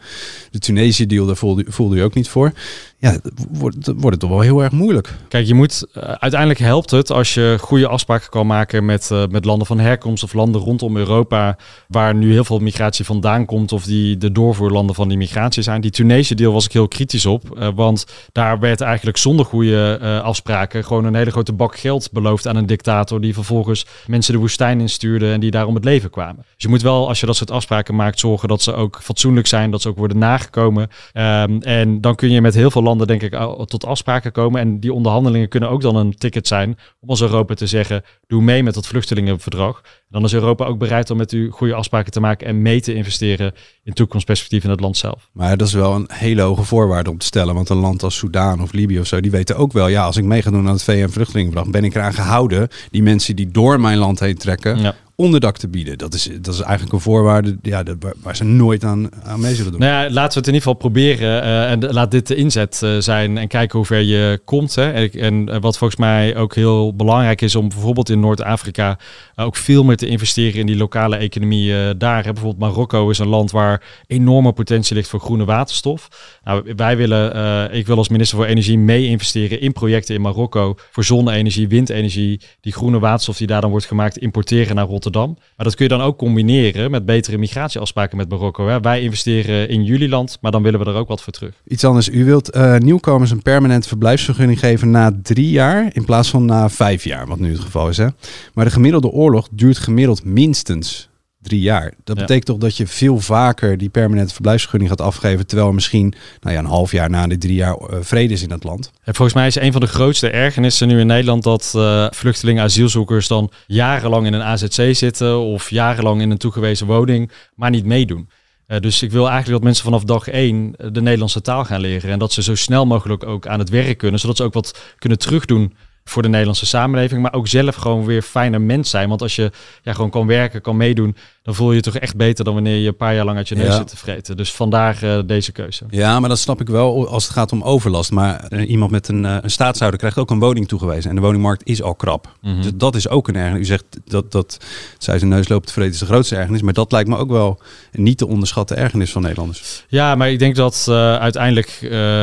De 0.50 0.58
Tunesië-deal, 0.58 1.26
daar 1.26 1.36
voelde, 1.36 1.64
voelde 1.68 1.96
u 1.96 2.00
ook 2.00 2.14
niet 2.14 2.28
voor 2.28 2.52
ja, 3.00 3.16
wordt, 3.52 3.86
wordt 3.86 4.10
het 4.10 4.20
toch 4.20 4.30
wel 4.30 4.40
heel 4.40 4.62
erg 4.62 4.72
moeilijk. 4.72 5.14
Kijk, 5.28 5.46
je 5.46 5.54
moet, 5.54 5.86
uh, 5.94 6.02
uiteindelijk 6.02 6.60
helpt 6.60 6.90
het 6.90 7.10
als 7.10 7.34
je 7.34 7.56
goede 7.60 7.88
afspraken 7.88 8.30
kan 8.30 8.46
maken 8.46 8.84
met, 8.84 9.10
uh, 9.12 9.26
met 9.30 9.44
landen 9.44 9.66
van 9.66 9.78
herkomst 9.78 10.22
of 10.22 10.32
landen 10.32 10.60
rondom 10.60 10.96
Europa, 10.96 11.56
waar 11.88 12.14
nu 12.14 12.32
heel 12.32 12.44
veel 12.44 12.58
migratie 12.58 13.04
vandaan 13.04 13.44
komt 13.44 13.72
of 13.72 13.84
die 13.84 14.16
de 14.16 14.32
doorvoerlanden 14.32 14.94
van 14.94 15.08
die 15.08 15.16
migratie 15.16 15.62
zijn. 15.62 15.80
Die 15.80 15.90
Tunesië-deal 15.90 16.52
was 16.52 16.64
ik 16.64 16.72
heel 16.72 16.88
kritisch 16.88 17.26
op, 17.26 17.58
uh, 17.58 17.68
want 17.74 18.06
daar 18.32 18.58
werd 18.58 18.80
eigenlijk 18.80 19.16
zonder 19.16 19.46
goede 19.46 19.98
afspraken 20.22 20.84
gewoon 20.84 21.04
een 21.04 21.14
hele 21.14 21.30
grote 21.30 21.52
bak 21.52 21.78
geld 21.78 22.12
beloofd 22.12 22.46
aan 22.46 22.56
een 22.56 22.66
dictator 22.66 23.20
die 23.20 23.34
vervolgens 23.34 23.86
mensen 24.06 24.32
de 24.32 24.38
woestijn 24.38 24.80
instuurde 24.80 25.32
en 25.32 25.40
die 25.40 25.50
daar 25.50 25.66
om 25.66 25.74
het 25.74 25.84
leven 25.84 26.10
kwamen. 26.10 26.36
Dus 26.36 26.54
je 26.56 26.68
moet 26.68 26.82
wel, 26.82 27.08
als 27.08 27.20
je 27.20 27.26
dat 27.26 27.36
soort 27.36 27.50
afspraken 27.50 27.94
maakt, 27.94 28.18
zorgen 28.18 28.48
dat 28.48 28.62
ze 28.62 28.72
ook 28.72 28.98
fatsoenlijk 29.02 29.46
zijn, 29.46 29.70
dat 29.70 29.82
ze 29.82 29.88
ook 29.88 29.96
worden 29.96 30.18
nagekomen. 30.18 30.88
Um, 31.14 31.62
en 31.62 32.00
dan 32.00 32.14
kun 32.14 32.30
je 32.30 32.40
met 32.40 32.54
heel 32.54 32.70
veel 32.70 32.82
landen 32.88 33.06
denk 33.06 33.22
ik 33.22 33.30
tot 33.64 33.84
afspraken 33.84 34.32
komen. 34.32 34.60
En 34.60 34.80
die 34.80 34.92
onderhandelingen 34.92 35.48
kunnen 35.48 35.68
ook 35.68 35.82
dan 35.82 35.96
een 35.96 36.14
ticket 36.14 36.46
zijn 36.46 36.78
om 37.00 37.08
als 37.08 37.20
Europa 37.20 37.54
te 37.54 37.66
zeggen, 37.66 38.02
doe 38.26 38.42
mee 38.42 38.62
met 38.62 38.74
dat 38.74 38.86
vluchtelingenverdrag. 38.86 39.82
dan 40.08 40.24
is 40.24 40.34
Europa 40.34 40.64
ook 40.64 40.78
bereid 40.78 41.10
om 41.10 41.16
met 41.16 41.32
u 41.32 41.50
goede 41.50 41.74
afspraken 41.74 42.12
te 42.12 42.20
maken 42.20 42.46
en 42.46 42.62
mee 42.62 42.80
te 42.80 42.94
investeren 42.94 43.52
in 43.82 43.92
toekomstperspectief 43.92 44.64
in 44.64 44.70
het 44.70 44.80
land 44.80 44.96
zelf. 44.96 45.28
Maar 45.32 45.56
dat 45.56 45.66
is 45.66 45.74
wel 45.74 45.94
een 45.94 46.08
hele 46.12 46.42
hoge 46.42 46.64
voorwaarde 46.64 47.10
om 47.10 47.18
te 47.18 47.26
stellen. 47.26 47.54
Want 47.54 47.68
een 47.68 47.76
land 47.76 48.02
als 48.02 48.16
Soudaan 48.16 48.62
of 48.62 48.72
Libië 48.72 49.00
of 49.00 49.06
zo, 49.06 49.20
die 49.20 49.30
weten 49.30 49.56
ook 49.56 49.72
wel, 49.72 49.88
ja, 49.88 50.04
als 50.04 50.16
ik 50.16 50.24
mee 50.24 50.42
ga 50.42 50.50
doen 50.50 50.66
aan 50.66 50.72
het 50.72 50.84
VN-vluchtelingenverdrag, 50.84 51.72
ben 51.72 51.84
ik 51.84 51.94
eraan 51.94 52.14
gehouden 52.14 52.68
die 52.90 53.02
mensen 53.02 53.36
die 53.36 53.50
door 53.50 53.80
mijn 53.80 53.98
land 53.98 54.20
heen 54.20 54.38
trekken, 54.38 54.78
ja 54.78 54.94
onderdak 55.22 55.56
te 55.56 55.68
bieden. 55.68 55.98
Dat 55.98 56.14
is, 56.14 56.30
dat 56.40 56.54
is 56.54 56.60
eigenlijk 56.60 56.92
een 56.92 57.00
voorwaarde 57.00 57.58
ja, 57.62 57.82
dat, 57.82 57.96
waar 58.22 58.36
ze 58.36 58.44
nooit 58.44 58.84
aan, 58.84 59.08
aan 59.24 59.40
mee 59.40 59.54
zullen 59.54 59.70
doen. 59.70 59.80
Nou 59.80 59.92
ja, 59.92 60.10
laten 60.10 60.32
we 60.32 60.38
het 60.38 60.46
in 60.48 60.54
ieder 60.54 60.60
geval 60.60 60.74
proberen. 60.74 61.44
Uh, 61.44 61.70
en 61.70 61.92
laat 61.92 62.10
dit 62.10 62.26
de 62.26 62.34
inzet 62.34 62.80
uh, 62.84 62.98
zijn 62.98 63.38
en 63.38 63.48
kijken 63.48 63.78
hoe 63.78 63.86
ver 63.86 64.00
je 64.00 64.40
komt. 64.44 64.74
Hè. 64.74 64.92
En, 64.92 65.12
en, 65.48 65.60
wat 65.60 65.78
volgens 65.78 66.00
mij 66.00 66.36
ook 66.36 66.54
heel 66.54 66.94
belangrijk 66.94 67.40
is 67.40 67.54
om 67.54 67.68
bijvoorbeeld 67.68 68.08
in 68.08 68.20
Noord-Afrika 68.20 68.98
ook 69.36 69.56
veel 69.56 69.84
meer 69.84 69.96
te 69.96 70.06
investeren 70.06 70.60
in 70.60 70.66
die 70.66 70.76
lokale 70.76 71.16
economie 71.16 71.96
daar. 71.96 72.22
Bijvoorbeeld 72.22 72.58
Marokko 72.58 73.10
is 73.10 73.18
een 73.18 73.28
land 73.28 73.50
waar 73.50 73.82
enorme 74.06 74.52
potentie 74.52 74.96
ligt 74.96 75.08
voor 75.08 75.20
groene 75.20 75.44
waterstof. 75.44 76.08
Nou, 76.44 76.72
wij 76.76 76.96
willen, 76.96 77.72
ik 77.74 77.86
wil 77.86 77.96
als 77.96 78.08
minister 78.08 78.38
voor 78.38 78.46
Energie 78.46 78.78
mee 78.78 79.06
investeren 79.06 79.60
in 79.60 79.72
projecten 79.72 80.14
in 80.14 80.20
Marokko 80.20 80.74
voor 80.90 81.04
zonne-energie, 81.04 81.68
windenergie, 81.68 82.40
die 82.60 82.72
groene 82.72 82.98
waterstof 82.98 83.36
die 83.36 83.46
daar 83.46 83.60
dan 83.60 83.70
wordt 83.70 83.86
gemaakt, 83.86 84.18
importeren 84.18 84.74
naar 84.74 84.86
Rotterdam 84.86 85.06
maar 85.14 85.66
dat 85.66 85.74
kun 85.74 85.84
je 85.84 85.96
dan 85.96 86.00
ook 86.00 86.18
combineren 86.18 86.90
met 86.90 87.04
betere 87.04 87.38
migratieafspraken 87.38 88.16
met 88.16 88.28
Marokko. 88.28 88.68
Hè. 88.68 88.80
Wij 88.80 89.00
investeren 89.00 89.68
in 89.68 89.84
jullie 89.84 90.08
land, 90.08 90.38
maar 90.40 90.50
dan 90.50 90.62
willen 90.62 90.80
we 90.80 90.86
er 90.86 90.94
ook 90.94 91.08
wat 91.08 91.22
voor 91.22 91.32
terug. 91.32 91.54
Iets 91.66 91.84
anders. 91.84 92.08
U 92.08 92.24
wilt 92.24 92.56
uh, 92.56 92.76
nieuwkomers 92.76 93.30
een 93.30 93.42
permanente 93.42 93.88
verblijfsvergunning 93.88 94.58
geven 94.58 94.90
na 94.90 95.12
drie 95.22 95.50
jaar 95.50 95.90
in 95.92 96.04
plaats 96.04 96.28
van 96.28 96.44
na 96.44 96.68
vijf 96.68 97.04
jaar, 97.04 97.26
wat 97.26 97.38
nu 97.38 97.50
het 97.52 97.60
geval 97.60 97.88
is. 97.88 97.96
Hè? 97.96 98.06
Maar 98.54 98.64
de 98.64 98.70
gemiddelde 98.70 99.08
oorlog 99.08 99.48
duurt 99.50 99.78
gemiddeld 99.78 100.24
minstens 100.24 101.07
drie 101.42 101.60
jaar. 101.60 101.94
Dat 102.04 102.16
betekent 102.16 102.46
toch 102.46 102.58
dat 102.58 102.76
je 102.76 102.86
veel 102.86 103.20
vaker 103.20 103.78
die 103.78 103.88
permanente 103.88 104.32
verblijfsvergunning 104.32 104.90
gaat 104.90 105.06
afgeven, 105.06 105.46
terwijl 105.46 105.68
er 105.68 105.74
misschien 105.74 106.14
nou 106.40 106.54
ja, 106.54 106.60
een 106.60 106.66
half 106.66 106.92
jaar 106.92 107.10
na 107.10 107.26
de 107.26 107.38
drie 107.38 107.54
jaar 107.54 107.76
uh, 107.80 107.98
vrede 108.00 108.32
is 108.32 108.42
in 108.42 108.50
het 108.50 108.64
land. 108.64 108.90
En 109.04 109.14
volgens 109.14 109.36
mij 109.36 109.46
is 109.46 109.54
een 109.54 109.72
van 109.72 109.80
de 109.80 109.86
grootste 109.86 110.30
ergernissen 110.30 110.88
nu 110.88 111.00
in 111.00 111.06
Nederland 111.06 111.42
dat 111.42 111.72
uh, 111.76 112.06
vluchtelingen, 112.10 112.62
asielzoekers 112.62 113.28
dan 113.28 113.50
jarenlang 113.66 114.26
in 114.26 114.32
een 114.32 114.42
AZC 114.42 114.94
zitten 114.96 115.38
of 115.38 115.70
jarenlang 115.70 116.20
in 116.20 116.30
een 116.30 116.38
toegewezen 116.38 116.86
woning, 116.86 117.30
maar 117.54 117.70
niet 117.70 117.84
meedoen. 117.84 118.28
Uh, 118.66 118.78
dus 118.78 119.02
ik 119.02 119.10
wil 119.10 119.28
eigenlijk 119.28 119.54
dat 119.54 119.62
mensen 119.62 119.84
vanaf 119.84 120.04
dag 120.04 120.28
één 120.28 120.74
de 120.92 121.00
Nederlandse 121.00 121.40
taal 121.40 121.64
gaan 121.64 121.80
leren 121.80 122.10
en 122.10 122.18
dat 122.18 122.32
ze 122.32 122.42
zo 122.42 122.54
snel 122.54 122.86
mogelijk 122.86 123.26
ook 123.26 123.46
aan 123.46 123.58
het 123.58 123.68
werk 123.68 123.98
kunnen, 123.98 124.20
zodat 124.20 124.36
ze 124.36 124.42
ook 124.42 124.52
wat 124.52 124.94
kunnen 124.98 125.18
terugdoen 125.18 125.74
voor 126.08 126.22
de 126.22 126.28
Nederlandse 126.28 126.66
samenleving. 126.66 127.22
Maar 127.22 127.34
ook 127.34 127.48
zelf 127.48 127.74
gewoon 127.74 128.04
weer 128.04 128.22
fijner 128.22 128.60
mens 128.60 128.90
zijn. 128.90 129.08
Want 129.08 129.22
als 129.22 129.36
je 129.36 129.50
ja, 129.82 129.92
gewoon 129.92 130.10
kan 130.10 130.26
werken, 130.26 130.60
kan 130.60 130.76
meedoen, 130.76 131.16
dan 131.48 131.56
voel 131.56 131.70
je 131.70 131.76
je 131.76 131.82
toch 131.82 131.96
echt 131.96 132.16
beter 132.16 132.44
dan 132.44 132.54
wanneer 132.54 132.76
je 132.76 132.88
een 132.88 132.96
paar 132.96 133.14
jaar 133.14 133.24
lang 133.24 133.36
uit 133.36 133.48
je 133.48 133.54
neus 133.54 133.66
Ja. 133.66 133.76
zit 133.76 133.88
te 133.88 133.96
vreten. 133.96 134.36
Dus 134.36 134.52
vandaar 134.52 135.02
eh, 135.02 135.18
deze 135.26 135.52
keuze. 135.52 135.84
Ja, 135.90 136.20
maar 136.20 136.28
dat 136.28 136.38
snap 136.38 136.60
ik 136.60 136.68
wel 136.68 137.08
als 137.08 137.24
het 137.24 137.32
gaat 137.32 137.52
om 137.52 137.62
overlast. 137.62 138.10
Maar 138.10 138.44
eh, 138.48 138.70
iemand 138.70 138.90
met 138.90 139.08
een, 139.08 139.24
eh, 139.24 139.36
een 139.40 139.50
staatshouder 139.50 139.98
krijgt 139.98 140.18
ook 140.18 140.30
een 140.30 140.38
woning 140.38 140.68
toegewezen. 140.68 141.10
En 141.10 141.16
de 141.16 141.22
woningmarkt 141.22 141.66
is 141.66 141.82
al 141.82 141.94
krap. 141.94 142.36
Mhm. 142.42 142.62
Dus 142.62 142.70
dat 142.74 142.94
is 142.94 143.08
ook 143.08 143.28
een 143.28 143.36
ergernis. 143.36 143.60
U 143.60 143.64
zegt 143.64 143.84
dat, 144.04 144.32
dat 144.32 144.58
zij 144.98 145.18
zijn 145.18 145.30
neus 145.30 145.48
loopt 145.48 145.66
te 145.66 145.72
vreten 145.72 145.92
is 145.92 145.98
de 145.98 146.06
grootste 146.06 146.36
ergernis. 146.36 146.62
Maar 146.62 146.72
dat 146.72 146.92
lijkt 146.92 147.08
me 147.08 147.16
ook 147.16 147.30
wel 147.30 147.60
niet 147.92 148.18
te 148.18 148.26
onderschatten 148.28 148.76
ergernis 148.76 149.12
van 149.12 149.22
Nederlanders. 149.22 149.84
Ja, 149.88 150.14
maar 150.14 150.30
ik 150.30 150.38
denk 150.38 150.56
dat 150.56 150.86
uiteindelijk 151.20 151.78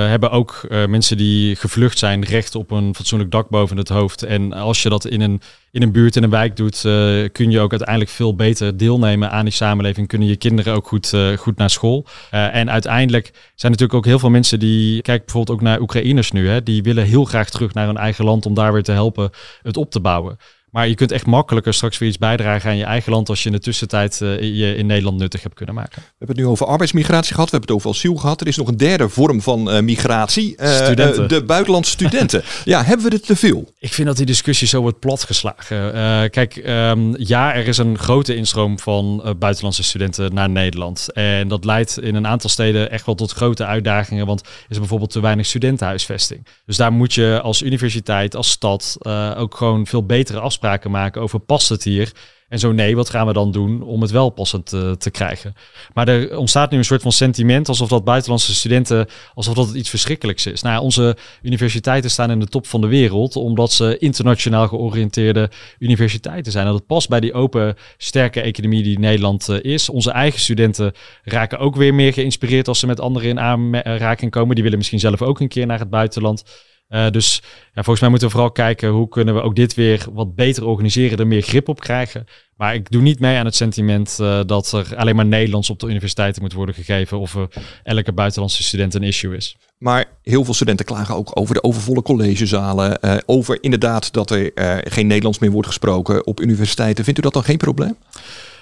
hebben 0.10 0.32
ook 0.32 0.68
mensen 0.70 1.18
die 1.18 1.56
gevlucht 1.56 1.98
zijn 1.98 2.24
recht 2.24 2.56
op 2.56 2.72
een 2.72 2.96
fatsoenlijk 2.96 3.32
dak 3.32 3.50
boven 3.50 3.78
het 3.78 3.90
hoofd. 3.90 4.24
En 4.24 4.54
als 4.54 4.84
je 4.84 4.90
dat 4.90 5.06
in 5.06 5.22
een, 5.22 5.42
in 5.76 5.82
een 5.82 5.92
buurt, 5.92 6.16
in 6.16 6.24
een 6.24 6.30
wijk 6.30 6.56
doet, 6.56 6.76
eh, 6.76 6.92
kun 7.32 7.52
je 7.52 7.60
ook 7.60 7.72
uiteindelijk 7.72 8.10
veel 8.10 8.36
beter 8.36 8.78
deelnemen 8.78 9.32
aan 9.32 9.46
die 9.46 9.54
samenleving. 9.54 10.08
Kunnen 10.08 10.28
je 10.28 10.36
kinderen 10.36 10.74
ook 10.74 10.88
goed, 10.88 11.14
eh, 11.14 11.38
goed 11.38 11.58
naar 11.58 11.70
school. 11.70 12.06
Eh, 12.32 12.56
en 12.56 12.72
uiteindelijk 12.72 13.26
zijn 13.56 13.72
natuurlijk 13.72 14.00
ook 14.00 14.06
heel 14.06 14.20
veel 14.20 14.30
mensen 14.30 14.60
die, 14.60 15.02
kijk 15.02 15.26
bijvoorbeeld 15.26 15.58
ook 15.58 15.64
naar 15.64 15.82
Oekraïners 15.82 16.32
nu, 16.32 16.48
hè, 16.48 16.64
die 16.64 16.84
willen 16.84 17.04
heel 17.04 17.26
graag 17.26 17.50
terug 17.50 17.74
naar 17.74 17.86
hun 17.86 17.98
eigen 17.98 18.26
land 18.26 18.46
om 18.46 18.54
daar 18.54 18.74
weer 18.74 18.84
te 18.84 18.92
helpen 18.92 19.30
het 19.62 19.78
op 19.78 19.92
te 19.92 20.00
bouwen. 20.00 20.38
Maar 20.76 20.88
je 20.88 20.96
kunt 20.96 21.12
echt 21.12 21.26
makkelijker 21.26 21.74
straks 21.74 21.98
weer 21.98 22.10
iets 22.10 22.18
bijdragen 22.18 22.70
aan 22.70 22.78
je 22.78 22.84
eigen 22.84 23.12
land 23.12 23.30
als 23.30 23.44
je 23.44 23.50
in 23.50 23.56
de 23.56 23.62
tussentijd 23.62 24.22
eh, 24.22 24.40
je 24.40 24.76
in 24.76 24.86
Nederland 24.86 25.18
nuttig 25.18 25.44
hebt 25.44 25.56
kunnen 25.56 25.76
maken. 25.76 26.02
We 26.02 26.14
hebben 26.18 26.36
het 26.36 26.46
nu 26.46 26.52
over 26.52 26.66
arbeidsmigratie 26.66 27.34
gehad, 27.34 27.50
we 27.50 27.58
hebben 27.58 27.76
het 27.76 27.86
over 27.86 27.98
asiel 27.98 28.16
gehad. 28.16 28.42
Er 28.42 28.48
is 28.48 28.58
nog 28.58 28.68
een 28.68 28.78
derde 28.78 29.10
vorm 29.10 29.42
van 29.42 29.72
eh, 29.72 29.82
migratie. 29.82 30.56
Eh, 30.56 30.76
Studenten. 30.76 31.28
de 31.28 31.44
buitenlandse 31.44 31.92
studenten. 31.92 32.44
ja, 32.64 32.84
hebben 32.84 33.06
we 33.06 33.12
er 33.12 33.22
te 33.22 33.36
veel? 33.36 33.74
Ik 33.80 33.94
vind 33.94 34.08
dat 34.08 34.18
die 34.18 34.26
discussie 34.26 34.68
zo 34.68 34.82
wordt 34.82 35.00
platgeslagen. 35.00 35.92
Kijk, 36.30 36.56
ehm, 36.56 37.14
ja, 37.18 37.54
er 37.54 37.68
is 37.68 37.78
een 37.78 37.98
grote 37.98 38.36
instroom 38.36 38.80
van 38.80 39.36
buitenlandse 39.40 39.84
studenten 39.84 40.34
naar 40.34 40.50
Nederland. 40.50 41.12
En 41.14 41.48
dat 41.48 41.66
leidt 41.66 42.00
in 42.00 42.16
een 42.16 42.28
aantal 42.28 42.50
steden 42.50 42.92
echt 42.92 43.06
wel 43.06 43.16
tot 43.16 43.32
grote 43.32 43.66
uitdagingen. 43.66 44.26
Want 44.26 44.42
er 44.42 44.48
is 44.70 44.78
bijvoorbeeld 44.78 45.12
te 45.12 45.20
weinig 45.20 45.46
studentenhuisvesting. 45.46 46.48
Dus 46.66 46.78
daar 46.78 46.92
moet 46.94 47.14
je 47.14 47.40
als 47.44 47.62
universiteit, 47.62 48.36
als 48.36 48.50
stad 48.50 48.98
ook 49.38 49.56
gewoon 49.56 49.88
veel 49.88 50.06
betere 50.06 50.40
afspraken 50.40 50.64
maken 50.92 51.22
over 51.22 51.40
past 51.40 51.70
het 51.70 51.84
hier. 51.84 52.12
En 52.50 52.60
zo 52.60 52.72
nee, 52.72 52.96
wat 52.96 53.10
gaan 53.10 53.28
we 53.28 53.34
dan 53.34 53.52
doen 53.52 53.82
om 53.82 54.02
het 54.02 54.12
wel 54.12 54.30
passend 54.30 54.74
eh, 54.74 54.92
te 54.92 55.12
krijgen? 55.12 55.54
Maar 55.94 56.08
er 56.08 56.38
ontstaat 56.38 56.72
nu 56.72 56.78
een 56.78 56.86
soort 56.86 57.02
van 57.02 57.12
sentiment 57.12 57.70
alsof 57.70 57.90
dat 57.90 58.04
buitenlandse 58.04 58.54
studenten, 58.54 59.08
alsof 59.34 59.54
dat 59.54 59.74
iets 59.74 59.90
verschrikkelijks 59.90 60.46
is. 60.46 60.62
Nou, 60.62 60.82
onze 60.82 61.18
universiteiten 61.42 62.12
staan 62.12 62.32
in 62.32 62.40
de 62.40 62.48
top 62.48 62.68
van 62.68 62.82
de 62.82 62.88
wereld 62.88 63.36
omdat 63.36 63.72
ze 63.72 63.98
internationaal 63.98 64.68
georiënteerde 64.68 65.50
universiteiten 65.80 66.52
zijn. 66.52 66.66
En 66.66 66.72
dat 66.72 66.86
past 66.86 67.10
bij 67.10 67.20
die 67.20 67.34
open, 67.34 67.76
sterke 67.98 68.42
economie 68.42 68.84
die 68.84 69.00
Nederland 69.00 69.50
eh, 69.50 69.74
is. 69.74 69.90
Onze 69.90 70.12
eigen 70.12 70.40
studenten 70.40 70.94
raken 71.24 71.60
ook 71.60 71.76
weer 71.76 71.94
meer 71.94 72.14
geïnspireerd 72.14 72.68
als 72.68 72.80
ze 72.80 72.88
met 72.88 73.00
anderen 73.00 73.30
in 73.30 73.40
aanraking 73.40 74.32
komen. 74.32 74.54
Die 74.54 74.64
willen 74.64 74.78
misschien 74.78 75.00
zelf 75.00 75.22
ook 75.22 75.40
een 75.40 75.48
keer 75.48 75.66
naar 75.66 75.80
het 75.80 75.90
buitenland. 75.90 76.44
Eh, 76.88 77.10
dus 77.10 77.42
ja, 77.44 77.84
volgens 77.84 78.00
mij 78.00 78.10
moeten 78.10 78.28
we 78.28 78.34
vooral 78.34 78.52
kijken 78.52 78.90
hoe 78.90 79.08
kunnen 79.08 79.36
we 79.36 79.42
ook 79.42 79.56
dit 79.56 79.74
weer 79.74 80.06
wat 80.12 80.36
beter 80.36 80.66
organiseren, 80.66 81.18
er 81.18 81.28
meer 81.28 81.42
grip 81.42 81.68
op 81.68 81.80
krijgen. 81.80 82.26
Maar 82.58 82.76
ik 82.76 82.92
doe 82.92 83.02
niet 83.02 83.20
mee 83.20 83.38
aan 83.38 83.46
het 83.46 83.56
sentiment 83.56 84.18
eh, 84.20 84.40
dat 84.46 84.72
er 84.72 84.96
alleen 84.96 85.16
maar 85.16 85.26
Nederlands 85.26 85.70
op 85.70 85.80
de 85.80 85.88
universiteiten 85.88 86.42
moet 86.42 86.54
worden 86.54 86.76
gegeven 86.76 87.20
of 87.20 87.38
elke 87.84 88.12
buitenlandse 88.12 88.64
student 88.64 88.94
een 88.94 89.04
issue 89.04 89.36
is. 89.36 89.58
Maar 89.78 90.06
heel 90.22 90.44
veel 90.44 90.54
studenten 90.54 90.86
klagen 90.86 91.16
ook 91.16 91.32
over 91.34 91.54
de 91.54 91.64
overvolle 91.64 92.02
collegezalen. 92.02 93.02
eh, 93.02 93.18
over 93.26 93.58
inderdaad 93.64 94.14
dat 94.14 94.30
er 94.30 94.52
geen 94.84 95.08
Nederlands 95.08 95.40
meer 95.40 95.52
wordt 95.52 95.68
gesproken 95.68 96.26
op 96.26 96.42
universiteiten. 96.42 97.04
Vindt 97.04 97.20
u 97.20 97.24
dat 97.24 97.34
dan 97.34 97.44
geen 97.44 97.58
probleem? 97.58 97.98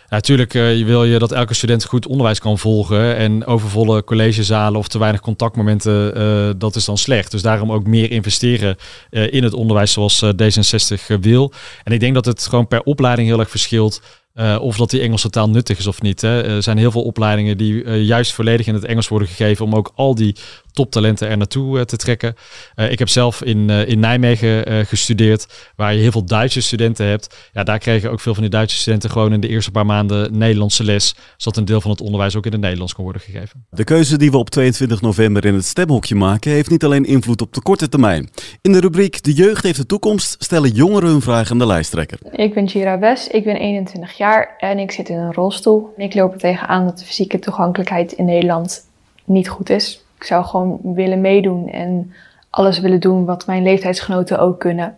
Natuurlijk 0.10 0.54
je 0.54 0.84
wil 0.86 1.04
je 1.04 1.20
dat 1.20 1.32
elke 1.32 1.54
student 1.54 1.86
goed 1.86 2.08
onderwijs 2.08 2.39
kan 2.39 2.58
volgen. 2.60 3.16
En 3.16 3.46
overvolle 3.46 4.04
collegezalen 4.04 4.80
of 4.80 4.88
te 4.88 5.00
weinig 5.00 5.22
contactmomenten, 5.22 6.16
eh, 6.16 6.50
dat 6.58 6.76
is 6.76 6.86
dan 6.86 6.98
slecht. 6.98 7.32
Dus 7.32 7.42
daarom 7.42 7.72
ook 7.72 7.88
meer 7.88 8.12
investeren 8.12 8.76
eh, 9.10 9.34
in 9.34 9.44
het 9.44 9.54
onderwijs 9.54 9.92
zoals 9.92 10.22
eh, 10.22 10.30
D66 10.30 11.08
eh, 11.08 11.18
wil. 11.22 11.52
En 11.84 11.94
ik 11.94 12.00
denk 12.00 12.13
dat 12.13 12.26
het 12.26 12.48
gewoon 12.48 12.68
per 12.68 12.82
opleiding 12.84 13.28
heel 13.28 13.39
erg 13.39 13.50
verschilt. 13.50 14.02
eh, 14.34 14.58
of 14.62 14.78
dat 14.78 14.89
die 14.89 15.02
Engelse 15.02 15.30
taal 15.30 15.50
nuttig 15.50 15.78
is 15.78 15.88
of 15.88 16.02
niet. 16.02 16.22
Hè. 16.22 16.44
Er 16.44 16.63
zijn 16.63 16.78
heel 16.78 16.92
veel 16.92 17.04
opleidingen 17.04 17.58
die 17.58 17.84
eh, 17.84 18.02
juist 18.02 18.34
volledig 18.34 18.68
in 18.68 18.74
het 18.74 18.86
Engels 18.86 19.08
worden 19.08 19.28
gegeven 19.28 19.66
om 19.66 19.76
ook 19.76 19.92
al 19.96 20.16
die 20.16 20.36
toptalenten 20.74 21.30
er 21.30 21.38
naartoe 21.38 21.80
eh, 21.80 21.86
te 21.86 21.98
trekken. 21.98 22.36
Eh, 22.76 22.92
ik 22.92 23.00
heb 23.00 23.10
zelf 23.10 23.44
in, 23.44 23.70
eh, 23.70 23.88
in 23.88 24.00
Nijmegen 24.00 24.66
eh, 24.66 24.86
gestudeerd, 24.86 25.72
waar 25.76 25.94
je 25.94 26.00
heel 26.00 26.12
veel 26.12 26.26
Duitse 26.26 26.62
studenten 26.62 27.06
hebt. 27.06 27.50
Ja, 27.54 27.64
daar 27.64 27.80
kregen 27.80 28.12
ook 28.12 28.20
veel 28.20 28.34
van 28.34 28.44
die 28.44 28.52
Duitse 28.52 28.78
studenten 28.78 29.10
gewoon 29.10 29.34
in 29.34 29.40
de 29.40 29.48
eerste 29.48 29.72
paar 29.72 29.86
maanden 29.86 30.38
Nederlandse 30.38 30.84
les, 30.84 31.16
zodat 31.38 31.60
een 31.60 31.66
deel 31.66 31.82
van 31.82 31.92
het 31.92 32.02
onderwijs 32.02 32.36
ook 32.36 32.46
in 32.46 32.52
het 32.52 32.62
Nederlands 32.62 32.94
kon 32.94 33.04
worden 33.04 33.22
gegeven. 33.22 33.66
De 33.70 33.84
keuze 33.84 34.18
die 34.18 34.32
we 34.32 34.38
op 34.38 34.50
22 34.50 35.02
november 35.02 35.46
in 35.46 35.54
het 35.54 35.66
stemhokje 35.66 36.16
maken 36.16 36.52
heeft 36.52 36.70
niet 36.70 36.84
alleen 36.84 37.06
invloed 37.06 37.42
op 37.42 37.54
de 37.54 37.62
korte 37.62 37.90
termijn. 37.90 38.30
In 38.62 38.72
de 38.72 38.80
rubriek 38.80 39.24
De 39.24 39.34
jeugd 39.34 39.64
heeft 39.64 39.78
de 39.78 39.86
toekomst 39.86 40.36
stellen 40.40 40.70
jongeren 40.70 41.10
hun 41.10 41.22
vraag 41.22 41.52
aan 41.52 41.58
de 41.58 41.66
lijsttrekker. 41.66 42.18
Ik 42.32 42.54
ben 42.54 42.70
Gira 42.70 43.00
Wes, 43.00 43.28
ik 43.28 43.44
ben 43.44 43.56
21 43.56 44.18
jaar 44.18 44.56
en 44.58 44.80
ik 44.80 44.92
zit 44.92 45.10
in 45.10 45.18
een 45.18 45.34
rolstoel. 45.34 45.94
Ik 45.98 46.14
loop 46.14 46.34
er 46.34 46.40
tegenaan 46.40 46.86
dat 46.86 47.00
de 47.00 47.06
fysieke 47.06 47.40
toegankelijkheid 47.40 48.12
in 48.12 48.26
Nederland 48.26 48.86
niet 49.26 49.50
goed 49.50 49.70
is. 49.70 50.03
Ik 50.24 50.30
zou 50.30 50.46
gewoon 50.46 50.80
willen 50.82 51.22
meedoen 51.22 51.70
en 51.70 52.14
alles 52.50 52.80
willen 52.80 53.00
doen 53.00 53.26
wat 53.26 53.46
mijn 53.46 53.64
leeftijdsgenoten 53.64 54.40
ook 54.40 54.60
kunnen. 54.60 54.98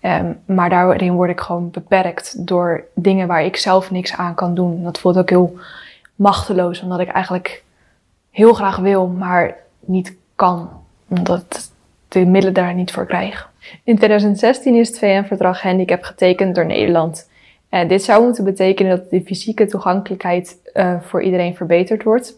Ehm, 0.00 0.32
maar 0.44 0.70
daarin 0.70 1.12
word 1.12 1.30
ik 1.30 1.40
gewoon 1.40 1.70
beperkt 1.70 2.46
door 2.46 2.84
dingen 2.94 3.26
waar 3.26 3.44
ik 3.44 3.56
zelf 3.56 3.90
niks 3.90 4.12
aan 4.12 4.34
kan 4.34 4.54
doen. 4.54 4.76
En 4.76 4.82
dat 4.82 4.98
voelt 4.98 5.18
ook 5.18 5.30
heel 5.30 5.58
machteloos, 6.14 6.82
omdat 6.82 7.00
ik 7.00 7.08
eigenlijk 7.08 7.64
heel 8.30 8.52
graag 8.52 8.76
wil, 8.76 9.06
maar 9.06 9.56
niet 9.80 10.16
kan. 10.34 10.70
Omdat 11.08 11.72
de 12.08 12.24
middelen 12.24 12.54
daar 12.54 12.74
niet 12.74 12.92
voor 12.92 13.06
krijg. 13.06 13.50
In 13.84 13.96
2016 13.96 14.74
is 14.74 14.88
het 14.88 14.98
VN-verdrag 14.98 15.62
handicap 15.62 16.02
getekend 16.02 16.54
door 16.54 16.66
Nederland. 16.66 17.30
En 17.68 17.88
dit 17.88 18.02
zou 18.02 18.24
moeten 18.24 18.44
betekenen 18.44 18.96
dat 18.96 19.10
de 19.10 19.22
fysieke 19.22 19.66
toegankelijkheid 19.66 20.58
eh, 20.72 21.00
voor 21.00 21.22
iedereen 21.22 21.56
verbeterd 21.56 22.02
wordt. 22.02 22.36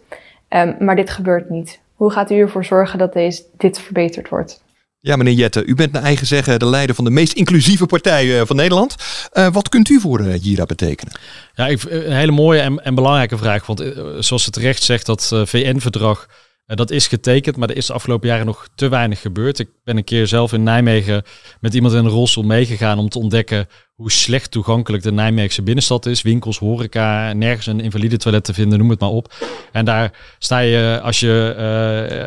Ehm, 0.48 0.84
maar 0.84 0.96
dit 0.96 1.10
gebeurt 1.10 1.50
niet. 1.50 1.82
Hoe 1.94 2.10
gaat 2.10 2.30
u 2.30 2.34
ervoor 2.34 2.64
zorgen 2.64 2.98
dat 2.98 3.12
deze, 3.12 3.42
dit 3.56 3.80
verbeterd 3.80 4.28
wordt? 4.28 4.62
Ja, 4.98 5.16
meneer 5.16 5.34
Jette, 5.34 5.64
u 5.64 5.74
bent 5.74 5.92
naar 5.92 6.02
eigen 6.02 6.26
zeggen 6.26 6.58
de 6.58 6.66
leider 6.66 6.94
van 6.94 7.04
de 7.04 7.10
meest 7.10 7.32
inclusieve 7.32 7.86
partij 7.86 8.40
eh, 8.40 8.46
van 8.46 8.56
Nederland. 8.56 8.96
Eh, 9.32 9.52
wat 9.52 9.68
kunt 9.68 9.88
u 9.88 10.00
voor 10.00 10.20
uh, 10.20 10.36
Jira 10.42 10.64
betekenen? 10.64 11.14
Ja, 11.54 11.66
ik, 11.66 11.82
een 11.82 12.12
hele 12.12 12.32
mooie 12.32 12.60
en, 12.60 12.84
en 12.84 12.94
belangrijke 12.94 13.36
vraag. 13.36 13.66
Want 13.66 13.80
uh, 13.80 13.98
zoals 14.18 14.44
het 14.44 14.54
terecht 14.54 14.82
zegt, 14.82 15.06
dat 15.06 15.32
VN-verdrag, 15.44 16.28
dat 16.66 16.90
is 16.90 17.06
getekend, 17.06 17.56
maar 17.56 17.68
er 17.70 17.76
is 17.76 17.86
de 17.86 17.92
afgelopen 17.92 18.28
jaren 18.28 18.46
nog 18.46 18.68
te 18.74 18.88
weinig 18.88 19.20
gebeurd. 19.20 19.58
Ik 19.58 19.68
ben 19.84 19.96
een 19.96 20.04
keer 20.04 20.26
zelf 20.26 20.52
in 20.52 20.62
Nijmegen 20.62 21.22
met 21.60 21.74
iemand 21.74 21.94
in 21.94 22.04
een 22.04 22.10
rolstoel 22.10 22.44
meegegaan 22.44 22.98
om 22.98 23.08
te 23.08 23.18
ontdekken 23.18 23.68
hoe 23.94 24.10
slecht 24.10 24.50
toegankelijk 24.50 25.02
de 25.02 25.12
Nijmeegse 25.12 25.62
binnenstad 25.62 26.06
is. 26.06 26.22
Winkels, 26.22 26.58
horeca, 26.58 27.32
nergens 27.32 27.66
een 27.66 27.80
invalide 27.80 28.16
toilet 28.16 28.44
te 28.44 28.54
vinden, 28.54 28.78
noem 28.78 28.90
het 28.90 29.00
maar 29.00 29.08
op. 29.08 29.34
En 29.72 29.84
daar 29.84 30.12
sta 30.38 30.58
je, 30.58 31.00
als 31.02 31.20
je 31.20 31.54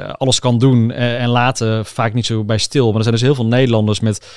uh, 0.06 0.14
alles 0.14 0.40
kan 0.40 0.58
doen 0.58 0.92
en, 0.92 1.18
en 1.18 1.30
laten, 1.30 1.86
vaak 1.86 2.14
niet 2.14 2.26
zo 2.26 2.44
bij 2.44 2.58
stil. 2.58 2.88
Maar 2.88 2.96
er 2.96 3.02
zijn 3.02 3.14
dus 3.14 3.24
heel 3.24 3.36
veel 3.36 3.46
Nederlanders 3.46 4.00
met 4.00 4.28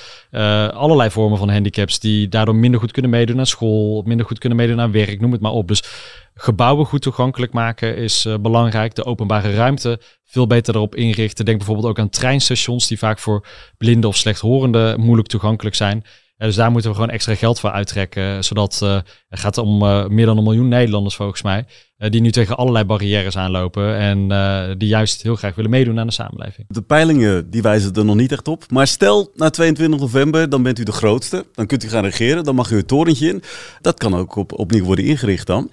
allerlei 0.73 1.09
vormen 1.09 1.37
van 1.37 1.49
handicaps 1.49 1.99
die 1.99 2.27
daardoor 2.27 2.55
minder 2.55 2.79
goed 2.79 2.91
kunnen 2.91 3.11
meedoen 3.11 3.39
aan 3.39 3.45
school, 3.45 4.03
minder 4.05 4.25
goed 4.25 4.39
kunnen 4.39 4.57
meedoen 4.57 4.79
aan 4.79 4.91
werk, 4.91 5.21
noem 5.21 5.31
het 5.31 5.41
maar 5.41 5.51
op. 5.51 5.67
Dus 5.67 5.83
gebouwen 6.35 6.85
goed 6.85 7.01
toegankelijk 7.01 7.53
maken 7.53 7.97
is 7.97 8.27
belangrijk. 8.41 8.95
De 8.95 9.05
openbare 9.05 9.53
ruimte 9.53 9.99
veel 10.25 10.47
beter 10.47 10.75
erop 10.75 10.95
inrichten. 10.95 11.45
Denk 11.45 11.57
bijvoorbeeld 11.57 11.87
ook 11.87 11.99
aan 11.99 12.09
treinstations 12.09 12.87
die 12.87 12.97
vaak 12.97 13.19
voor 13.19 13.45
blinden 13.77 14.09
of 14.09 14.17
slechthorenden 14.17 14.99
moeilijk 14.99 15.27
toegankelijk 15.27 15.75
zijn. 15.75 16.03
Dus 16.47 16.55
daar 16.55 16.71
moeten 16.71 16.89
we 16.89 16.95
gewoon 16.95 17.11
extra 17.11 17.35
geld 17.35 17.59
voor 17.59 17.71
uittrekken. 17.71 18.43
Zodat 18.43 18.79
uh, 18.83 18.99
het 19.29 19.39
gaat 19.39 19.57
om 19.57 19.83
uh, 19.83 20.07
meer 20.07 20.25
dan 20.25 20.37
een 20.37 20.43
miljoen 20.43 20.67
Nederlanders 20.67 21.15
volgens 21.15 21.41
mij. 21.41 21.65
die 21.97 22.21
nu 22.21 22.31
tegen 22.31 22.57
allerlei 22.57 22.85
barrières 22.85 23.37
aanlopen. 23.37 23.97
En 23.97 24.27
die 24.77 24.87
juist 24.87 25.21
heel 25.21 25.35
graag 25.35 25.55
willen 25.55 25.71
meedoen 25.71 25.99
aan 25.99 26.07
de 26.07 26.13
samenleving. 26.13 26.67
De 26.69 26.81
peilingen 26.81 27.49
die 27.49 27.61
wijzen 27.61 27.93
er 27.93 28.05
nog 28.05 28.15
niet 28.15 28.31
echt 28.31 28.47
op. 28.47 28.63
Maar 28.71 28.87
stel, 28.87 29.31
na 29.35 29.49
22 29.49 29.99
november, 29.99 30.49
dan 30.49 30.63
bent 30.63 30.79
u 30.79 30.83
de 30.83 30.91
grootste. 30.91 31.45
Dan 31.53 31.65
kunt 31.65 31.83
u 31.83 31.89
gaan 31.89 32.03
regeren. 32.03 32.43
Dan 32.43 32.55
mag 32.55 32.71
u 32.71 32.77
het 32.77 32.87
torentje 32.87 33.29
in. 33.29 33.43
Dat 33.81 33.97
kan 33.97 34.15
ook 34.15 34.35
op, 34.35 34.59
opnieuw 34.59 34.83
worden 34.83 35.05
ingericht 35.05 35.47
dan. 35.47 35.71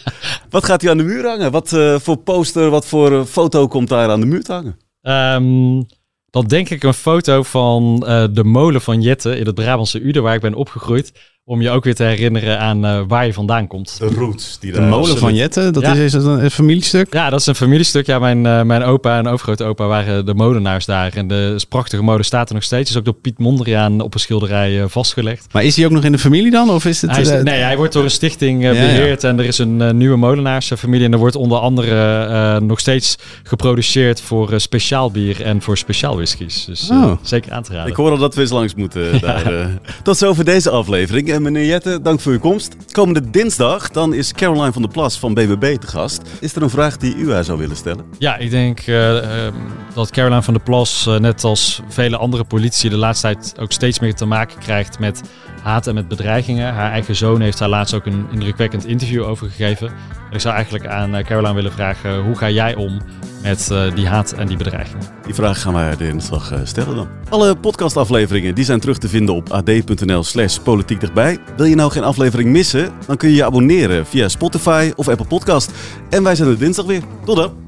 wat 0.50 0.64
gaat 0.64 0.82
u 0.82 0.88
aan 0.88 0.96
de 0.98 1.04
muur 1.04 1.26
hangen? 1.26 1.50
Wat 1.50 1.68
voor 1.96 2.16
poster, 2.16 2.70
wat 2.70 2.86
voor 2.86 3.26
foto 3.26 3.68
komt 3.68 3.88
daar 3.88 4.10
aan 4.10 4.20
de 4.20 4.26
muur 4.26 4.42
te 4.42 4.52
hangen? 4.52 4.76
Um, 5.02 5.86
dan 6.30 6.46
denk 6.46 6.70
ik 6.70 6.82
een 6.82 6.94
foto 6.94 7.42
van 7.42 8.04
uh, 8.06 8.24
de 8.30 8.44
molen 8.44 8.80
van 8.80 9.02
Jette 9.02 9.38
in 9.38 9.46
het 9.46 9.54
Brabantse 9.54 10.00
Uden, 10.00 10.22
waar 10.22 10.34
ik 10.34 10.40
ben 10.40 10.54
opgegroeid. 10.54 11.37
Om 11.48 11.62
je 11.62 11.70
ook 11.70 11.84
weer 11.84 11.94
te 11.94 12.02
herinneren 12.02 12.58
aan 12.58 12.84
uh, 12.84 13.00
waar 13.06 13.26
je 13.26 13.32
vandaan 13.32 13.66
komt. 13.66 13.98
De 13.98 14.06
roots. 14.06 14.58
Die 14.60 14.72
de 14.72 14.80
molen 14.80 15.18
van 15.18 15.34
Jette, 15.34 15.70
dat 15.70 15.82
is, 15.82 15.98
is 15.98 16.12
dat 16.12 16.24
een, 16.24 16.50
familiestuk? 16.50 17.12
Ja, 17.12 17.30
dat 17.30 17.40
is 17.40 17.46
een 17.46 17.54
familiestuk. 17.54 18.06
Ja, 18.06 18.18
mijn, 18.18 18.44
uh, 18.44 18.62
mijn 18.62 18.82
opa 18.82 19.18
en 19.18 19.26
overgrootopa 19.26 19.86
waren 19.86 20.26
de 20.26 20.34
molenaars 20.34 20.84
daar. 20.84 21.12
En 21.14 21.28
de 21.28 21.60
prachtige 21.68 22.02
molen 22.02 22.24
staat 22.24 22.48
er 22.48 22.54
nog 22.54 22.64
steeds. 22.64 22.90
Is 22.90 22.96
ook 22.96 23.04
door 23.04 23.14
Piet 23.14 23.38
Mondriaan 23.38 24.00
op 24.00 24.14
een 24.14 24.20
schilderij 24.20 24.72
uh, 24.72 24.84
vastgelegd. 24.88 25.46
Maar 25.52 25.64
is 25.64 25.76
hij 25.76 25.84
ook 25.84 25.90
nog 25.90 26.04
in 26.04 26.12
de 26.12 26.18
familie 26.18 26.50
dan? 26.50 26.70
Of 26.70 26.84
is 26.84 27.02
het, 27.02 27.10
hij 27.10 27.20
is, 27.20 27.42
nee, 27.42 27.60
hij 27.60 27.76
wordt 27.76 27.92
door 27.92 28.04
een 28.04 28.10
stichting 28.10 28.60
beheerd. 28.60 29.22
Ja. 29.22 29.28
En 29.28 29.38
er 29.38 29.44
is 29.44 29.58
een 29.58 29.96
nieuwe 29.96 30.16
molenaarsfamilie. 30.16 31.06
En 31.06 31.12
er 31.12 31.18
wordt 31.18 31.36
onder 31.36 31.58
andere 31.58 32.60
nog 32.60 32.80
steeds 32.80 33.18
geproduceerd 33.42 34.20
voor 34.20 34.60
speciaal 34.60 35.10
bier 35.10 35.42
en 35.42 35.62
voor 35.62 35.78
speciaal 35.78 36.16
whiskies. 36.16 36.64
Dus 36.64 36.90
oh. 36.90 37.12
zeker 37.22 37.52
aan 37.52 37.62
te 37.62 37.72
raden. 37.72 37.90
Ik 37.90 37.96
hoor 37.96 38.10
al 38.10 38.18
dat 38.18 38.34
we 38.34 38.40
eens 38.40 38.50
langs 38.50 38.74
moeten. 38.74 39.20
Daar, 39.20 39.70
Tot 40.02 40.16
zover 40.16 40.44
deze 40.44 40.70
aflevering 40.70 41.36
meneer 41.40 41.66
Jette, 41.66 42.00
dank 42.02 42.20
voor 42.20 42.32
uw 42.32 42.38
komst. 42.38 42.76
Komende 42.92 43.30
dinsdag 43.30 43.90
dan 43.90 44.14
is 44.14 44.32
Caroline 44.32 44.72
van 44.72 44.82
der 44.82 44.90
Plas 44.90 45.18
van 45.18 45.34
BBB 45.34 45.76
te 45.76 45.86
gast. 45.86 46.22
Is 46.40 46.54
er 46.54 46.62
een 46.62 46.70
vraag 46.70 46.96
die 46.96 47.16
u 47.16 47.32
haar 47.32 47.44
zou 47.44 47.58
willen 47.58 47.76
stellen? 47.76 48.04
Ja, 48.18 48.36
ik 48.36 48.50
denk 48.50 48.86
uh, 48.86 49.48
dat 49.94 50.10
Caroline 50.10 50.42
van 50.42 50.54
der 50.54 50.62
Plas, 50.62 51.06
uh, 51.08 51.18
net 51.18 51.44
als 51.44 51.82
vele 51.88 52.16
andere 52.16 52.44
politici, 52.44 52.88
de 52.88 52.96
laatste 52.96 53.26
tijd 53.26 53.54
ook 53.60 53.72
steeds 53.72 54.00
meer 54.00 54.14
te 54.14 54.24
maken 54.24 54.58
krijgt 54.58 54.98
met 54.98 55.20
haat 55.62 55.86
en 55.86 55.94
met 55.94 56.08
bedreigingen. 56.08 56.74
Haar 56.74 56.90
eigen 56.90 57.16
zoon 57.16 57.40
heeft 57.40 57.58
daar 57.58 57.68
laatst 57.68 57.94
ook 57.94 58.06
een 58.06 58.26
indrukwekkend 58.32 58.86
interview 58.86 59.22
over 59.24 59.48
gegeven. 59.48 59.92
ik 60.30 60.40
zou 60.40 60.54
eigenlijk 60.54 60.86
aan 60.86 61.22
Caroline 61.24 61.54
willen 61.54 61.72
vragen, 61.72 62.20
hoe 62.20 62.36
ga 62.36 62.50
jij 62.50 62.74
om 62.74 63.00
met 63.42 63.68
uh, 63.72 63.94
die 63.94 64.06
haat 64.06 64.32
en 64.32 64.46
die 64.46 64.56
bedreiging? 64.56 65.02
Die 65.24 65.34
vraag 65.34 65.60
gaan 65.60 65.72
wij 65.72 65.96
dinsdag 65.96 66.52
uh, 66.52 66.58
stellen 66.64 66.96
dan. 66.96 67.08
Alle 67.28 67.56
podcastafleveringen 67.56 68.54
die 68.54 68.64
zijn 68.64 68.80
terug 68.80 68.98
te 68.98 69.08
vinden 69.08 69.34
op 69.34 69.50
ad.nl 69.50 70.24
slash 70.24 70.58
politiek 70.58 71.00
dichtbij. 71.00 71.38
Wil 71.56 71.66
je 71.66 71.74
nou 71.74 71.90
geen 71.90 72.04
aflevering 72.04 72.50
missen? 72.50 72.92
Dan 73.06 73.16
kun 73.16 73.28
je 73.28 73.34
je 73.34 73.44
abonneren 73.44 74.06
via 74.06 74.28
Spotify 74.28 74.92
of 74.96 75.08
Apple 75.08 75.26
Podcast. 75.26 75.72
En 76.10 76.22
wij 76.22 76.34
zijn 76.34 76.48
er 76.48 76.58
dinsdag 76.58 76.86
weer. 76.86 77.02
Tot 77.24 77.36
dan! 77.36 77.67